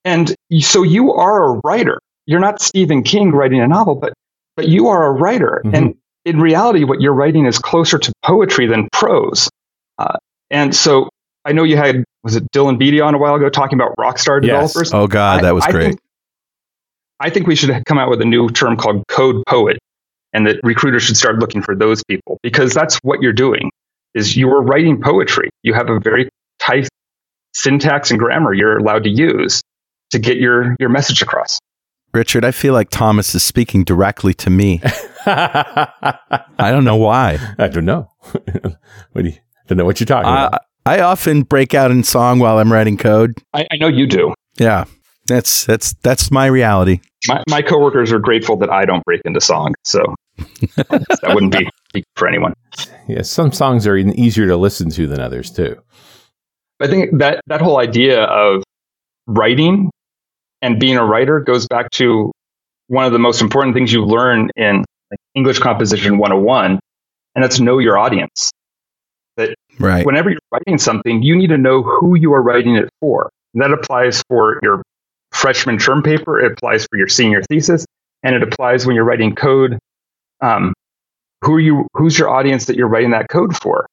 And 0.05 0.35
you- 0.49 0.61
so 0.63 0.83
you 0.83 1.13
are 1.13 1.45
a 1.57 1.61
writer. 1.65 1.99
You're 2.27 2.41
not 2.41 2.61
Stephen 2.61 3.03
King 3.03 3.31
writing 3.33 3.61
a 3.61 3.67
novel, 3.69 3.95
but 3.95 4.13
but 4.57 4.69
you 4.69 4.89
are 4.89 5.07
a 5.07 5.13
writer. 5.13 5.63
Mhm. 5.65 5.75
And 5.77 5.95
in 6.25 6.41
reality, 6.41 6.85
what 6.85 7.01
you're 7.01 7.13
writing 7.15 7.47
is 7.47 7.59
closer 7.59 7.97
to 7.99 8.13
poetry 8.25 8.67
than 8.67 8.89
prose. 8.93 9.49
Uh, 9.99 10.17
and 10.51 10.75
so 10.75 11.09
I 11.45 11.53
know 11.53 11.63
you 11.63 11.77
had 11.77 12.05
was 12.25 12.35
it 12.37 12.51
Dylan 12.53 12.79
Beattie 12.79 13.01
on 13.01 13.15
a 13.15 13.19
while 13.19 13.35
ago 13.37 13.49
talking 13.49 13.79
about 13.79 13.95
rockstar 13.99 14.43
Yes. 14.43 14.73
developers. 14.73 14.93
Oh, 14.93 15.07
God, 15.07 15.45
that 15.45 15.55
was 15.55 15.65
I 15.65 15.71
great. 15.71 15.85
Think, 15.91 16.01
I 17.21 17.31
think 17.31 17.47
we 17.47 17.57
should 17.57 17.85
come 17.87 17.99
out 17.99 18.11
with 18.11 18.21
a 18.21 18.25
new 18.25 18.49
term 18.49 18.77
called 18.77 19.07
code 19.09 19.43
poet, 19.47 19.79
and 20.33 20.47
that 20.47 20.61
recruiters 20.63 21.03
should 21.03 21.17
start 21.17 21.39
looking 21.39 21.63
for 21.63 21.75
those 21.75 22.03
people 22.05 22.39
because 22.43 22.73
that's 22.75 22.97
what 22.99 23.21
you're 23.23 23.33
doing. 23.33 23.71
Is 24.15 24.37
you're 24.37 24.63
writing 24.63 25.01
poetry. 25.01 25.51
You 25.63 25.75
have 25.75 25.91
a 25.91 26.01
very 26.01 26.29
tight 26.59 26.89
syntax 27.55 28.11
and 28.11 28.19
grammar 28.19 28.55
you're 28.55 28.79
allowed 28.79 29.05
to 29.05 29.11
use 29.11 29.61
to 30.11 30.19
get 30.19 30.39
your 30.39 30.77
your 30.79 30.89
message 30.89 31.23
across. 31.23 31.59
Richard, 32.15 32.45
I 32.45 32.53
feel 32.53 32.73
like 32.73 32.89
Thomas 32.89 33.35
is 33.35 33.43
speaking 33.43 33.85
directly 33.85 34.33
to 34.35 34.51
me. 34.51 34.81
I 35.27 36.19
I 36.59 36.71
don't 36.71 36.85
know 36.85 36.97
why. 36.97 37.39
I 37.59 37.69
don't 37.69 37.85
know. 37.85 38.11
what 39.13 39.23
do 39.23 39.29
you, 39.29 39.37
don't 39.67 39.77
know 39.77 39.85
what 39.85 40.01
you're 40.01 40.07
talking 40.07 40.31
about. 40.31 40.55
I, 40.87 40.97
I 40.97 41.01
often 41.01 41.43
break 41.43 41.75
out 41.75 41.91
in 41.91 42.03
song 42.03 42.39
while 42.39 42.59
I'm 42.59 42.73
writing 42.73 42.97
code. 42.97 43.35
I, 43.53 43.67
I 43.71 43.77
know 43.77 43.89
you 43.89 44.07
do. 44.07 44.33
Yeah, 44.59 44.85
that's 45.27 45.67
that's 45.67 45.93
that's 46.03 46.31
my 46.31 46.47
reality. 46.47 47.01
My, 47.27 47.43
my 47.49 47.63
coworkers 47.63 48.13
are 48.13 48.19
grateful 48.19 48.57
that 48.59 48.71
I 48.71 48.85
don't 48.85 49.05
break 49.05 49.23
into 49.25 49.41
song, 49.41 49.75
so 49.85 50.15
that 50.77 51.31
wouldn't 51.35 51.53
be 51.53 51.69
be 51.93 52.05
for 52.17 52.29
anyone. 52.29 52.55
Yeah, 53.09 53.23
some 53.23 53.53
songs 53.53 53.87
are 53.87 53.97
even 53.97 54.19
easier 54.19 54.47
to 54.47 54.57
listen 54.57 54.91
to 54.91 55.07
than 55.07 55.21
others 55.21 55.51
too. 55.51 55.81
I 56.81 56.87
think 56.87 57.19
that 57.19 57.41
that 57.47 57.61
whole 57.61 57.81
idea 57.81 58.23
of 58.23 58.63
writing 59.27 59.91
and 60.63 60.79
being 60.79 60.97
a 60.97 61.05
writer 61.05 61.41
goes 61.41 61.67
back 61.67 61.91
to 61.93 62.31
one 62.87 63.05
of 63.05 63.13
the 63.13 63.19
most 63.19 63.43
important 63.43 63.75
things 63.75 63.93
you 63.93 64.05
learn 64.05 64.51
in 64.57 64.85
like, 65.11 65.19
English 65.35 65.59
Composition 65.59 66.19
101, 66.19 66.79
and 67.35 67.45
that's 67.45 67.59
know 67.59 67.79
your 67.79 67.99
audience. 67.99 68.53
Right. 69.79 70.05
Whenever 70.05 70.31
you're 70.31 70.41
writing 70.51 70.79
something, 70.79 71.23
you 71.23 71.37
need 71.37 71.49
to 71.49 71.59
know 71.59 71.83
who 71.83 72.17
you 72.17 72.33
are 72.35 72.43
writing 72.43 72.77
it 72.77 72.89
for. 73.01 73.31
And 73.55 73.63
that 73.63 73.73
applies 73.73 74.23
for 74.29 74.59
your 74.63 74.83
freshman 75.39 75.79
term 75.79 76.03
paper, 76.03 76.41
it 76.41 76.53
applies 76.53 76.87
for 76.91 76.97
your 76.99 77.09
senior 77.09 77.43
thesis, 77.43 77.87
and 78.23 78.35
it 78.35 78.43
applies 78.43 78.87
when 78.87 78.97
you're 78.97 79.05
writing 79.05 79.35
code. 79.35 79.79
Um, 80.41 80.73
who 81.45 81.55
are 81.55 81.61
you? 81.61 81.87
Who's 81.95 82.19
your 82.19 82.29
audience 82.29 82.67
that 82.67 82.77
you're 82.77 82.89
writing 82.89 83.13
that 83.13 83.29
code 83.29 83.57
for? 83.57 83.87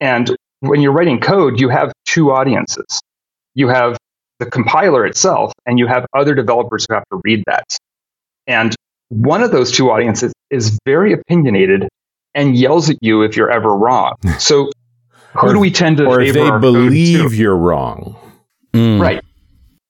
And 0.00 0.34
when 0.60 0.80
you're 0.80 0.92
writing 0.92 1.20
code, 1.20 1.60
you 1.60 1.68
have 1.68 1.92
two 2.06 2.30
audiences. 2.32 3.00
You 3.54 3.68
have 3.68 3.96
the 4.38 4.46
compiler 4.46 5.04
itself, 5.06 5.52
and 5.66 5.78
you 5.78 5.86
have 5.86 6.06
other 6.16 6.34
developers 6.34 6.86
who 6.88 6.94
have 6.94 7.04
to 7.12 7.20
read 7.24 7.42
that. 7.46 7.64
And 8.46 8.74
one 9.08 9.42
of 9.42 9.50
those 9.50 9.70
two 9.72 9.90
audiences 9.90 10.32
is 10.50 10.78
very 10.84 11.12
opinionated 11.12 11.88
and 12.34 12.56
yells 12.56 12.88
at 12.90 12.96
you 13.02 13.22
if 13.22 13.36
you're 13.36 13.50
ever 13.50 13.74
wrong. 13.76 14.14
So, 14.38 14.70
who 15.34 15.48
Or- 15.48 15.52
do 15.54 15.58
we 15.60 15.70
tend 15.70 15.96
to 15.98 16.06
Or 16.06 16.20
if 16.20 16.34
favor 16.34 16.44
they 16.44 16.50
code 16.50 16.62
to? 16.62 16.72
believe 16.72 17.34
you're 17.34 17.56
wrong. 17.56 18.16
Mm. 18.74 19.00
Right. 19.00 19.22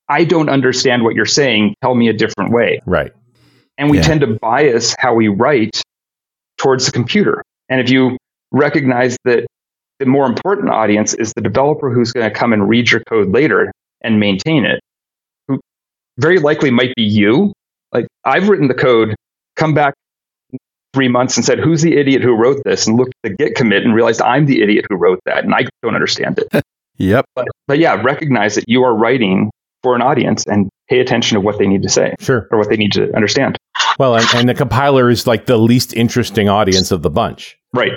I 0.09 0.25
don't 0.25 0.49
understand 0.49 1.05
what 1.05 1.15
you're 1.15 1.25
saying. 1.27 1.75
Tell 1.83 1.95
me 1.95 2.09
a 2.09 2.13
different 2.13 2.53
way. 2.53 2.81
Right. 2.87 3.13
And 3.79 3.91
we 3.91 3.99
Yeah. 3.99 4.03
tend 4.05 4.21
to 4.21 4.27
bias 4.41 4.95
how 4.99 5.15
we 5.15 5.29
write 5.29 5.81
towards 6.59 6.87
the 6.87 6.93
computer. 6.93 7.43
And 7.69 7.81
if 7.81 7.91
you 7.91 8.17
recognize 8.51 9.17
that 9.25 9.47
the 9.99 10.07
more 10.07 10.27
important 10.27 10.69
audience 10.71 11.15
is 11.15 11.33
the 11.35 11.41
developer 11.41 11.91
who's 11.91 12.13
going 12.13 12.29
to 12.29 12.35
come 12.37 12.53
and 12.53 12.69
read 12.69 12.91
your 12.91 13.01
code 13.09 13.33
later 13.33 13.71
and 14.03 14.19
maintain 14.21 14.65
it, 14.65 14.81
who 15.49 15.61
very 16.19 16.39
likely 16.39 16.71
might 16.71 16.95
be 16.97 17.03
you. 17.03 17.53
Like 17.93 18.07
I've 18.25 18.49
written 18.49 18.69
the 18.69 18.75
code, 18.75 19.15
come 19.57 19.75
back 19.75 19.95
three 20.93 21.09
months 21.09 21.37
and 21.37 21.45
said, 21.47 21.59
Who's 21.59 21.81
the 21.83 21.97
idiot 21.97 22.23
who 22.23 22.35
wrote 22.35 22.61
this? 22.65 22.87
And 22.87 22.97
looked 22.99 23.15
at 23.25 23.31
the 23.31 23.37
Git 23.37 23.55
commit 23.55 23.85
and 23.85 23.95
realized 23.95 24.21
I'm 24.21 24.47
the 24.47 24.61
idiot 24.63 24.85
who 24.91 24.97
wrote 24.97 25.21
that. 25.25 25.45
And 25.45 25.55
I 25.55 25.65
don't 25.83 25.95
understand 25.95 26.39
it. 26.53 26.63
Yep. 26.99 27.25
But, 27.35 27.49
but 27.67 27.79
yeah, 27.79 27.95
recognize 28.01 28.55
that 28.55 28.67
you 28.69 28.83
are 28.85 28.95
writing 28.95 29.51
for 29.83 29.95
an 29.95 30.03
audience 30.03 30.45
and 30.47 30.69
pay 30.89 31.01
attention 31.01 31.35
to 31.37 31.41
what 31.41 31.59
they 31.59 31.67
need 31.67 31.83
to 31.83 31.89
say 31.89 32.15
Sure. 32.21 32.49
or 32.51 32.59
what 32.59 32.69
they 32.69 32.77
need 32.77 32.93
to 32.93 33.15
understand. 33.17 33.59
Well, 33.99 34.17
and, 34.17 34.27
and 34.35 34.49
the 34.49 34.55
compiler 34.55 35.11
is 35.11 35.27
like 35.27 35.47
the 35.47 35.57
least 35.57 35.95
interesting 35.95 36.49
audience 36.49 36.91
of 36.91 37.03
the 37.03 37.11
bunch, 37.11 37.57
Right. 37.73 37.93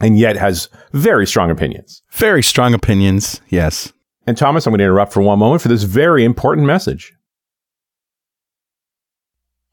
and 0.00 0.18
yet 0.18 0.36
has 0.36 0.68
very 0.92 1.26
strong 1.26 1.50
opinions. 1.50 2.02
Very 2.12 2.42
strong 2.42 2.74
opinions. 2.74 3.40
Yes. 3.48 3.92
And 4.26 4.36
Thomas, 4.36 4.66
I'm 4.66 4.70
going 4.72 4.78
to 4.78 4.84
interrupt 4.84 5.12
for 5.12 5.20
one 5.22 5.38
moment 5.38 5.62
for 5.62 5.68
this 5.68 5.82
very 5.82 6.24
important 6.24 6.66
message. 6.66 7.12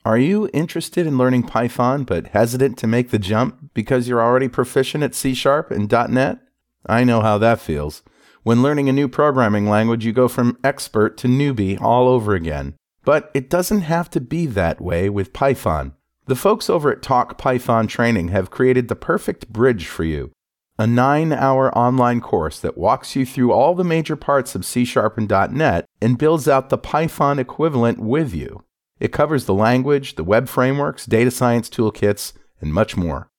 Are 0.05 0.17
you 0.17 0.49
interested 0.53 1.05
in 1.05 1.17
learning 1.17 1.43
Python 1.43 2.03
but 2.03 2.27
hesitant 2.27 2.77
to 2.79 2.87
make 2.87 3.09
the 3.09 3.19
jump 3.19 3.73
because 3.73 4.07
you're 4.07 4.21
already 4.21 4.47
proficient 4.47 5.03
at 5.03 5.13
C 5.13 5.33
Sharp 5.33 5.71
and 5.71 5.91
.NET? 6.09 6.39
I 6.85 7.03
know 7.03 7.21
how 7.21 7.37
that 7.39 7.59
feels. 7.59 8.01
When 8.49 8.63
learning 8.63 8.89
a 8.89 8.93
new 8.93 9.07
programming 9.07 9.69
language, 9.69 10.03
you 10.03 10.11
go 10.11 10.27
from 10.27 10.57
expert 10.63 11.17
to 11.17 11.27
newbie 11.27 11.79
all 11.79 12.07
over 12.07 12.33
again. 12.33 12.73
But 13.05 13.29
it 13.35 13.47
doesn't 13.47 13.81
have 13.81 14.09
to 14.09 14.19
be 14.19 14.47
that 14.47 14.81
way 14.81 15.07
with 15.07 15.33
Python. 15.33 15.93
The 16.25 16.35
folks 16.35 16.67
over 16.67 16.91
at 16.91 17.03
Talk 17.03 17.37
Python 17.37 17.85
Training 17.85 18.29
have 18.29 18.49
created 18.49 18.87
the 18.87 18.95
perfect 18.95 19.53
bridge 19.53 19.85
for 19.85 20.03
you. 20.03 20.31
A 20.79 20.87
nine 20.87 21.31
hour 21.31 21.71
online 21.77 22.21
course 22.21 22.59
that 22.61 22.75
walks 22.75 23.15
you 23.15 23.23
through 23.23 23.51
all 23.51 23.75
the 23.75 23.83
major 23.83 24.15
parts 24.15 24.55
of 24.55 24.65
C 24.65 24.83
Sharp 24.83 25.19
and 25.19 25.29
.NET 25.29 25.85
and 26.01 26.17
builds 26.17 26.47
out 26.47 26.69
the 26.69 26.77
Python 26.79 27.37
equivalent 27.37 27.99
with 27.99 28.33
you. 28.33 28.63
It 28.99 29.13
covers 29.13 29.45
the 29.45 29.53
language, 29.53 30.15
the 30.15 30.23
web 30.23 30.49
frameworks, 30.49 31.05
data 31.05 31.29
science 31.29 31.69
toolkits, 31.69 32.33
and 32.59 32.73
much 32.73 32.97
more. 32.97 33.29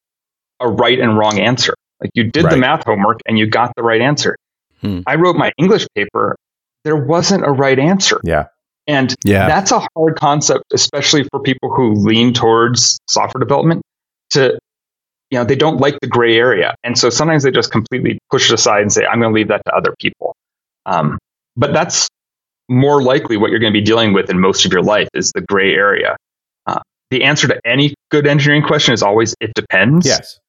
a 0.60 0.70
right 0.70 1.00
and 1.00 1.18
wrong 1.18 1.40
answer. 1.40 1.74
Like 2.02 2.12
you 2.14 2.26
did 2.26 2.46
the 2.50 2.58
math 2.58 2.86
homework 2.86 3.20
and 3.28 3.38
you 3.40 3.48
got 3.48 3.74
the 3.76 3.84
right 3.84 4.02
answer. 4.02 4.36
Hmm. 4.82 5.02
I 5.08 5.16
wrote 5.16 5.36
my 5.36 5.52
English 5.58 5.88
paper. 5.96 6.36
There 6.84 6.96
wasn't 6.96 7.46
a 7.46 7.52
right 7.52 7.78
answer. 7.80 8.20
Yeah. 8.24 8.46
And 8.88 9.14
Yeah. 9.26 9.48
that's 9.48 9.72
a 9.72 9.86
hard 9.96 10.16
concept, 10.18 10.64
especially 10.74 11.26
for 11.32 11.42
people 11.42 11.74
who 11.74 11.94
lean 11.94 12.34
towards 12.34 13.00
software 13.10 13.40
development 13.40 13.82
to, 14.32 14.58
you 15.32 15.38
know, 15.40 15.44
they 15.44 15.56
don't 15.56 15.80
like 15.82 16.00
the 16.02 16.08
gray 16.08 16.38
area. 16.38 16.76
And 16.84 16.98
so 16.98 17.10
sometimes 17.10 17.44
they 17.44 17.52
just 17.52 17.72
completely 17.72 18.20
push 18.32 18.50
it 18.50 18.54
aside 18.54 18.82
and 18.82 18.92
say, 18.94 19.06
I'm 19.06 19.20
going 19.20 19.34
to 19.34 19.36
leave 19.36 19.50
that 19.50 19.62
to 19.66 19.74
other 19.76 19.94
people. 20.00 20.36
Um, 20.86 21.18
but 21.58 21.74
that's 21.74 22.08
more 22.70 23.02
likely 23.02 23.36
what 23.38 23.50
you're 23.50 23.60
going 23.60 23.74
to 23.74 23.78
be 23.80 23.84
dealing 23.84 24.14
with 24.14 24.30
in 24.30 24.40
most 24.40 24.66
of 24.66 24.72
your 24.72 24.84
life 24.84 25.10
is 25.14 25.32
the 25.34 25.42
gray 25.42 25.74
area. 25.74 26.16
Uh, 26.66 26.80
the 27.10 27.24
answer 27.24 27.48
to 27.48 27.60
any 27.66 27.94
good 28.10 28.28
engineering 28.28 28.64
question 28.64 28.94
is 28.94 29.02
always, 29.02 29.34
it 29.42 29.54
depends. 29.54 30.06
Yes. 30.06 30.40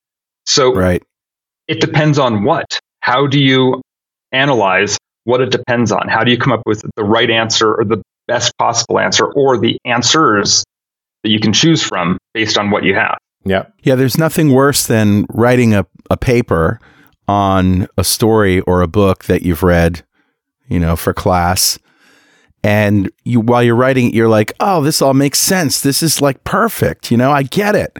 So 0.46 0.74
Right. 0.74 1.02
It 1.68 1.80
depends 1.80 2.18
on 2.18 2.42
what? 2.44 2.80
How 3.00 3.26
do 3.26 3.38
you 3.38 3.80
analyze 4.32 4.96
what 5.24 5.40
it 5.40 5.50
depends 5.50 5.92
on? 5.92 6.08
How 6.08 6.24
do 6.24 6.30
you 6.30 6.38
come 6.38 6.52
up 6.52 6.62
with 6.66 6.82
the 6.96 7.04
right 7.04 7.30
answer 7.30 7.74
or 7.74 7.84
the 7.84 8.02
best 8.26 8.56
possible 8.58 8.98
answer 8.98 9.26
or 9.32 9.58
the 9.58 9.78
answers 9.84 10.64
that 11.22 11.30
you 11.30 11.38
can 11.40 11.52
choose 11.52 11.82
from 11.82 12.18
based 12.34 12.58
on 12.58 12.70
what 12.70 12.84
you 12.84 12.94
have? 12.94 13.18
Yep. 13.44 13.72
Yeah, 13.82 13.94
there's 13.94 14.18
nothing 14.18 14.52
worse 14.52 14.86
than 14.86 15.26
writing 15.30 15.74
a, 15.74 15.86
a 16.10 16.16
paper 16.16 16.80
on 17.28 17.86
a 17.96 18.04
story 18.04 18.60
or 18.62 18.82
a 18.82 18.88
book 18.88 19.24
that 19.24 19.42
you've 19.42 19.62
read, 19.62 20.02
you 20.68 20.80
know, 20.80 20.96
for 20.96 21.12
class. 21.12 21.78
And 22.64 23.10
you 23.24 23.40
while 23.40 23.62
you're 23.62 23.76
writing 23.76 24.08
it, 24.08 24.14
you're 24.14 24.28
like, 24.28 24.52
oh, 24.60 24.82
this 24.82 25.00
all 25.00 25.14
makes 25.14 25.38
sense. 25.38 25.80
This 25.80 26.02
is 26.02 26.20
like 26.20 26.42
perfect. 26.44 27.10
You 27.10 27.16
know, 27.16 27.30
I 27.30 27.42
get 27.42 27.74
it. 27.74 27.96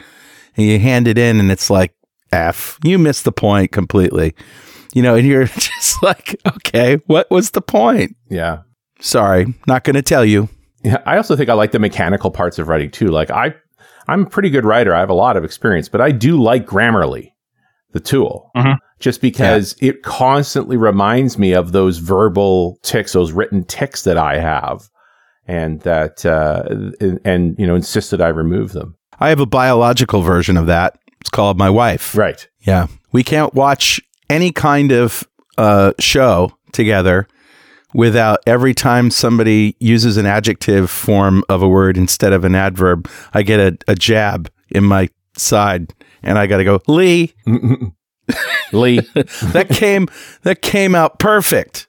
And 0.57 0.67
you 0.67 0.79
hand 0.81 1.07
it 1.07 1.17
in 1.17 1.39
and 1.39 1.53
it's 1.53 1.71
like, 1.71 1.95
F, 2.33 2.79
you 2.85 2.99
missed 2.99 3.25
the 3.25 3.33
point 3.33 3.73
completely. 3.73 4.35
You 4.95 5.03
know, 5.03 5.15
and 5.17 5.27
you're 5.27 5.45
just 5.47 6.03
like, 6.03 6.41
okay, 6.47 6.97
what 7.07 7.31
was 7.31 7.51
the 7.51 7.61
point? 7.61 8.17
Yeah. 8.31 8.59
Sorry, 9.01 9.55
not 9.67 9.85
going 9.85 9.95
to 9.95 10.03
tell 10.03 10.25
you. 10.25 10.49
Yeah. 10.83 11.03
I 11.07 11.17
also 11.17 11.37
think 11.37 11.51
I 11.51 11.55
like 11.55 11.73
the 11.73 11.79
mechanical 11.79 12.31
parts 12.31 12.59
of 12.59 12.69
writing 12.69 12.91
too. 12.91 13.09
Like 13.09 13.31
I, 13.31 13.55
I'm 14.09 14.23
a 14.23 14.29
pretty 14.31 14.51
good 14.51 14.65
writer. 14.65 14.95
I 14.95 15.01
have 15.01 15.11
a 15.11 15.15
lot 15.15 15.37
of 15.37 15.45
experience, 15.45 15.89
but 15.89 16.01
I 16.01 16.11
do 16.11 16.41
like 16.41 16.67
Grammarly, 16.67 17.33
the 17.93 18.01
tool, 18.01 18.51
Mhm. 18.57 18.77
just 18.99 19.21
because 19.21 19.77
it 19.81 20.03
constantly 20.03 20.77
reminds 20.77 21.39
me 21.39 21.53
of 21.53 21.73
those 21.73 21.99
verbal 21.99 22.79
ticks, 22.83 23.13
those 23.13 23.33
written 23.33 23.65
ticks 23.65 24.03
that 24.03 24.17
I 24.17 24.39
have, 24.39 24.89
and 25.47 25.81
that, 25.83 26.25
uh, 26.25 26.63
and, 27.01 27.21
and 27.25 27.57
you 27.59 27.67
know, 27.67 27.75
insist 27.75 28.11
that 28.13 28.21
I 28.23 28.29
remove 28.29 28.73
them. 28.73 28.97
I 29.21 29.29
have 29.29 29.41
a 29.41 29.47
biological 29.47 30.23
version 30.23 30.57
of 30.57 30.67
that. 30.67 30.99
It's 31.21 31.31
called 31.31 31.59
my 31.59 31.71
wife. 31.71 32.17
Right. 32.17 32.49
Yeah. 32.61 32.87
We 33.13 33.23
can't 33.23 33.55
watch 33.55 34.01
any 34.31 34.53
kind 34.53 34.93
of 34.93 35.25
uh, 35.57 35.93
show 35.99 36.53
together 36.73 37.27
without 37.95 38.41
every 38.47 38.75
time 38.75 39.11
somebody 39.11 39.77
uses 39.81 40.17
an 40.17 40.27
adjective 40.27 40.91
form 40.91 41.43
of 41.49 41.63
a 41.63 41.69
word 41.69 41.97
instead 41.97 42.33
of 42.33 42.45
an 42.45 42.55
adverb, 42.55 43.09
I 43.33 43.43
get 43.43 43.61
a, 43.61 43.79
a 43.91 43.95
jab 43.95 44.51
in 44.71 44.85
my 44.85 45.09
side 45.37 45.95
and 46.23 46.39
I 46.39 46.47
got 46.47 46.59
to 46.59 46.65
go, 46.65 46.81
Lee, 46.87 47.35
Lee, 48.73 49.01
that 49.53 49.69
came, 49.71 50.09
that 50.43 50.63
came 50.63 50.95
out 50.95 51.19
perfect. 51.19 51.89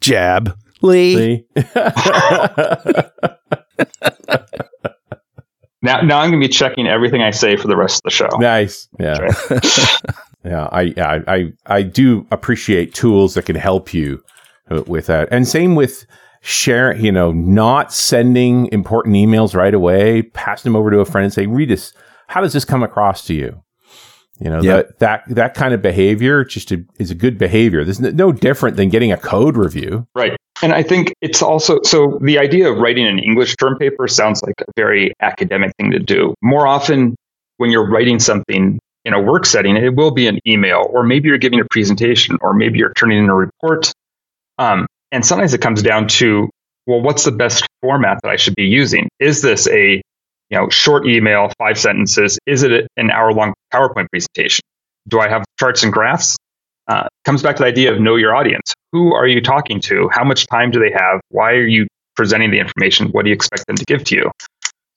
Jab. 0.00 0.56
Lee. 0.82 1.44
Lee. 1.54 1.54
Now, 5.82 6.00
now 6.02 6.20
I'm 6.20 6.30
going 6.30 6.40
to 6.40 6.46
be 6.46 6.52
checking 6.52 6.86
everything 6.86 7.22
I 7.22 7.30
say 7.30 7.56
for 7.56 7.68
the 7.68 7.76
rest 7.76 7.96
of 7.98 8.02
the 8.04 8.10
show. 8.10 8.28
nice. 8.38 8.88
Yeah. 8.98 9.28
yeah. 10.44 10.68
I, 10.70 10.82
yeah, 10.96 11.22
I, 11.26 11.34
I, 11.34 11.52
I 11.66 11.82
do 11.82 12.26
appreciate 12.30 12.92
tools 12.94 13.34
that 13.34 13.46
can 13.46 13.56
help 13.56 13.94
you 13.94 14.22
with 14.86 15.06
that. 15.06 15.28
And 15.30 15.48
same 15.48 15.74
with 15.74 16.04
share, 16.42 16.94
you 16.96 17.10
know, 17.12 17.32
not 17.32 17.92
sending 17.92 18.66
important 18.72 19.14
emails 19.16 19.54
right 19.54 19.74
away, 19.74 20.22
passing 20.22 20.70
them 20.70 20.76
over 20.76 20.90
to 20.90 21.00
a 21.00 21.04
friend 21.04 21.24
and 21.24 21.32
say, 21.32 21.46
read 21.46 21.68
this. 21.70 21.92
How 22.28 22.40
does 22.40 22.52
this 22.52 22.64
come 22.64 22.82
across 22.82 23.26
to 23.26 23.34
you? 23.34 23.62
You 24.38 24.48
know, 24.50 24.62
Yeah. 24.62 24.76
that, 24.76 24.98
that, 25.00 25.22
that 25.28 25.54
kind 25.54 25.74
of 25.74 25.82
behavior 25.82 26.44
just 26.44 26.72
a, 26.72 26.82
is 26.98 27.10
a 27.10 27.14
good 27.14 27.36
behavior. 27.36 27.84
There's 27.84 28.00
no 28.00 28.32
different 28.32 28.76
than 28.76 28.88
getting 28.88 29.12
a 29.12 29.16
code 29.18 29.56
review. 29.56 30.06
Right. 30.14 30.36
And 30.62 30.72
I 30.72 30.82
think 30.82 31.14
it's 31.20 31.42
also 31.42 31.80
so 31.82 32.18
the 32.20 32.38
idea 32.38 32.70
of 32.70 32.78
writing 32.78 33.06
an 33.06 33.18
English 33.18 33.56
term 33.56 33.78
paper 33.78 34.06
sounds 34.08 34.42
like 34.42 34.54
a 34.60 34.70
very 34.76 35.12
academic 35.20 35.72
thing 35.76 35.90
to 35.92 35.98
do. 35.98 36.34
More 36.42 36.66
often, 36.66 37.16
when 37.56 37.70
you're 37.70 37.88
writing 37.88 38.18
something 38.18 38.78
in 39.04 39.14
a 39.14 39.20
work 39.20 39.46
setting, 39.46 39.76
it 39.76 39.94
will 39.94 40.10
be 40.10 40.26
an 40.26 40.38
email, 40.46 40.86
or 40.90 41.02
maybe 41.02 41.28
you're 41.28 41.38
giving 41.38 41.60
a 41.60 41.64
presentation, 41.70 42.36
or 42.42 42.52
maybe 42.52 42.78
you're 42.78 42.92
turning 42.92 43.18
in 43.18 43.30
a 43.30 43.34
report. 43.34 43.92
Um, 44.58 44.86
and 45.10 45.24
sometimes 45.24 45.54
it 45.54 45.62
comes 45.62 45.82
down 45.82 46.08
to, 46.08 46.50
well, 46.86 47.00
what's 47.00 47.24
the 47.24 47.32
best 47.32 47.66
format 47.80 48.20
that 48.22 48.30
I 48.30 48.36
should 48.36 48.54
be 48.54 48.66
using? 48.66 49.08
Is 49.18 49.40
this 49.42 49.66
a 49.68 50.02
you 50.50 50.58
know 50.58 50.68
short 50.68 51.06
email, 51.06 51.50
five 51.58 51.78
sentences? 51.78 52.38
Is 52.46 52.62
it 52.62 52.86
an 52.96 53.10
hour 53.10 53.32
long 53.32 53.54
PowerPoint 53.72 54.08
presentation? 54.10 54.62
Do 55.08 55.20
I 55.20 55.28
have 55.28 55.44
charts 55.58 55.82
and 55.82 55.92
graphs? 55.92 56.36
Uh, 56.90 57.06
comes 57.24 57.42
back 57.42 57.56
to 57.56 57.62
the 57.62 57.68
idea 57.68 57.92
of 57.92 58.00
know 58.00 58.16
your 58.16 58.34
audience. 58.34 58.74
Who 58.92 59.14
are 59.14 59.26
you 59.26 59.40
talking 59.40 59.80
to? 59.82 60.08
How 60.12 60.24
much 60.24 60.46
time 60.48 60.70
do 60.70 60.80
they 60.80 60.90
have? 60.90 61.20
Why 61.28 61.52
are 61.52 61.66
you 61.66 61.86
presenting 62.16 62.50
the 62.50 62.58
information? 62.58 63.08
What 63.12 63.22
do 63.24 63.30
you 63.30 63.34
expect 63.34 63.66
them 63.66 63.76
to 63.76 63.84
give 63.84 64.02
to 64.04 64.16
you? 64.16 64.30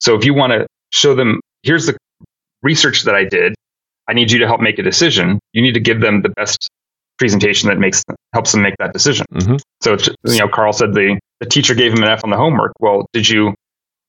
So 0.00 0.16
if 0.16 0.24
you 0.24 0.34
want 0.34 0.52
to 0.52 0.66
show 0.90 1.14
them, 1.14 1.40
here's 1.62 1.86
the 1.86 1.96
research 2.62 3.04
that 3.04 3.14
I 3.14 3.24
did. 3.24 3.54
I 4.08 4.12
need 4.12 4.32
you 4.32 4.38
to 4.40 4.46
help 4.46 4.60
make 4.60 4.78
a 4.78 4.82
decision. 4.82 5.38
You 5.52 5.62
need 5.62 5.74
to 5.74 5.80
give 5.80 6.00
them 6.00 6.22
the 6.22 6.28
best 6.30 6.68
presentation 7.18 7.68
that 7.68 7.78
makes 7.78 8.02
helps 8.32 8.52
them 8.52 8.62
make 8.62 8.74
that 8.80 8.92
decision. 8.92 9.24
Mhm. 9.32 9.60
So 9.80 9.94
it's, 9.94 10.08
you 10.24 10.38
know, 10.40 10.48
Carl 10.48 10.72
said 10.72 10.94
the 10.94 11.18
the 11.40 11.46
teacher 11.46 11.74
gave 11.74 11.92
him 11.92 12.02
an 12.02 12.08
F 12.08 12.24
on 12.24 12.30
the 12.30 12.36
homework. 12.36 12.72
Well, 12.80 13.06
did 13.12 13.28
you 13.28 13.54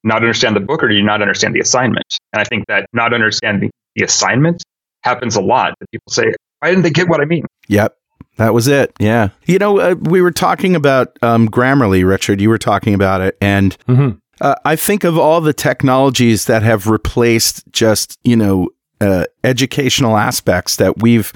not 0.03 0.17
understand 0.17 0.55
the 0.55 0.59
book 0.59 0.83
or 0.83 0.87
did 0.87 0.95
you 0.95 1.03
not 1.03 1.21
understand 1.21 1.53
the 1.53 1.59
assignment? 1.59 2.05
And 2.33 2.41
I 2.41 2.45
think 2.45 2.65
that 2.67 2.87
not 2.93 3.13
understanding 3.13 3.69
the 3.95 4.03
assignment 4.03 4.63
happens 5.03 5.35
a 5.35 5.41
lot. 5.41 5.75
That 5.79 5.91
people 5.91 6.11
say, 6.11 6.33
why 6.65 6.71
didn't 6.71 6.83
they 6.83 6.89
get 6.89 7.07
what 7.07 7.21
I 7.21 7.25
mean? 7.25 7.45
Yep. 7.67 7.95
That 8.37 8.53
was 8.55 8.67
it. 8.67 8.91
Yeah. 8.99 9.29
You 9.45 9.59
know, 9.59 9.79
uh, 9.79 9.95
we 10.01 10.19
were 10.21 10.31
talking 10.31 10.75
about 10.75 11.17
um, 11.21 11.47
Grammarly, 11.47 12.05
Richard. 12.05 12.41
You 12.41 12.49
were 12.49 12.57
talking 12.57 12.93
about 12.95 13.21
it. 13.21 13.37
And 13.39 13.77
Mm-hmm. 13.87 14.17
uh, 14.41 14.55
I 14.65 14.75
think 14.75 15.03
of 15.03 15.17
all 15.17 15.41
the 15.41 15.53
technologies 15.53 16.45
that 16.45 16.63
have 16.63 16.87
replaced 16.87 17.63
just, 17.71 18.19
you 18.23 18.35
know, 18.35 18.69
uh, 18.99 19.25
educational 19.43 20.17
aspects 20.17 20.77
that 20.77 21.01
we've 21.01 21.31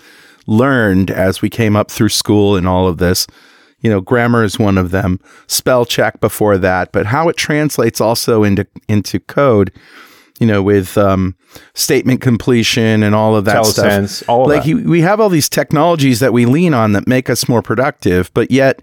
learned 0.48 1.12
as 1.12 1.42
we 1.44 1.50
came 1.50 1.76
up 1.76 1.92
through 1.92 2.10
school 2.10 2.56
and 2.56 2.68
all 2.68 2.88
of 2.88 2.98
this. 2.98 3.28
You 3.82 3.90
know, 3.90 4.02
grammar 4.02 4.44
is 4.44 4.58
one 4.60 4.78
of 4.78 4.92
them. 4.92 5.20
Spell 5.48 5.86
check 5.86 6.20
before 6.20 6.58
that, 6.58 6.92
but 6.92 7.06
how 7.06 7.30
it 7.30 7.38
translates 7.38 8.02
also 8.02 8.44
into 8.44 8.66
into 8.90 9.20
code. 9.20 9.72
You 10.40 10.48
know, 10.48 10.64
with 10.64 10.98
um, 10.98 11.36
statement 11.74 12.22
completion 12.22 13.04
and 13.04 13.14
all 13.14 13.36
of 13.36 13.46
that 13.46 13.66
stuff 13.66 13.86
IntelliSense, 13.86 14.24
all 14.28 14.44
of 14.44 14.50
like 14.50 14.64
that. 14.64 14.70
you, 14.70 14.90
we 14.90 15.02
have 15.02 15.20
all 15.20 15.30
these 15.30 15.50
technologies 15.50 16.20
that 16.20 16.34
we 16.34 16.46
lean 16.46 16.74
on 16.74 16.94
that 16.94 17.08
make 17.08 17.30
us 17.30 17.48
more 17.50 17.62
productive 17.62 18.32
but 18.34 18.52
yet 18.52 18.82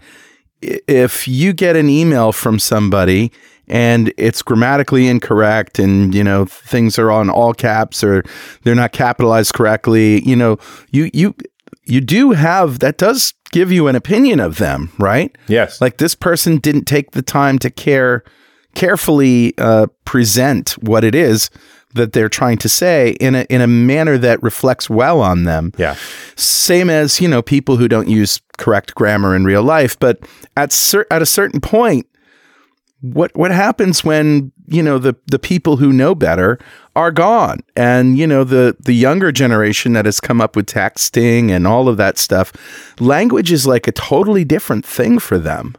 if 0.60 1.28
you 1.28 1.52
get 1.52 1.76
an 1.76 1.88
email 1.88 2.32
from 2.32 2.58
somebody 2.58 3.30
and 3.68 4.12
it's 4.16 4.42
grammatically 4.42 5.06
incorrect 5.06 5.78
and 5.78 6.14
you 6.14 6.24
know 6.24 6.44
things 6.46 6.98
are 6.98 7.10
on 7.10 7.28
all 7.30 7.52
caps 7.52 8.02
or 8.02 8.22
they're 8.62 8.74
not 8.74 8.92
capitalized 8.92 9.54
correctly 9.54 10.22
you 10.28 10.36
know 10.36 10.58
you 10.90 11.10
you 11.12 11.34
you 11.84 12.00
do 12.00 12.32
have 12.32 12.80
that 12.80 12.98
does 12.98 13.34
give 13.52 13.70
you 13.70 13.86
an 13.86 13.94
opinion 13.94 14.40
of 14.40 14.58
them 14.58 14.90
right 14.98 15.36
yes. 15.46 15.80
like 15.80 15.98
this 15.98 16.14
person 16.14 16.58
didn't 16.58 16.84
take 16.84 17.12
the 17.12 17.22
time 17.22 17.58
to 17.58 17.70
care 17.70 18.24
carefully 18.76 19.54
uh, 19.58 19.86
present 20.04 20.70
what 20.82 21.02
it 21.02 21.14
is 21.14 21.50
that 21.94 22.12
they're 22.12 22.28
trying 22.28 22.58
to 22.58 22.68
say 22.68 23.16
in 23.20 23.34
a 23.34 23.46
in 23.48 23.60
a 23.60 23.66
manner 23.66 24.18
that 24.18 24.40
reflects 24.42 24.88
well 24.88 25.20
on 25.20 25.44
them. 25.44 25.72
Yeah. 25.78 25.96
Same 26.36 26.90
as, 26.90 27.20
you 27.20 27.26
know, 27.26 27.42
people 27.42 27.78
who 27.78 27.88
don't 27.88 28.08
use 28.08 28.40
correct 28.58 28.94
grammar 28.94 29.34
in 29.34 29.44
real 29.44 29.62
life, 29.62 29.98
but 29.98 30.20
at 30.56 30.72
cer- 30.72 31.06
at 31.10 31.22
a 31.22 31.26
certain 31.26 31.60
point 31.60 32.06
what 33.00 33.34
what 33.36 33.50
happens 33.50 34.04
when, 34.04 34.52
you 34.66 34.82
know, 34.82 34.98
the 34.98 35.16
the 35.26 35.38
people 35.38 35.78
who 35.78 35.92
know 35.92 36.14
better 36.14 36.58
are 36.96 37.12
gone 37.12 37.60
and 37.76 38.16
you 38.18 38.26
know 38.26 38.42
the 38.42 38.74
the 38.80 38.94
younger 38.94 39.30
generation 39.30 39.92
that 39.92 40.06
has 40.06 40.18
come 40.18 40.40
up 40.40 40.56
with 40.56 40.66
texting 40.66 41.50
and 41.50 41.66
all 41.66 41.88
of 41.90 41.98
that 41.98 42.16
stuff 42.16 42.52
language 42.98 43.52
is 43.52 43.66
like 43.66 43.86
a 43.86 43.92
totally 43.92 44.44
different 44.44 44.84
thing 44.84 45.18
for 45.18 45.38
them 45.38 45.76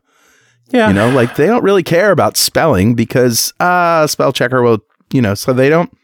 Yeah. 0.69 0.89
you 0.89 0.93
know, 0.93 1.09
like 1.09 1.35
they 1.35 1.47
don't 1.47 1.63
really 1.63 1.83
care 1.83 2.11
about 2.11 2.35
spelling 2.37 2.93
because 2.95 3.53
uh 3.59 4.05
spell 4.07 4.33
checker 4.33 4.61
will, 4.61 4.79
you 5.13 5.21
know, 5.21 5.33
so 5.33 5.53
they 5.53 5.69
don't. 5.69 5.95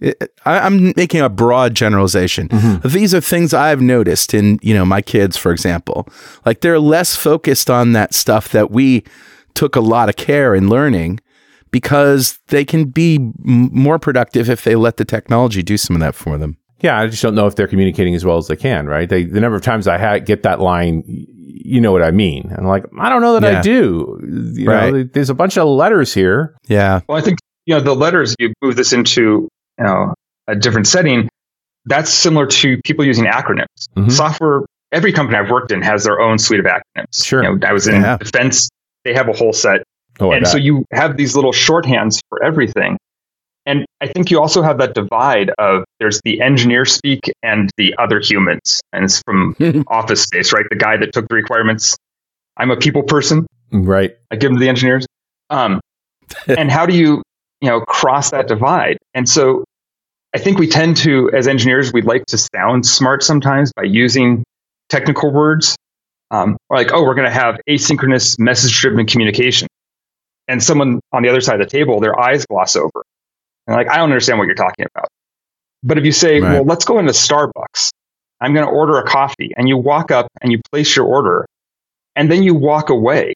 It, 0.00 0.32
I, 0.44 0.58
I'm 0.60 0.92
making 0.96 1.20
a 1.20 1.28
broad 1.28 1.74
generalization. 1.74 2.48
These 2.84 3.14
are 3.14 3.20
things 3.20 3.54
I've 3.54 3.80
noticed 3.80 4.34
in, 4.34 4.58
you 4.60 4.74
know, 4.74 4.84
my 4.84 5.00
kids, 5.00 5.36
for 5.36 5.52
example. 5.52 6.08
Like 6.44 6.60
they're 6.60 6.80
less 6.80 7.14
focused 7.14 7.70
on 7.70 7.92
that 7.92 8.12
stuff 8.12 8.48
that 8.50 8.72
we 8.72 9.04
took 9.54 9.76
a 9.76 9.80
lot 9.80 10.08
of 10.08 10.16
care 10.16 10.52
in 10.54 10.68
learning 10.68 11.20
because 11.70 12.38
they 12.48 12.64
can 12.64 12.86
be 12.86 13.16
m- 13.16 13.70
more 13.72 13.98
productive 14.00 14.50
if 14.50 14.64
they 14.64 14.74
let 14.74 14.96
the 14.96 15.04
technology 15.04 15.62
do 15.62 15.76
some 15.76 15.94
of 15.96 16.00
that 16.00 16.14
for 16.16 16.38
them. 16.38 16.56
Yeah, 16.80 17.00
I 17.00 17.06
just 17.06 17.22
don't 17.22 17.34
know 17.36 17.46
if 17.46 17.54
they're 17.54 17.68
communicating 17.68 18.14
as 18.14 18.24
well 18.24 18.36
as 18.36 18.48
they 18.48 18.56
can, 18.56 18.86
right? 18.86 19.08
They, 19.08 19.24
the 19.24 19.40
number 19.40 19.56
of 19.56 19.62
times 19.62 19.86
I 19.88 19.96
ha- 19.96 20.18
get 20.18 20.42
that 20.42 20.60
line, 20.60 21.02
you 21.56 21.80
know 21.80 21.92
what 21.92 22.02
I 22.02 22.10
mean. 22.10 22.50
And 22.56 22.66
like, 22.66 22.84
I 22.98 23.08
don't 23.08 23.22
know 23.22 23.38
that 23.38 23.56
I 23.56 23.60
do. 23.62 24.18
You 24.56 24.66
Right. 24.68 24.92
know, 24.92 25.04
there's 25.04 25.30
a 25.30 25.34
bunch 25.34 25.56
of 25.56 25.68
letters 25.68 26.12
here. 26.12 26.56
Yeah. 26.66 27.00
Well, 27.08 27.16
I 27.16 27.20
think 27.20 27.38
you 27.66 27.74
know 27.74 27.80
the 27.80 27.94
letters. 27.94 28.34
You 28.38 28.52
move 28.60 28.76
this 28.76 28.92
into 28.92 29.48
you 29.78 29.84
know 29.84 30.14
a 30.48 30.54
different 30.56 30.86
setting. 30.88 31.28
That's 31.86 32.10
similar 32.10 32.46
to 32.46 32.78
people 32.84 33.04
using 33.04 33.24
acronyms. 33.26 33.66
Mhm. 33.96 34.10
Software. 34.10 34.62
Every 34.92 35.12
company 35.12 35.38
I've 35.38 35.50
worked 35.50 35.70
in 35.72 35.82
has 35.82 36.04
their 36.04 36.20
own 36.20 36.38
suite 36.38 36.60
of 36.60 36.66
acronyms. 36.66 37.24
Sure. 37.24 37.42
You 37.42 37.56
know, 37.56 37.66
I 37.68 37.72
was 37.72 37.86
in 37.88 38.00
Yeah. 38.02 38.16
defense. 38.16 38.68
They 39.04 39.12
have 39.14 39.28
a 39.28 39.32
whole 39.32 39.52
set, 39.52 39.82
Oh, 40.20 40.30
I 40.30 40.36
and 40.38 40.46
so 40.48 40.56
you 40.56 40.84
have 40.92 41.16
these 41.16 41.34
little 41.36 41.52
shorthands 41.52 42.20
for 42.30 42.42
everything. 42.42 42.96
And 43.66 43.86
I 44.00 44.06
think 44.06 44.30
you 44.30 44.40
also 44.40 44.62
have 44.62 44.78
that 44.78 44.94
divide 44.94 45.50
of 45.58 45.84
there's 45.98 46.20
the 46.24 46.40
engineer 46.42 46.84
speak 46.84 47.32
and 47.42 47.70
the 47.76 47.94
other 47.98 48.20
humans, 48.20 48.80
and 48.92 49.04
it's 49.04 49.22
from 49.22 49.56
Office 49.88 50.22
Space, 50.22 50.52
right? 50.52 50.64
The 50.68 50.76
guy 50.76 50.96
that 50.98 51.12
took 51.12 51.28
the 51.28 51.34
requirements. 51.34 51.96
I'm 52.56 52.70
a 52.70 52.76
people 52.76 53.02
person. 53.02 53.46
right. 53.72 54.16
I 54.30 54.36
give 54.36 54.50
them 54.50 54.58
to 54.58 54.60
the 54.60 54.68
engineers. 54.68 55.06
Um, 55.50 55.80
and 56.46 56.70
how 56.70 56.86
do 56.86 56.94
you, 56.94 57.22
you 57.60 57.68
know, 57.68 57.80
cross 57.80 58.30
that 58.30 58.48
divide? 58.48 58.98
And 59.14 59.28
so 59.28 59.64
I 60.34 60.38
think 60.38 60.58
we 60.58 60.68
tend 60.68 60.96
to, 60.98 61.30
as 61.32 61.48
engineers, 61.48 61.92
we'd 61.92 62.04
like 62.04 62.26
to 62.26 62.38
sound 62.38 62.86
smart 62.86 63.22
sometimes 63.22 63.72
by 63.72 63.84
using 63.84 64.44
technical 64.88 65.32
words. 65.32 65.76
Um, 66.30 66.56
or 66.68 66.76
like, 66.76 66.92
oh, 66.92 67.02
we're 67.04 67.14
going 67.14 67.28
to 67.28 67.34
have 67.34 67.60
asynchronous 67.68 68.38
message 68.38 68.78
driven 68.80 69.06
communication. 69.06 69.68
And 70.48 70.62
someone 70.62 71.00
on 71.12 71.22
the 71.22 71.28
other 71.28 71.40
side 71.40 71.60
of 71.60 71.66
the 71.68 71.70
table, 71.70 72.00
their 72.00 72.18
eyes 72.18 72.44
gloss 72.46 72.76
over. 72.76 73.04
And 73.66 73.76
like, 73.76 73.88
I 73.88 73.96
don't 73.96 74.10
understand 74.10 74.38
what 74.38 74.46
you're 74.46 74.54
talking 74.54 74.86
about. 74.94 75.08
But 75.82 75.98
if 75.98 76.04
you 76.04 76.12
say, 76.12 76.40
Right. 76.40 76.54
well, 76.54 76.64
let's 76.64 76.84
go 76.84 76.98
into 76.98 77.12
Starbucks, 77.12 77.90
I'm 78.40 78.54
going 78.54 78.66
to 78.66 78.72
order 78.72 78.98
a 78.98 79.04
coffee, 79.06 79.52
and 79.56 79.68
you 79.68 79.76
walk 79.76 80.10
up 80.10 80.28
and 80.40 80.52
you 80.52 80.60
place 80.70 80.94
your 80.96 81.06
order, 81.06 81.46
and 82.16 82.30
then 82.30 82.42
you 82.42 82.54
walk 82.54 82.90
away, 82.90 83.34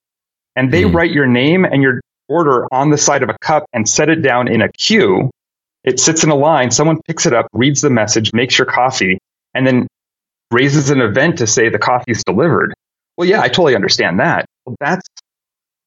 and 0.57 0.73
they 0.73 0.83
Hmm. 0.83 0.95
write 0.95 1.11
your 1.13 1.27
name 1.27 1.65
and 1.65 1.83
your 1.83 2.01
order 2.29 2.67
on 2.73 2.91
the 2.91 2.99
side 2.99 3.23
of 3.23 3.31
a 3.31 3.37
cup 3.41 3.65
and 3.73 3.89
set 3.89 4.09
it 4.11 4.23
down 4.23 4.49
in 4.49 4.61
a 4.61 4.71
queue. 4.73 5.31
It 5.85 5.99
sits 6.01 6.25
in 6.25 6.31
a 6.31 6.35
line. 6.35 6.71
Someone 6.71 7.01
picks 7.07 7.25
it 7.25 7.33
up, 7.33 7.47
reads 7.53 7.81
the 7.81 7.89
message, 7.91 8.33
makes 8.35 8.59
your 8.59 8.67
coffee, 8.67 9.19
and 9.55 9.67
then 9.67 9.87
raises 10.51 10.91
an 10.91 11.01
event 11.01 11.39
to 11.39 11.47
say 11.47 11.69
the 11.71 11.79
coffee 11.79 12.11
is 12.13 12.23
delivered. 12.25 12.75
Well, 13.17 13.27
yeah, 13.29 13.41
I 13.41 13.49
totally 13.49 13.75
understand 13.75 14.21
that. 14.21 14.45
Well, 14.67 14.77
that's 14.81 15.07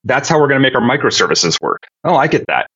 that's 0.04 0.28
how 0.28 0.40
we're 0.40 0.48
going 0.48 0.62
to 0.62 0.68
make 0.68 0.74
our 0.76 0.82
microservices 0.82 1.62
work. 1.62 1.84
Oh, 2.04 2.16
I 2.16 2.26
get 2.28 2.46
that. 2.48 2.68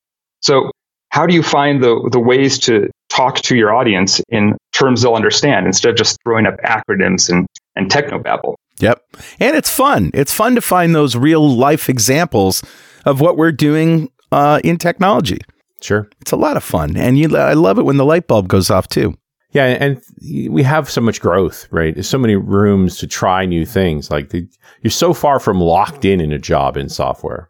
So, 0.41 0.69
how 1.15 1.25
do 1.25 1.33
you 1.33 1.41
find 1.41 1.81
the 1.81 2.09
the 2.11 2.19
ways 2.19 2.59
to 2.59 2.89
talk 3.07 3.37
to 3.37 3.55
your 3.55 3.73
audience 3.73 4.21
in 4.27 4.57
terms 4.73 5.01
they'll 5.01 5.13
understand 5.13 5.65
instead 5.65 5.91
of 5.91 5.95
just 5.95 6.17
throwing 6.23 6.45
up 6.45 6.55
acronyms 6.65 7.29
and 7.29 7.47
and 7.77 7.89
technobabble? 7.89 8.55
Yep. 8.79 9.01
And 9.39 9.55
it's 9.55 9.69
fun. 9.69 10.11
It's 10.13 10.33
fun 10.33 10.55
to 10.55 10.61
find 10.61 10.93
those 10.93 11.15
real 11.15 11.49
life 11.49 11.87
examples 11.87 12.61
of 13.05 13.21
what 13.21 13.37
we're 13.37 13.53
doing 13.53 14.09
uh, 14.33 14.59
in 14.65 14.77
technology. 14.77 15.39
Sure. 15.81 16.09
It's 16.19 16.33
a 16.33 16.35
lot 16.35 16.57
of 16.57 16.63
fun. 16.65 16.97
And 16.97 17.17
you, 17.17 17.37
I 17.37 17.53
love 17.53 17.79
it 17.79 17.83
when 17.83 17.95
the 17.95 18.03
light 18.03 18.27
bulb 18.27 18.49
goes 18.49 18.69
off 18.69 18.89
too. 18.89 19.13
Yeah, 19.51 19.67
and 19.67 20.01
we 20.49 20.63
have 20.63 20.89
so 20.89 20.99
much 20.99 21.21
growth, 21.21 21.65
right? 21.71 21.93
There's 21.93 22.09
so 22.09 22.17
many 22.17 22.35
rooms 22.35 22.97
to 22.97 23.07
try 23.07 23.45
new 23.45 23.65
things. 23.65 24.11
Like 24.11 24.31
the, 24.31 24.45
you're 24.81 24.91
so 24.91 25.13
far 25.13 25.39
from 25.39 25.61
locked 25.61 26.03
in 26.03 26.19
in 26.19 26.33
a 26.33 26.39
job 26.39 26.75
in 26.75 26.89
software. 26.89 27.49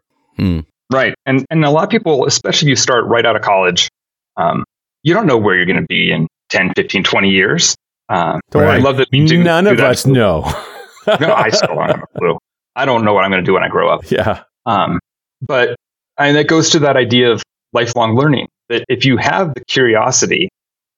Right. 0.92 1.14
And 1.26 1.44
and 1.50 1.64
a 1.64 1.70
lot 1.70 1.84
of 1.84 1.90
people, 1.90 2.26
especially 2.26 2.66
if 2.66 2.70
you 2.70 2.76
start 2.76 3.04
right 3.06 3.24
out 3.26 3.36
of 3.36 3.42
college, 3.42 3.88
um, 4.36 4.64
you 5.02 5.14
don't 5.14 5.26
know 5.26 5.38
where 5.38 5.56
you're 5.56 5.66
going 5.66 5.80
to 5.80 5.86
be 5.88 6.12
in 6.12 6.26
10, 6.50 6.72
15, 6.76 7.04
20 7.04 7.30
years. 7.30 7.76
Um, 8.08 8.40
Don't 8.50 8.62
I 8.62 8.66
worry. 8.66 8.80
love 8.82 8.96
that 8.98 9.08
we 9.10 9.24
do, 9.26 9.42
None 9.42 9.64
do 9.64 9.70
of 9.70 9.76
that. 9.78 9.90
us 9.90 10.06
know. 10.06 10.40
no, 11.20 11.34
I 11.34 11.50
still 11.50 11.74
don't 11.74 11.88
have 11.88 12.02
a 12.02 12.18
clue. 12.18 12.38
I 12.76 12.84
don't 12.84 13.04
know 13.04 13.14
what 13.14 13.24
I'm 13.24 13.30
going 13.30 13.42
to 13.42 13.46
do 13.48 13.54
when 13.54 13.62
I 13.64 13.68
grow 13.68 13.88
up. 13.88 14.02
yeah. 14.10 14.44
Um, 14.64 15.00
but 15.42 15.76
and 16.18 16.36
that 16.36 16.46
goes 16.46 16.70
to 16.70 16.78
that 16.80 16.96
idea 16.96 17.32
of 17.32 17.42
lifelong 17.72 18.16
learning. 18.16 18.48
That 18.68 18.84
if 18.88 19.04
you 19.04 19.16
have 19.16 19.54
the 19.54 19.64
curiosity, 19.64 20.48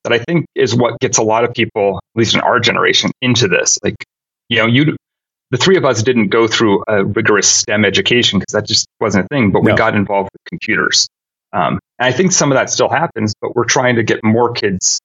that 0.05 0.13
I 0.13 0.19
think 0.19 0.47
is 0.55 0.75
what 0.75 0.99
gets 1.01 1.19
a 1.19 1.23
lot 1.23 1.45
of 1.45 1.53
people, 1.55 1.97
at 1.97 2.19
least 2.19 2.35
in 2.35 2.41
our 2.41 2.61
generation, 2.61 3.11
into 3.21 3.49
this. 3.49 3.79
Like, 3.83 3.97
you 4.49 4.59
know, 4.59 4.67
you, 4.67 4.97
the 5.51 5.57
three 5.57 5.77
of 5.77 5.85
us 5.85 6.03
didn't 6.03 6.29
go 6.29 6.47
through 6.47 6.83
a 6.89 7.05
rigorous 7.05 7.49
STEM 7.49 7.85
education 7.85 8.39
because 8.39 8.53
that 8.53 8.67
just 8.67 8.87
wasn't 9.01 9.25
a 9.25 9.29
thing. 9.29 9.51
But 9.51 9.63
we 9.63 9.73
No. 9.73 9.77
got 9.77 9.95
involved 9.95 10.31
with 10.33 10.43
computers, 10.45 11.09
um, 11.53 11.79
and 11.99 12.07
I 12.07 12.13
think 12.13 12.33
some 12.33 12.51
of 12.53 12.57
that 12.57 12.71
still 12.71 12.89
happens. 12.89 13.35
But 13.41 13.57
we're 13.57 13.65
trying 13.65 13.97
to 13.97 14.03
get 14.03 14.23
more 14.23 14.53
kids 14.53 15.01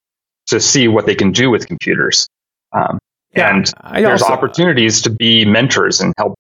to 0.48 0.60
see 0.60 0.88
what 0.88 1.06
they 1.06 1.16
can 1.16 1.32
do 1.32 1.50
with 1.50 1.68
computers. 1.68 2.28
Um, 2.74 3.00
Yeah, 3.36 3.56
and 3.56 3.72
I 3.82 4.02
there's 4.02 4.22
also- 4.22 4.34
opportunities 4.34 5.02
to 5.04 5.10
be 5.10 5.46
mentors 5.46 6.02
and 6.02 6.14
help 6.18 6.36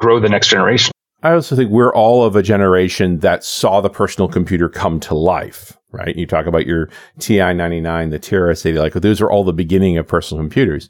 grow 0.00 0.18
the 0.18 0.28
next 0.28 0.48
generation. 0.48 0.90
I 1.22 1.32
also 1.32 1.54
think 1.56 1.70
we're 1.70 1.92
all 1.94 2.24
of 2.24 2.34
a 2.36 2.42
generation 2.42 3.20
that 3.20 3.44
saw 3.44 3.80
the 3.80 3.88
personal 3.90 4.28
computer 4.28 4.68
come 4.68 5.00
to 5.00 5.14
life, 5.14 5.76
right? 5.92 6.14
You 6.16 6.26
talk 6.26 6.46
about 6.46 6.66
your 6.66 6.88
TI 7.18 7.52
99, 7.52 8.10
the 8.10 8.18
TRS-80, 8.18 8.78
like 8.78 8.92
those 8.94 9.20
are 9.20 9.30
all 9.30 9.44
the 9.44 9.52
beginning 9.52 9.96
of 9.98 10.06
personal 10.08 10.42
computers. 10.42 10.88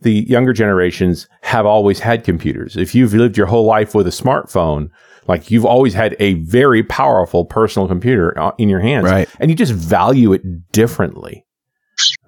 The 0.00 0.24
younger 0.28 0.52
generations 0.52 1.28
have 1.42 1.66
always 1.66 1.98
had 2.00 2.24
computers. 2.24 2.76
If 2.76 2.94
you've 2.94 3.14
lived 3.14 3.36
your 3.36 3.46
whole 3.46 3.64
life 3.64 3.94
with 3.94 4.06
a 4.06 4.10
smartphone, 4.10 4.90
like 5.26 5.50
you've 5.50 5.64
always 5.64 5.94
had 5.94 6.14
a 6.20 6.34
very 6.34 6.82
powerful 6.82 7.44
personal 7.46 7.88
computer 7.88 8.38
uh, 8.38 8.52
in 8.58 8.68
your 8.68 8.80
hands 8.80 9.04
Right. 9.06 9.28
and 9.40 9.50
you 9.50 9.56
just 9.56 9.72
value 9.72 10.32
it 10.32 10.42
differently. 10.72 11.44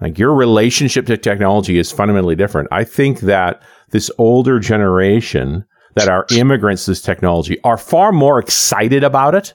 Like 0.01 0.19
your 0.19 0.35
relationship 0.35 1.07
to 1.07 1.17
technology 1.19 1.79
is 1.79 1.93
fundamentally 1.93 2.37
different. 2.37 2.69
I 2.71 2.85
think 2.85 3.21
that 3.21 3.61
this 3.91 4.11
older 4.17 4.59
generation 4.59 5.65
that 5.97 6.09
are 6.09 6.25
immigrants 6.31 6.85
to 6.85 6.93
this 6.93 7.03
technology 7.03 7.59
are 7.65 7.77
far 7.77 8.13
more 8.13 8.39
excited 8.39 9.03
about 9.05 9.35
it 9.35 9.55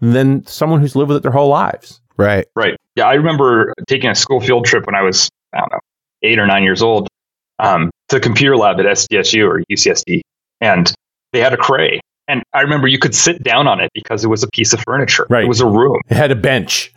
than 0.00 0.44
someone 0.46 0.80
who's 0.80 0.96
lived 0.96 1.08
with 1.10 1.18
it 1.18 1.22
their 1.22 1.32
whole 1.32 1.48
lives. 1.48 2.00
Right. 2.16 2.46
Right. 2.56 2.76
Yeah, 2.96 3.06
I 3.06 3.14
remember 3.14 3.72
taking 3.86 4.10
a 4.10 4.14
school 4.14 4.40
field 4.40 4.64
trip 4.64 4.86
when 4.86 4.94
I 4.94 5.02
was, 5.02 5.28
I 5.54 5.58
don't 5.60 5.72
know, 5.72 5.78
eight 6.22 6.38
or 6.38 6.46
nine 6.46 6.62
years 6.64 6.82
old 6.82 7.08
um, 7.60 7.90
to 8.08 8.16
the 8.16 8.20
computer 8.20 8.56
lab 8.56 8.80
at 8.80 8.86
SDSU 8.86 9.46
or 9.46 9.62
UCSD. 9.70 10.22
And 10.60 10.92
they 11.32 11.40
had 11.40 11.52
a 11.52 11.56
Cray. 11.56 12.00
And 12.28 12.42
I 12.52 12.60
remember 12.62 12.86
you 12.86 12.98
could 12.98 13.14
sit 13.14 13.42
down 13.42 13.66
on 13.66 13.80
it 13.80 13.90
because 13.92 14.24
it 14.24 14.28
was 14.28 14.42
a 14.42 14.48
piece 14.48 14.72
of 14.72 14.80
furniture. 14.80 15.26
Right. 15.28 15.44
It 15.44 15.48
was 15.48 15.60
a 15.60 15.66
room. 15.66 16.00
It 16.08 16.16
had 16.16 16.30
a 16.30 16.36
bench. 16.36 16.92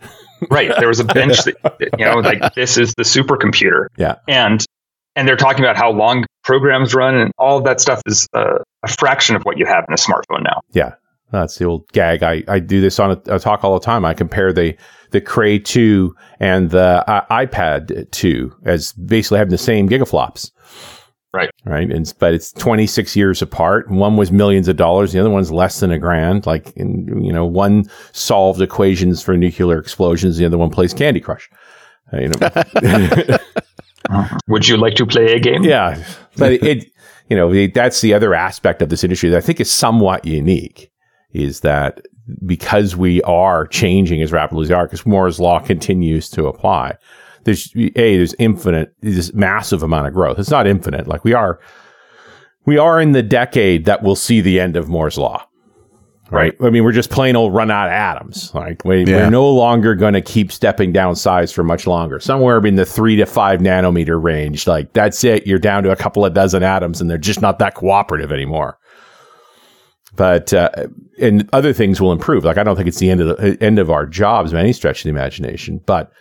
Right. 0.50 0.72
There 0.78 0.88
was 0.88 1.00
a 1.00 1.04
bench 1.20 1.42
that, 1.44 1.56
you 1.98 2.04
know, 2.04 2.16
like 2.16 2.54
this 2.54 2.78
is 2.78 2.94
the 2.96 3.02
supercomputer. 3.02 3.86
Yeah. 3.96 4.16
And 4.28 4.64
and 5.16 5.28
they're 5.28 5.36
talking 5.36 5.64
about 5.64 5.76
how 5.76 5.90
long 5.90 6.24
programs 6.42 6.94
run 6.94 7.14
and 7.14 7.32
all 7.38 7.58
of 7.58 7.64
that 7.64 7.80
stuff 7.80 8.02
is 8.06 8.28
uh, 8.34 8.58
a 8.82 8.88
fraction 8.88 9.36
of 9.36 9.42
what 9.42 9.58
you 9.58 9.66
have 9.66 9.84
in 9.88 9.94
a 9.94 9.96
smartphone 9.96 10.42
now. 10.42 10.60
Yeah. 10.72 10.94
That's 11.40 11.56
the 11.58 11.64
old 11.64 11.90
gag. 11.92 12.22
I, 12.22 12.44
I 12.48 12.58
do 12.58 12.80
this 12.80 12.98
on 12.98 13.12
a, 13.12 13.34
a 13.34 13.38
talk 13.38 13.64
all 13.64 13.74
the 13.74 13.84
time. 13.84 14.04
I 14.04 14.14
compare 14.14 14.52
the, 14.52 14.76
the 15.10 15.20
Cray 15.20 15.58
2 15.58 16.14
and 16.40 16.70
the 16.70 17.04
uh, 17.08 17.26
iPad 17.30 18.10
2 18.10 18.54
as 18.64 18.92
basically 18.92 19.38
having 19.38 19.50
the 19.50 19.58
same 19.58 19.88
gigaflops. 19.88 20.50
Right. 21.32 21.50
Right. 21.64 21.90
And, 21.90 22.12
but 22.20 22.32
it's 22.32 22.52
26 22.52 23.16
years 23.16 23.42
apart. 23.42 23.90
One 23.90 24.16
was 24.16 24.30
millions 24.30 24.68
of 24.68 24.76
dollars. 24.76 25.12
The 25.12 25.18
other 25.18 25.30
one's 25.30 25.50
less 25.50 25.80
than 25.80 25.90
a 25.90 25.98
grand. 25.98 26.46
Like, 26.46 26.70
in, 26.76 27.24
you 27.24 27.32
know, 27.32 27.44
one 27.44 27.90
solved 28.12 28.62
equations 28.62 29.20
for 29.20 29.36
nuclear 29.36 29.78
explosions. 29.78 30.36
The 30.36 30.46
other 30.46 30.58
one 30.58 30.70
plays 30.70 30.94
Candy 30.94 31.20
Crush. 31.20 31.50
Uh, 32.12 32.18
you 32.18 32.28
know, 32.28 33.38
Would 34.48 34.68
you 34.68 34.76
like 34.76 34.94
to 34.94 35.06
play 35.06 35.32
a 35.32 35.40
game? 35.40 35.64
yeah. 35.64 36.00
But 36.36 36.52
it, 36.52 36.62
it 36.62 36.92
you 37.28 37.36
know, 37.36 37.52
it, 37.52 37.74
that's 37.74 38.00
the 38.00 38.14
other 38.14 38.34
aspect 38.34 38.82
of 38.82 38.90
this 38.90 39.02
industry 39.02 39.30
that 39.30 39.38
I 39.38 39.40
think 39.40 39.60
is 39.60 39.70
somewhat 39.70 40.24
unique 40.24 40.92
is 41.34 41.60
that 41.60 42.00
because 42.46 42.96
we 42.96 43.20
are 43.22 43.66
changing 43.66 44.22
as 44.22 44.32
rapidly 44.32 44.62
as 44.64 44.68
we 44.70 44.74
are, 44.74 44.86
because 44.86 45.04
Moore's 45.04 45.38
law 45.40 45.60
continues 45.60 46.30
to 46.30 46.46
apply. 46.46 46.96
There's 47.44 47.70
a 47.76 47.90
there's 48.16 48.34
infinite, 48.38 48.94
this 49.00 49.34
massive 49.34 49.82
amount 49.82 50.06
of 50.06 50.14
growth. 50.14 50.38
It's 50.38 50.50
not 50.50 50.66
infinite. 50.66 51.06
Like 51.06 51.24
we 51.24 51.34
are, 51.34 51.60
we 52.64 52.78
are 52.78 52.98
in 53.00 53.12
the 53.12 53.22
decade 53.22 53.84
that 53.84 54.02
will 54.02 54.16
see 54.16 54.40
the 54.40 54.58
end 54.60 54.76
of 54.76 54.88
Moore's 54.88 55.18
law. 55.18 55.46
Right. 56.30 56.54
I 56.62 56.70
mean, 56.70 56.84
we're 56.84 56.92
just 56.92 57.10
plain 57.10 57.36
old 57.36 57.54
run 57.54 57.70
out 57.70 57.86
of 57.88 57.92
atoms. 57.92 58.52
Like 58.54 58.82
we, 58.84 59.04
Yeah. 59.04 59.24
we're 59.24 59.30
no 59.30 59.48
longer 59.50 59.94
going 59.94 60.14
to 60.14 60.22
keep 60.22 60.50
stepping 60.50 60.90
down 60.90 61.14
size 61.16 61.52
for 61.52 61.62
much 61.62 61.86
longer. 61.86 62.18
Somewhere 62.18 62.64
in 62.66 62.76
the 62.76 62.86
three 62.86 63.14
to 63.16 63.26
five 63.26 63.60
nanometer 63.60 64.20
range. 64.20 64.66
Like 64.66 64.94
that's 64.94 65.22
it. 65.22 65.46
You're 65.46 65.58
down 65.58 65.82
to 65.84 65.90
a 65.90 65.96
couple 65.96 66.24
of 66.24 66.32
dozen 66.32 66.62
atoms, 66.62 67.00
and 67.00 67.10
they're 67.10 67.18
just 67.18 67.42
not 67.42 67.58
that 67.58 67.74
cooperative 67.74 68.32
anymore. 68.32 68.78
But 70.16 70.52
uh, 70.52 70.70
and 71.20 71.48
other 71.52 71.72
things 71.72 72.00
will 72.00 72.12
improve. 72.12 72.44
Like 72.44 72.58
I 72.58 72.62
don't 72.62 72.76
think 72.76 72.88
it's 72.88 72.98
the 72.98 73.10
end 73.10 73.20
of 73.20 73.36
the 73.36 73.58
end 73.62 73.78
of 73.78 73.90
our 73.90 74.06
jobs 74.06 74.52
by 74.52 74.60
any 74.60 74.72
stretch 74.72 75.00
of 75.00 75.04
the 75.04 75.10
imagination. 75.10 75.80
But 75.86 76.12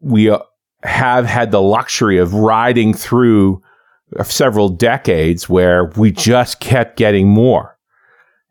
we 0.00 0.30
uh, 0.30 0.40
have 0.82 1.24
had 1.26 1.50
the 1.50 1.62
luxury 1.62 2.18
of 2.18 2.34
riding 2.34 2.92
through 2.94 3.62
several 4.24 4.68
decades 4.68 5.48
where 5.48 5.86
we 5.96 6.10
just 6.10 6.60
kept 6.60 6.96
getting 6.96 7.28
more. 7.28 7.78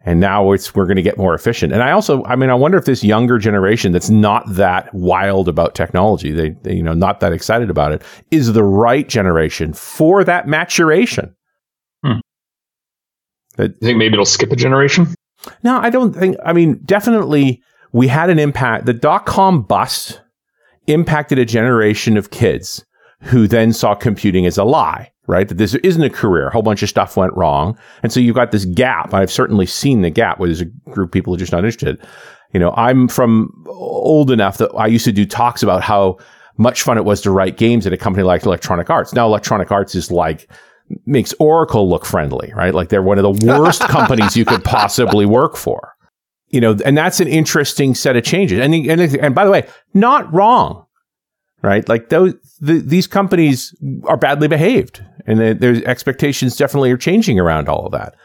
And 0.03 0.19
now 0.19 0.51
it's 0.51 0.73
we're 0.73 0.87
going 0.87 0.95
to 0.95 1.03
get 1.03 1.17
more 1.17 1.35
efficient. 1.35 1.73
And 1.73 1.83
I 1.83 1.91
also, 1.91 2.23
I 2.23 2.35
mean, 2.35 2.49
I 2.49 2.55
wonder 2.55 2.77
if 2.77 2.85
this 2.85 3.03
younger 3.03 3.37
generation 3.37 3.91
that's 3.91 4.09
not 4.09 4.43
that 4.55 4.91
wild 4.95 5.47
about 5.47 5.75
technology, 5.75 6.31
they, 6.31 6.49
they 6.63 6.73
you 6.73 6.81
know, 6.81 6.95
not 6.95 7.19
that 7.19 7.33
excited 7.33 7.69
about 7.69 7.91
it, 7.91 8.01
is 8.31 8.53
the 8.53 8.63
right 8.63 9.07
generation 9.07 9.73
for 9.73 10.23
that 10.23 10.47
maturation. 10.47 11.35
Uh, 13.59 13.63
you 13.63 13.73
think 13.81 13.97
maybe 13.97 14.13
it'll 14.13 14.25
skip 14.25 14.51
a 14.51 14.55
generation? 14.55 15.07
No, 15.63 15.79
I 15.79 15.89
don't 15.89 16.13
think. 16.13 16.37
I 16.45 16.53
mean, 16.53 16.79
definitely, 16.85 17.61
we 17.91 18.07
had 18.07 18.29
an 18.29 18.39
impact. 18.39 18.85
The 18.85 18.93
dot 18.93 19.25
com 19.25 19.63
bust 19.63 20.21
impacted 20.87 21.39
a 21.39 21.45
generation 21.45 22.17
of 22.17 22.31
kids 22.31 22.85
who 23.21 23.47
then 23.47 23.73
saw 23.73 23.93
computing 23.93 24.45
as 24.45 24.57
a 24.57 24.63
lie, 24.63 25.11
right? 25.27 25.47
That 25.47 25.57
this 25.57 25.75
isn't 25.75 26.03
a 26.03 26.09
career. 26.09 26.47
A 26.47 26.51
whole 26.51 26.63
bunch 26.63 26.81
of 26.81 26.89
stuff 26.89 27.17
went 27.17 27.33
wrong. 27.35 27.77
And 28.01 28.11
so 28.11 28.19
you've 28.19 28.35
got 28.35 28.51
this 28.51 28.65
gap. 28.65 29.13
I've 29.13 29.31
certainly 29.31 29.65
seen 29.65 30.01
the 30.01 30.09
gap 30.09 30.39
where 30.39 30.47
there's 30.47 30.61
a 30.61 30.91
group 30.91 31.09
of 31.09 31.11
people 31.11 31.31
who 31.31 31.35
are 31.35 31.39
just 31.39 31.51
not 31.51 31.59
interested. 31.59 31.99
You 32.53 32.59
know, 32.59 32.73
I'm 32.75 33.07
from 33.07 33.51
old 33.67 34.31
enough 34.31 34.57
that 34.57 34.71
I 34.75 34.87
used 34.87 35.05
to 35.05 35.11
do 35.11 35.25
talks 35.25 35.61
about 35.63 35.83
how 35.83 36.17
much 36.57 36.81
fun 36.81 36.97
it 36.97 37.05
was 37.05 37.21
to 37.21 37.31
write 37.31 37.57
games 37.57 37.87
at 37.87 37.93
a 37.93 37.97
company 37.97 38.23
like 38.23 38.45
Electronic 38.45 38.89
Arts. 38.89 39.13
Now, 39.13 39.25
Electronic 39.25 39.71
Arts 39.71 39.95
is 39.95 40.11
like, 40.11 40.49
makes 41.05 41.33
Oracle 41.39 41.89
look 41.89 42.05
friendly, 42.05 42.51
right? 42.55 42.73
Like 42.73 42.89
they're 42.89 43.01
one 43.01 43.17
of 43.17 43.23
the 43.23 43.45
worst 43.47 43.81
companies 43.89 44.35
you 44.35 44.45
could 44.45 44.63
possibly 44.63 45.25
work 45.25 45.55
for. 45.55 45.93
You 46.49 46.59
know, 46.59 46.75
and 46.85 46.97
that's 46.97 47.19
an 47.19 47.27
interesting 47.27 47.95
set 47.95 48.15
of 48.17 48.23
changes. 48.23 48.59
And 48.59 48.73
and, 48.73 49.01
and 49.01 49.33
by 49.35 49.45
the 49.45 49.51
way, 49.51 49.67
not 49.93 50.31
wrong, 50.33 50.85
right? 51.61 51.87
Like 51.87 52.09
those 52.09 52.33
the, 52.59 52.79
these 52.79 53.07
companies 53.07 53.73
are 54.05 54.17
badly 54.17 54.47
behaved, 54.47 55.03
and 55.25 55.39
the- 55.39 55.53
their 55.53 55.87
expectations 55.87 56.57
definitely 56.57 56.91
are 56.91 56.97
changing 56.97 57.39
around 57.39 57.69
all 57.69 57.85
of 57.85 57.93
that. 57.93 58.15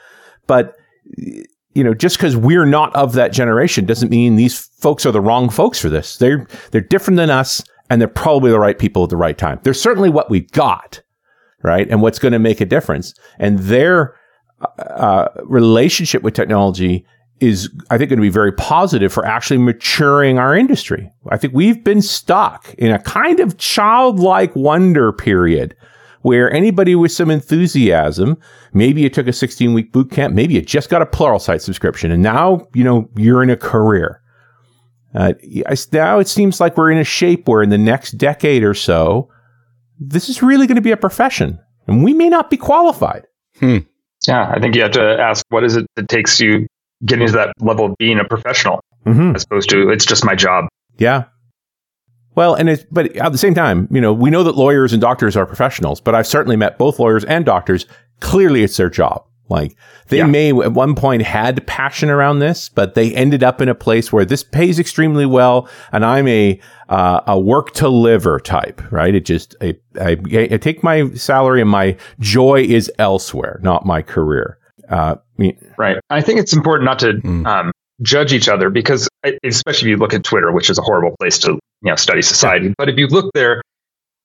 But 0.46 0.74
you 1.14 1.84
know, 1.84 1.94
just 1.94 2.16
because 2.16 2.36
we're 2.36 2.66
not 2.66 2.94
of 2.96 3.12
that 3.12 3.32
generation 3.32 3.84
doesn't 3.86 4.10
mean 4.10 4.36
these 4.36 4.58
folks 4.78 5.06
are 5.06 5.12
the 5.12 5.20
wrong 5.20 5.48
folks 5.48 5.78
for 5.78 5.88
this. 5.90 6.16
They're 6.16 6.46
they're 6.72 6.80
different 6.80 7.18
than 7.18 7.30
us, 7.30 7.62
and 7.90 8.00
they're 8.00 8.08
probably 8.08 8.50
the 8.50 8.58
right 8.58 8.78
people 8.78 9.04
at 9.04 9.10
the 9.10 9.16
right 9.16 9.36
time. 9.38 9.60
They're 9.62 9.74
certainly 9.74 10.10
what 10.10 10.30
we 10.30 10.40
got 10.40 11.00
right? 11.66 11.86
And 11.90 12.00
what's 12.00 12.18
going 12.18 12.32
to 12.32 12.38
make 12.38 12.60
a 12.60 12.64
difference. 12.64 13.12
And 13.38 13.58
their 13.58 14.14
uh, 14.78 15.28
relationship 15.44 16.22
with 16.22 16.32
technology 16.32 17.04
is, 17.40 17.68
I 17.90 17.98
think, 17.98 18.08
going 18.08 18.18
to 18.18 18.22
be 18.22 18.30
very 18.30 18.52
positive 18.52 19.12
for 19.12 19.26
actually 19.26 19.58
maturing 19.58 20.38
our 20.38 20.56
industry. 20.56 21.10
I 21.28 21.36
think 21.36 21.52
we've 21.52 21.84
been 21.84 22.00
stuck 22.00 22.72
in 22.78 22.92
a 22.92 22.98
kind 22.98 23.40
of 23.40 23.58
childlike 23.58 24.54
wonder 24.56 25.12
period 25.12 25.76
where 26.22 26.50
anybody 26.50 26.94
with 26.94 27.12
some 27.12 27.30
enthusiasm, 27.30 28.38
maybe 28.72 29.02
you 29.02 29.10
took 29.10 29.28
a 29.28 29.32
16 29.32 29.74
week 29.74 29.92
boot 29.92 30.10
camp, 30.10 30.34
maybe 30.34 30.54
you 30.54 30.62
just 30.62 30.88
got 30.88 31.02
a 31.02 31.06
Pluralsight 31.06 31.60
subscription, 31.60 32.10
and 32.10 32.22
now, 32.22 32.66
you 32.74 32.82
know, 32.82 33.08
you're 33.16 33.42
in 33.42 33.50
a 33.50 33.56
career. 33.56 34.22
Uh, 35.14 35.32
now 35.92 36.18
it 36.18 36.28
seems 36.28 36.60
like 36.60 36.76
we're 36.76 36.90
in 36.90 36.98
a 36.98 37.04
shape 37.04 37.48
where 37.48 37.62
in 37.62 37.70
the 37.70 37.78
next 37.78 38.12
decade 38.12 38.62
or 38.62 38.74
so, 38.74 39.30
this 39.98 40.28
is 40.28 40.42
really 40.42 40.66
going 40.66 40.76
to 40.76 40.82
be 40.82 40.92
a 40.92 40.96
profession 40.96 41.58
and 41.86 42.02
we 42.04 42.12
may 42.14 42.28
not 42.28 42.50
be 42.50 42.56
qualified. 42.56 43.26
Yeah, 44.26 44.50
I 44.54 44.58
think 44.60 44.74
you 44.74 44.82
have 44.82 44.92
to 44.92 45.20
ask 45.20 45.44
what 45.50 45.64
is 45.64 45.76
it 45.76 45.86
that 45.96 46.08
takes 46.08 46.40
you 46.40 46.66
getting 47.04 47.26
to 47.26 47.32
that 47.34 47.52
level 47.60 47.86
of 47.86 47.94
being 47.98 48.18
a 48.18 48.24
professional 48.24 48.80
Mm-hmm. 49.06 49.36
as 49.36 49.44
opposed 49.44 49.70
to 49.70 49.88
it's 49.88 50.04
just 50.04 50.24
my 50.24 50.34
job. 50.34 50.64
Yeah. 50.98 51.26
Well, 52.34 52.54
and 52.56 52.68
it's, 52.68 52.84
but 52.90 53.14
at 53.16 53.30
the 53.30 53.38
same 53.38 53.54
time, 53.54 53.86
you 53.90 54.00
know, 54.00 54.12
we 54.12 54.30
know 54.30 54.42
that 54.42 54.56
lawyers 54.56 54.92
and 54.92 55.00
doctors 55.00 55.36
are 55.36 55.46
professionals, 55.46 56.00
but 56.00 56.14
I've 56.16 56.26
certainly 56.26 56.56
met 56.56 56.76
both 56.76 56.98
lawyers 56.98 57.24
and 57.24 57.44
doctors. 57.44 57.86
Clearly 58.18 58.64
it's 58.64 58.76
their 58.76 58.90
job. 58.90 59.24
Like 59.48 59.76
they 60.08 60.18
Yeah. 60.18 60.26
may 60.26 60.48
at 60.50 60.72
one 60.72 60.94
point 60.94 61.22
had 61.22 61.66
passion 61.66 62.10
around 62.10 62.40
this, 62.40 62.68
but 62.68 62.94
they 62.94 63.14
ended 63.14 63.44
up 63.44 63.60
in 63.60 63.68
a 63.68 63.74
place 63.74 64.12
where 64.12 64.24
this 64.24 64.42
pays 64.42 64.78
extremely 64.78 65.26
well. 65.26 65.68
And 65.92 66.04
I'm 66.04 66.26
a, 66.28 66.58
uh, 66.88 67.20
a 67.26 67.38
work 67.38 67.72
to 67.74 67.88
liver 67.88 68.40
type, 68.40 68.80
right? 68.90 69.14
It 69.14 69.24
just, 69.24 69.54
I, 69.60 69.76
I, 70.00 70.16
I 70.32 70.56
take 70.56 70.82
my 70.82 71.10
salary 71.14 71.60
and 71.60 71.70
my 71.70 71.96
joy 72.18 72.62
is 72.62 72.90
elsewhere, 72.98 73.60
not 73.62 73.86
my 73.86 74.02
career. 74.02 74.58
Uh, 74.88 75.16
Right. 75.76 75.98
I 76.08 76.22
think 76.22 76.40
it's 76.40 76.54
important 76.54 76.86
not 76.86 76.98
to 77.00 77.12
Mm. 77.14 77.46
um, 77.46 77.72
judge 78.02 78.32
each 78.32 78.48
other 78.48 78.70
because, 78.70 79.06
especially 79.44 79.88
if 79.90 79.90
you 79.90 79.96
look 79.98 80.14
at 80.14 80.24
Twitter, 80.24 80.50
which 80.50 80.70
is 80.70 80.78
a 80.78 80.82
horrible 80.82 81.14
place 81.20 81.38
to 81.40 81.52
you 81.82 81.90
know 81.90 81.94
study 81.96 82.22
society. 82.22 82.72
But 82.78 82.88
if 82.88 82.96
you 82.96 83.06
look 83.06 83.30
there, 83.34 83.60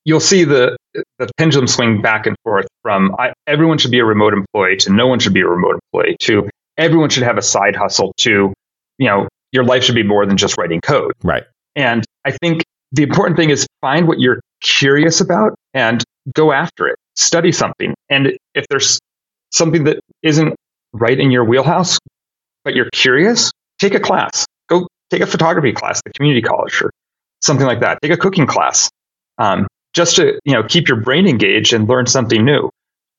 you'll 0.05 0.19
see 0.21 0.45
the 0.45 0.77
the 0.93 1.31
pendulum 1.37 1.67
swing 1.67 2.01
back 2.01 2.25
and 2.25 2.35
forth 2.43 2.67
from 2.81 3.15
I, 3.17 3.33
everyone 3.47 3.77
should 3.77 3.91
be 3.91 3.99
a 3.99 4.05
remote 4.05 4.33
employee 4.33 4.77
to 4.77 4.91
no 4.91 5.07
one 5.07 5.19
should 5.19 5.33
be 5.33 5.41
a 5.41 5.47
remote 5.47 5.79
employee 5.93 6.17
to 6.21 6.49
everyone 6.77 7.09
should 7.09 7.23
have 7.23 7.37
a 7.37 7.41
side 7.41 7.75
hustle 7.75 8.13
to 8.17 8.53
you 8.97 9.07
know 9.07 9.27
your 9.51 9.63
life 9.63 9.83
should 9.83 9.95
be 9.95 10.03
more 10.03 10.25
than 10.25 10.37
just 10.37 10.57
writing 10.57 10.79
code. 10.81 11.13
right. 11.23 11.43
And 11.75 12.05
I 12.25 12.31
think 12.31 12.63
the 12.91 13.03
important 13.03 13.37
thing 13.37 13.49
is 13.49 13.65
find 13.81 14.07
what 14.07 14.19
you're 14.19 14.41
curious 14.61 15.21
about 15.21 15.55
and 15.73 16.03
go 16.33 16.51
after 16.51 16.87
it. 16.87 16.95
Study 17.15 17.51
something. 17.51 17.93
And 18.09 18.37
if 18.53 18.65
there's 18.69 18.99
something 19.51 19.85
that 19.85 19.99
isn't 20.23 20.55
right 20.93 21.19
in 21.19 21.31
your 21.31 21.43
wheelhouse, 21.45 21.99
but 22.63 22.75
you're 22.75 22.89
curious, 22.93 23.51
take 23.79 23.93
a 23.93 23.99
class. 23.99 24.45
Go 24.69 24.87
take 25.09 25.21
a 25.21 25.27
photography 25.27 25.73
class 25.73 25.99
at 25.99 26.03
the 26.05 26.13
community 26.13 26.41
college 26.41 26.81
or 26.81 26.91
something 27.41 27.65
like 27.65 27.81
that. 27.81 27.99
Take 28.01 28.11
a 28.11 28.17
cooking 28.17 28.47
class. 28.47 28.89
Um, 29.37 29.67
just 29.93 30.15
to 30.17 30.39
you 30.45 30.53
know 30.53 30.63
keep 30.63 30.87
your 30.87 30.99
brain 30.99 31.27
engaged 31.27 31.73
and 31.73 31.87
learn 31.87 32.05
something 32.05 32.43
new. 32.43 32.69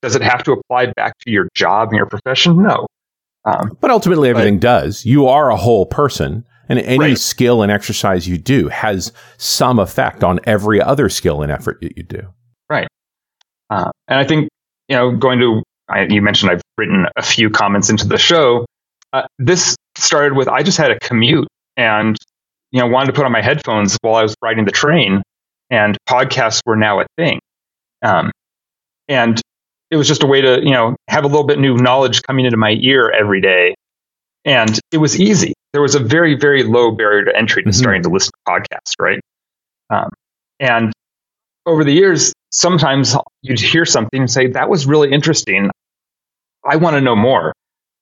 Does 0.02 0.16
it 0.16 0.22
have 0.22 0.42
to 0.44 0.52
apply 0.52 0.86
back 0.96 1.16
to 1.18 1.30
your 1.30 1.48
job 1.54 1.88
and 1.90 1.96
your 1.96 2.06
profession? 2.06 2.62
No. 2.62 2.86
Um, 3.44 3.76
But 3.80 3.90
ultimately, 3.90 4.28
everything 4.30 4.58
does. 4.58 5.04
You 5.04 5.26
are 5.28 5.50
a 5.50 5.56
whole 5.56 5.86
person, 5.86 6.44
and 6.68 6.78
any 6.80 6.98
Right. 6.98 7.18
skill 7.18 7.62
and 7.62 7.70
exercise 7.70 8.26
you 8.28 8.38
do 8.38 8.68
has 8.68 9.12
some 9.36 9.78
effect 9.78 10.24
on 10.24 10.40
every 10.44 10.80
other 10.80 11.08
skill 11.08 11.42
and 11.42 11.52
effort 11.52 11.78
that 11.82 11.96
you 11.96 12.02
do. 12.02 12.22
Right. 12.68 12.88
Uh, 13.70 13.90
and 14.08 14.18
I 14.18 14.24
think, 14.24 14.48
you 14.88 14.96
know, 14.96 15.12
going 15.16 15.38
to, 15.40 15.62
I, 15.88 16.02
you 16.08 16.20
mentioned 16.22 16.50
I've 16.52 16.62
written 16.78 17.06
a 17.16 17.22
few 17.22 17.48
comments 17.50 17.88
into 17.90 18.06
the 18.06 18.18
show. 18.18 18.64
Uh, 19.12 19.22
this 19.38 19.76
started 19.96 20.36
with 20.36 20.48
I 20.48 20.62
just 20.62 20.78
had 20.78 20.90
a 20.90 20.98
commute 21.00 21.46
and, 21.76 22.16
you 22.70 22.80
know, 22.80 22.86
wanted 22.86 23.06
to 23.06 23.12
put 23.12 23.24
on 23.24 23.32
my 23.32 23.42
headphones 23.42 23.96
while 24.02 24.14
I 24.14 24.22
was 24.22 24.34
riding 24.42 24.64
the 24.64 24.72
train, 24.72 25.22
and 25.72 25.96
podcasts 26.08 26.60
were 26.66 26.76
now 26.76 27.00
a 27.00 27.06
thing. 27.16 27.40
Um, 28.02 28.30
and 29.08 29.40
it 29.90 29.96
was 29.96 30.06
just 30.06 30.22
a 30.22 30.26
way 30.26 30.40
to, 30.42 30.60
you 30.62 30.70
know, 30.70 30.94
have 31.08 31.24
a 31.24 31.26
little 31.26 31.46
bit 31.46 31.58
new 31.58 31.76
knowledge 31.76 32.22
coming 32.22 32.44
into 32.44 32.56
my 32.58 32.76
ear 32.80 33.10
every 33.10 33.40
day. 33.40 33.74
And 34.44 34.78
it 34.92 34.98
was 34.98 35.18
easy. 35.20 35.54
There 35.72 35.82
was 35.82 35.94
a 35.94 35.98
very, 35.98 36.34
very 36.36 36.62
low 36.62 36.90
barrier 36.92 37.24
to 37.24 37.36
entry 37.36 37.62
to 37.62 37.70
Mhm. 37.70 37.74
starting 37.74 38.02
to 38.02 38.10
listen 38.10 38.30
to 38.46 38.52
podcasts, 38.52 38.94
right? 39.00 39.20
Um, 39.90 40.10
and 40.60 40.92
over 41.64 41.84
the 41.84 41.92
years, 41.92 42.32
sometimes 42.52 43.16
you'd 43.40 43.60
hear 43.60 43.84
something 43.86 44.20
and 44.20 44.30
say, 44.30 44.48
that 44.48 44.68
was 44.68 44.86
really 44.86 45.10
interesting. 45.10 45.70
I 46.68 46.76
want 46.76 46.96
to 46.96 47.00
know 47.00 47.16
more. 47.16 47.52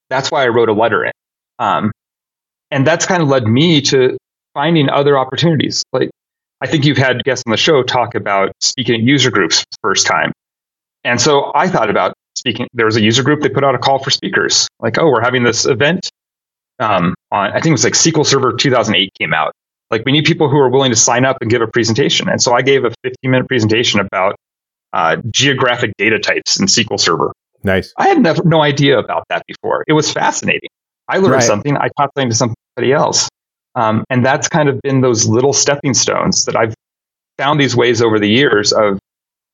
That's 0.09 0.29
why 0.31 0.43
I 0.43 0.49
wrote 0.49 0.67
a 0.69 0.73
letter 0.73 1.05
in. 1.05 1.11
Um, 1.59 1.91
and 2.69 2.85
that's 2.85 3.05
kind 3.05 3.21
of 3.21 3.29
led 3.29 3.45
me 3.47 3.81
to 3.81 4.17
finding 4.53 4.89
other 4.89 5.17
opportunities. 5.17 5.83
Like, 5.93 6.09
I 6.61 6.67
think 6.67 6.85
you've 6.85 6.97
had 6.97 7.23
guests 7.23 7.43
on 7.47 7.51
the 7.51 7.57
show 7.57 7.83
talk 7.83 8.15
about 8.15 8.51
speaking 8.59 8.95
at 8.95 9.01
user 9.01 9.31
groups 9.31 9.65
first 9.81 10.05
time. 10.05 10.31
And 11.03 11.19
so 11.19 11.51
I 11.55 11.67
thought 11.67 11.89
about 11.89 12.13
speaking. 12.35 12.67
There 12.73 12.85
was 12.85 12.95
a 12.95 13.01
user 13.01 13.23
group, 13.23 13.41
they 13.41 13.49
put 13.49 13.63
out 13.63 13.73
a 13.75 13.79
call 13.79 13.99
for 13.99 14.11
speakers. 14.11 14.67
Like, 14.79 14.97
oh, 14.99 15.07
we're 15.07 15.21
having 15.21 15.43
this 15.43 15.65
event 15.65 16.09
um, 16.79 17.13
on, 17.31 17.49
I 17.51 17.53
think 17.55 17.67
it 17.67 17.71
was 17.71 17.83
like 17.83 17.93
SQL 17.93 18.25
Server 18.25 18.53
2008 18.53 19.11
came 19.19 19.33
out. 19.33 19.53
Like, 19.89 20.05
we 20.05 20.11
need 20.11 20.25
people 20.25 20.49
who 20.49 20.57
are 20.57 20.69
willing 20.69 20.91
to 20.91 20.95
sign 20.95 21.25
up 21.25 21.37
and 21.41 21.49
give 21.49 21.61
a 21.61 21.67
presentation. 21.67 22.29
And 22.29 22.41
so 22.41 22.53
I 22.53 22.61
gave 22.61 22.85
a 22.85 22.91
15 23.03 23.29
minute 23.31 23.47
presentation 23.47 23.99
about 23.99 24.35
uh, 24.93 25.17
geographic 25.31 25.93
data 25.97 26.19
types 26.19 26.59
in 26.59 26.67
SQL 26.67 26.99
Server. 26.99 27.33
Nice. 27.63 27.93
I 27.97 28.07
had 28.07 28.19
never, 28.19 28.43
no 28.43 28.61
idea 28.61 28.97
about 28.97 29.23
that 29.29 29.43
before. 29.47 29.83
It 29.87 29.93
was 29.93 30.11
fascinating. 30.11 30.69
I 31.07 31.17
learned 31.17 31.33
Right. 31.33 31.43
something. 31.43 31.77
I 31.77 31.89
taught 31.97 32.11
something 32.15 32.29
to 32.29 32.35
somebody 32.35 32.93
else. 32.93 33.27
Um, 33.75 34.03
and 34.09 34.25
that's 34.25 34.47
kind 34.47 34.69
of 34.69 34.79
been 34.81 35.01
those 35.01 35.27
little 35.27 35.53
stepping 35.53 35.93
stones 35.93 36.45
that 36.45 36.55
I've 36.55 36.73
found 37.37 37.59
these 37.59 37.75
ways 37.75 38.01
over 38.01 38.19
the 38.19 38.29
years 38.29 38.73
of 38.73 38.99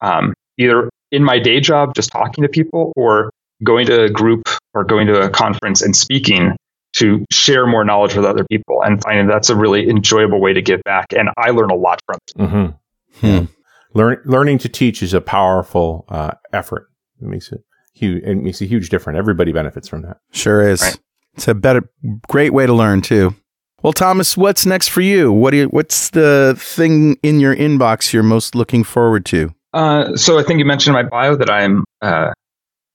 um, 0.01 0.33
either 0.57 0.89
in 1.11 1.23
my 1.23 1.39
day 1.39 1.59
job, 1.59 1.93
just 1.95 2.11
talking 2.11 2.41
to 2.43 2.49
people, 2.49 2.91
or 2.95 3.29
going 3.63 3.85
to 3.87 4.03
a 4.03 4.09
group 4.09 4.47
or 4.73 4.83
going 4.83 5.07
to 5.07 5.21
a 5.21 5.29
conference 5.29 5.81
and 5.81 5.95
speaking 5.95 6.55
to 6.93 7.25
share 7.31 7.67
more 7.67 7.83
knowledge 7.83 8.15
with 8.15 8.25
other 8.25 8.45
people 8.49 8.81
and 8.83 9.01
finding 9.03 9.27
that's 9.27 9.49
a 9.49 9.55
really 9.55 9.89
enjoyable 9.89 10.39
way 10.39 10.53
to 10.53 10.61
give 10.61 10.81
back. 10.83 11.07
And 11.15 11.29
I 11.37 11.51
learn 11.51 11.69
a 11.69 11.75
lot 11.75 12.01
from 12.05 12.17
it. 12.17 12.41
Mm-hmm. 12.41 13.27
Hmm. 13.27 13.45
Learn, 13.93 14.21
learning 14.25 14.59
to 14.59 14.69
teach 14.69 15.01
is 15.01 15.13
a 15.13 15.21
powerful 15.21 16.05
uh, 16.09 16.31
effort. 16.53 16.89
It 17.21 17.27
makes 17.27 17.51
it 17.51 17.61
huge. 17.93 18.23
It 18.23 18.35
makes 18.35 18.61
a 18.61 18.65
huge 18.65 18.89
difference. 18.89 19.17
Everybody 19.17 19.51
benefits 19.51 19.87
from 19.87 20.03
that. 20.03 20.17
Sure 20.31 20.67
is. 20.67 20.81
Right. 20.81 20.99
It's 21.35 21.47
a 21.47 21.55
better, 21.55 21.89
great 22.27 22.53
way 22.53 22.65
to 22.65 22.73
learn 22.73 23.01
too. 23.01 23.35
Well, 23.83 23.93
Thomas, 23.93 24.35
what's 24.35 24.65
next 24.65 24.87
for 24.89 25.01
you? 25.01 25.31
What 25.31 25.51
do 25.51 25.57
you, 25.57 25.65
what's 25.67 26.09
the 26.09 26.55
thing 26.57 27.17
in 27.21 27.39
your 27.39 27.55
inbox 27.55 28.11
you're 28.11 28.23
most 28.23 28.55
looking 28.55 28.83
forward 28.83 29.25
to? 29.27 29.53
Uh, 29.73 30.15
so 30.15 30.39
I 30.39 30.43
think 30.43 30.59
you 30.59 30.65
mentioned 30.65 30.95
in 30.97 31.03
my 31.03 31.09
bio 31.09 31.35
that 31.35 31.49
I'm 31.49 31.83
uh, 32.01 32.31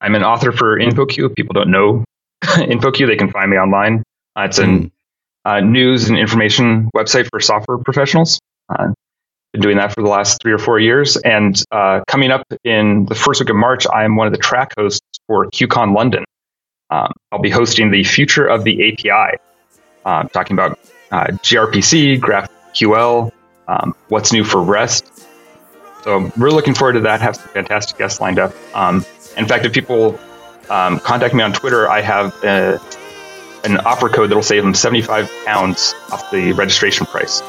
I'm 0.01 0.15
an 0.17 0.25
author 0.25 0.51
for 0.51 0.79
InfoQ. 0.79 1.31
If 1.31 1.35
people 1.37 1.55
don't 1.55 1.71
know 1.71 2.05
InfoQ, 2.45 3.07
they 3.07 3.17
can 3.17 3.31
find 3.31 3.51
me 3.51 3.57
online. 3.57 4.03
Uh, 4.37 4.43
it's 4.43 4.59
a 4.59 4.65
mm. 4.65 4.91
Uh, 5.45 5.59
news 5.59 6.09
and 6.09 6.17
information 6.17 6.89
website 6.95 7.29
for 7.29 7.41
software 7.41 7.77
professionals. 7.77 8.39
Uh, 8.69 8.93
been 9.53 9.61
doing 9.61 9.77
that 9.77 9.93
for 9.93 10.01
the 10.01 10.09
last 10.09 10.41
three 10.41 10.53
or 10.53 10.59
four 10.59 10.79
years. 10.79 11.17
And 11.17 11.61
uh, 11.73 12.03
coming 12.07 12.31
up 12.31 12.47
in 12.65 13.07
the 13.07 13.17
first 13.17 13.41
week 13.41 13.51
of 13.51 13.57
March, 13.57 13.85
I 13.93 14.05
am 14.05 14.15
one 14.15 14.29
of 14.29 14.33
the 14.33 14.39
track 14.39 14.73
hosts 14.79 15.01
for 15.27 15.47
QCon 15.51 15.95
London. 15.97 16.25
Um, 16.91 17.11
I'll 17.33 17.41
be 17.41 17.51
hosting 17.51 17.91
the 17.91 18.05
future 18.05 18.47
of 18.47 18.65
the 18.65 18.93
API, 18.93 19.37
uh, 20.05 20.25
talking 20.25 20.55
about 20.55 20.79
uh, 21.11 21.27
gRPC, 21.43 22.21
GraphQL, 22.21 23.33
um, 23.69 23.95
what's 24.09 24.33
new 24.33 24.45
for 24.45 24.63
REST. 24.63 25.07
So 26.05 26.33
we're 26.37 26.51
looking 26.51 26.75
forward 26.75 26.95
to 26.95 27.01
that. 27.01 27.21
Have 27.21 27.37
some 27.37 27.49
fantastic 27.49 27.99
guests 27.99 28.21
lined 28.21 28.39
up. 28.39 28.55
Um, 28.75 29.05
in 29.37 29.47
fact, 29.47 29.65
if 29.65 29.73
people 29.73 30.19
um, 30.69 30.99
contact 30.99 31.35
me 31.35 31.43
on 31.43 31.53
Twitter, 31.53 31.89
I 31.89 32.01
have 32.01 32.35
a, 32.43 32.81
an 33.65 33.79
offer 33.79 34.09
code 34.09 34.31
that'll 34.31 34.43
save 34.43 34.63
them 34.63 34.75
75 34.75 35.31
pounds 35.45 35.95
off 36.11 36.31
the 36.31 36.53
registration 36.53 37.07
price. 37.07 37.43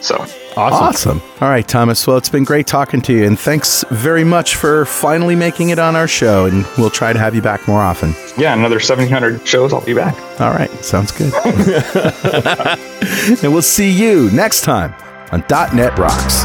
So 0.00 0.26
awesome. 0.56 1.18
awesome. 1.18 1.22
All 1.40 1.48
right, 1.48 1.66
Thomas. 1.66 2.06
Well, 2.06 2.16
it's 2.16 2.28
been 2.28 2.44
great 2.44 2.66
talking 2.66 3.00
to 3.02 3.12
you, 3.12 3.24
and 3.24 3.38
thanks 3.38 3.84
very 3.90 4.24
much 4.24 4.56
for 4.56 4.84
finally 4.84 5.36
making 5.36 5.70
it 5.70 5.78
on 5.78 5.96
our 5.96 6.08
show. 6.08 6.46
And 6.46 6.66
we'll 6.78 6.90
try 6.90 7.12
to 7.12 7.18
have 7.18 7.34
you 7.34 7.42
back 7.42 7.66
more 7.66 7.80
often. 7.80 8.14
Yeah, 8.36 8.54
another 8.54 8.80
700 8.80 9.46
shows. 9.46 9.72
I'll 9.72 9.84
be 9.84 9.94
back. 9.94 10.14
All 10.40 10.52
right, 10.52 10.70
sounds 10.84 11.12
good. 11.12 11.32
and 13.42 13.52
we'll 13.52 13.62
see 13.62 13.90
you 13.90 14.30
next 14.30 14.62
time 14.62 14.94
on 15.32 15.44
.NET 15.50 15.98
Rocks. 15.98 16.44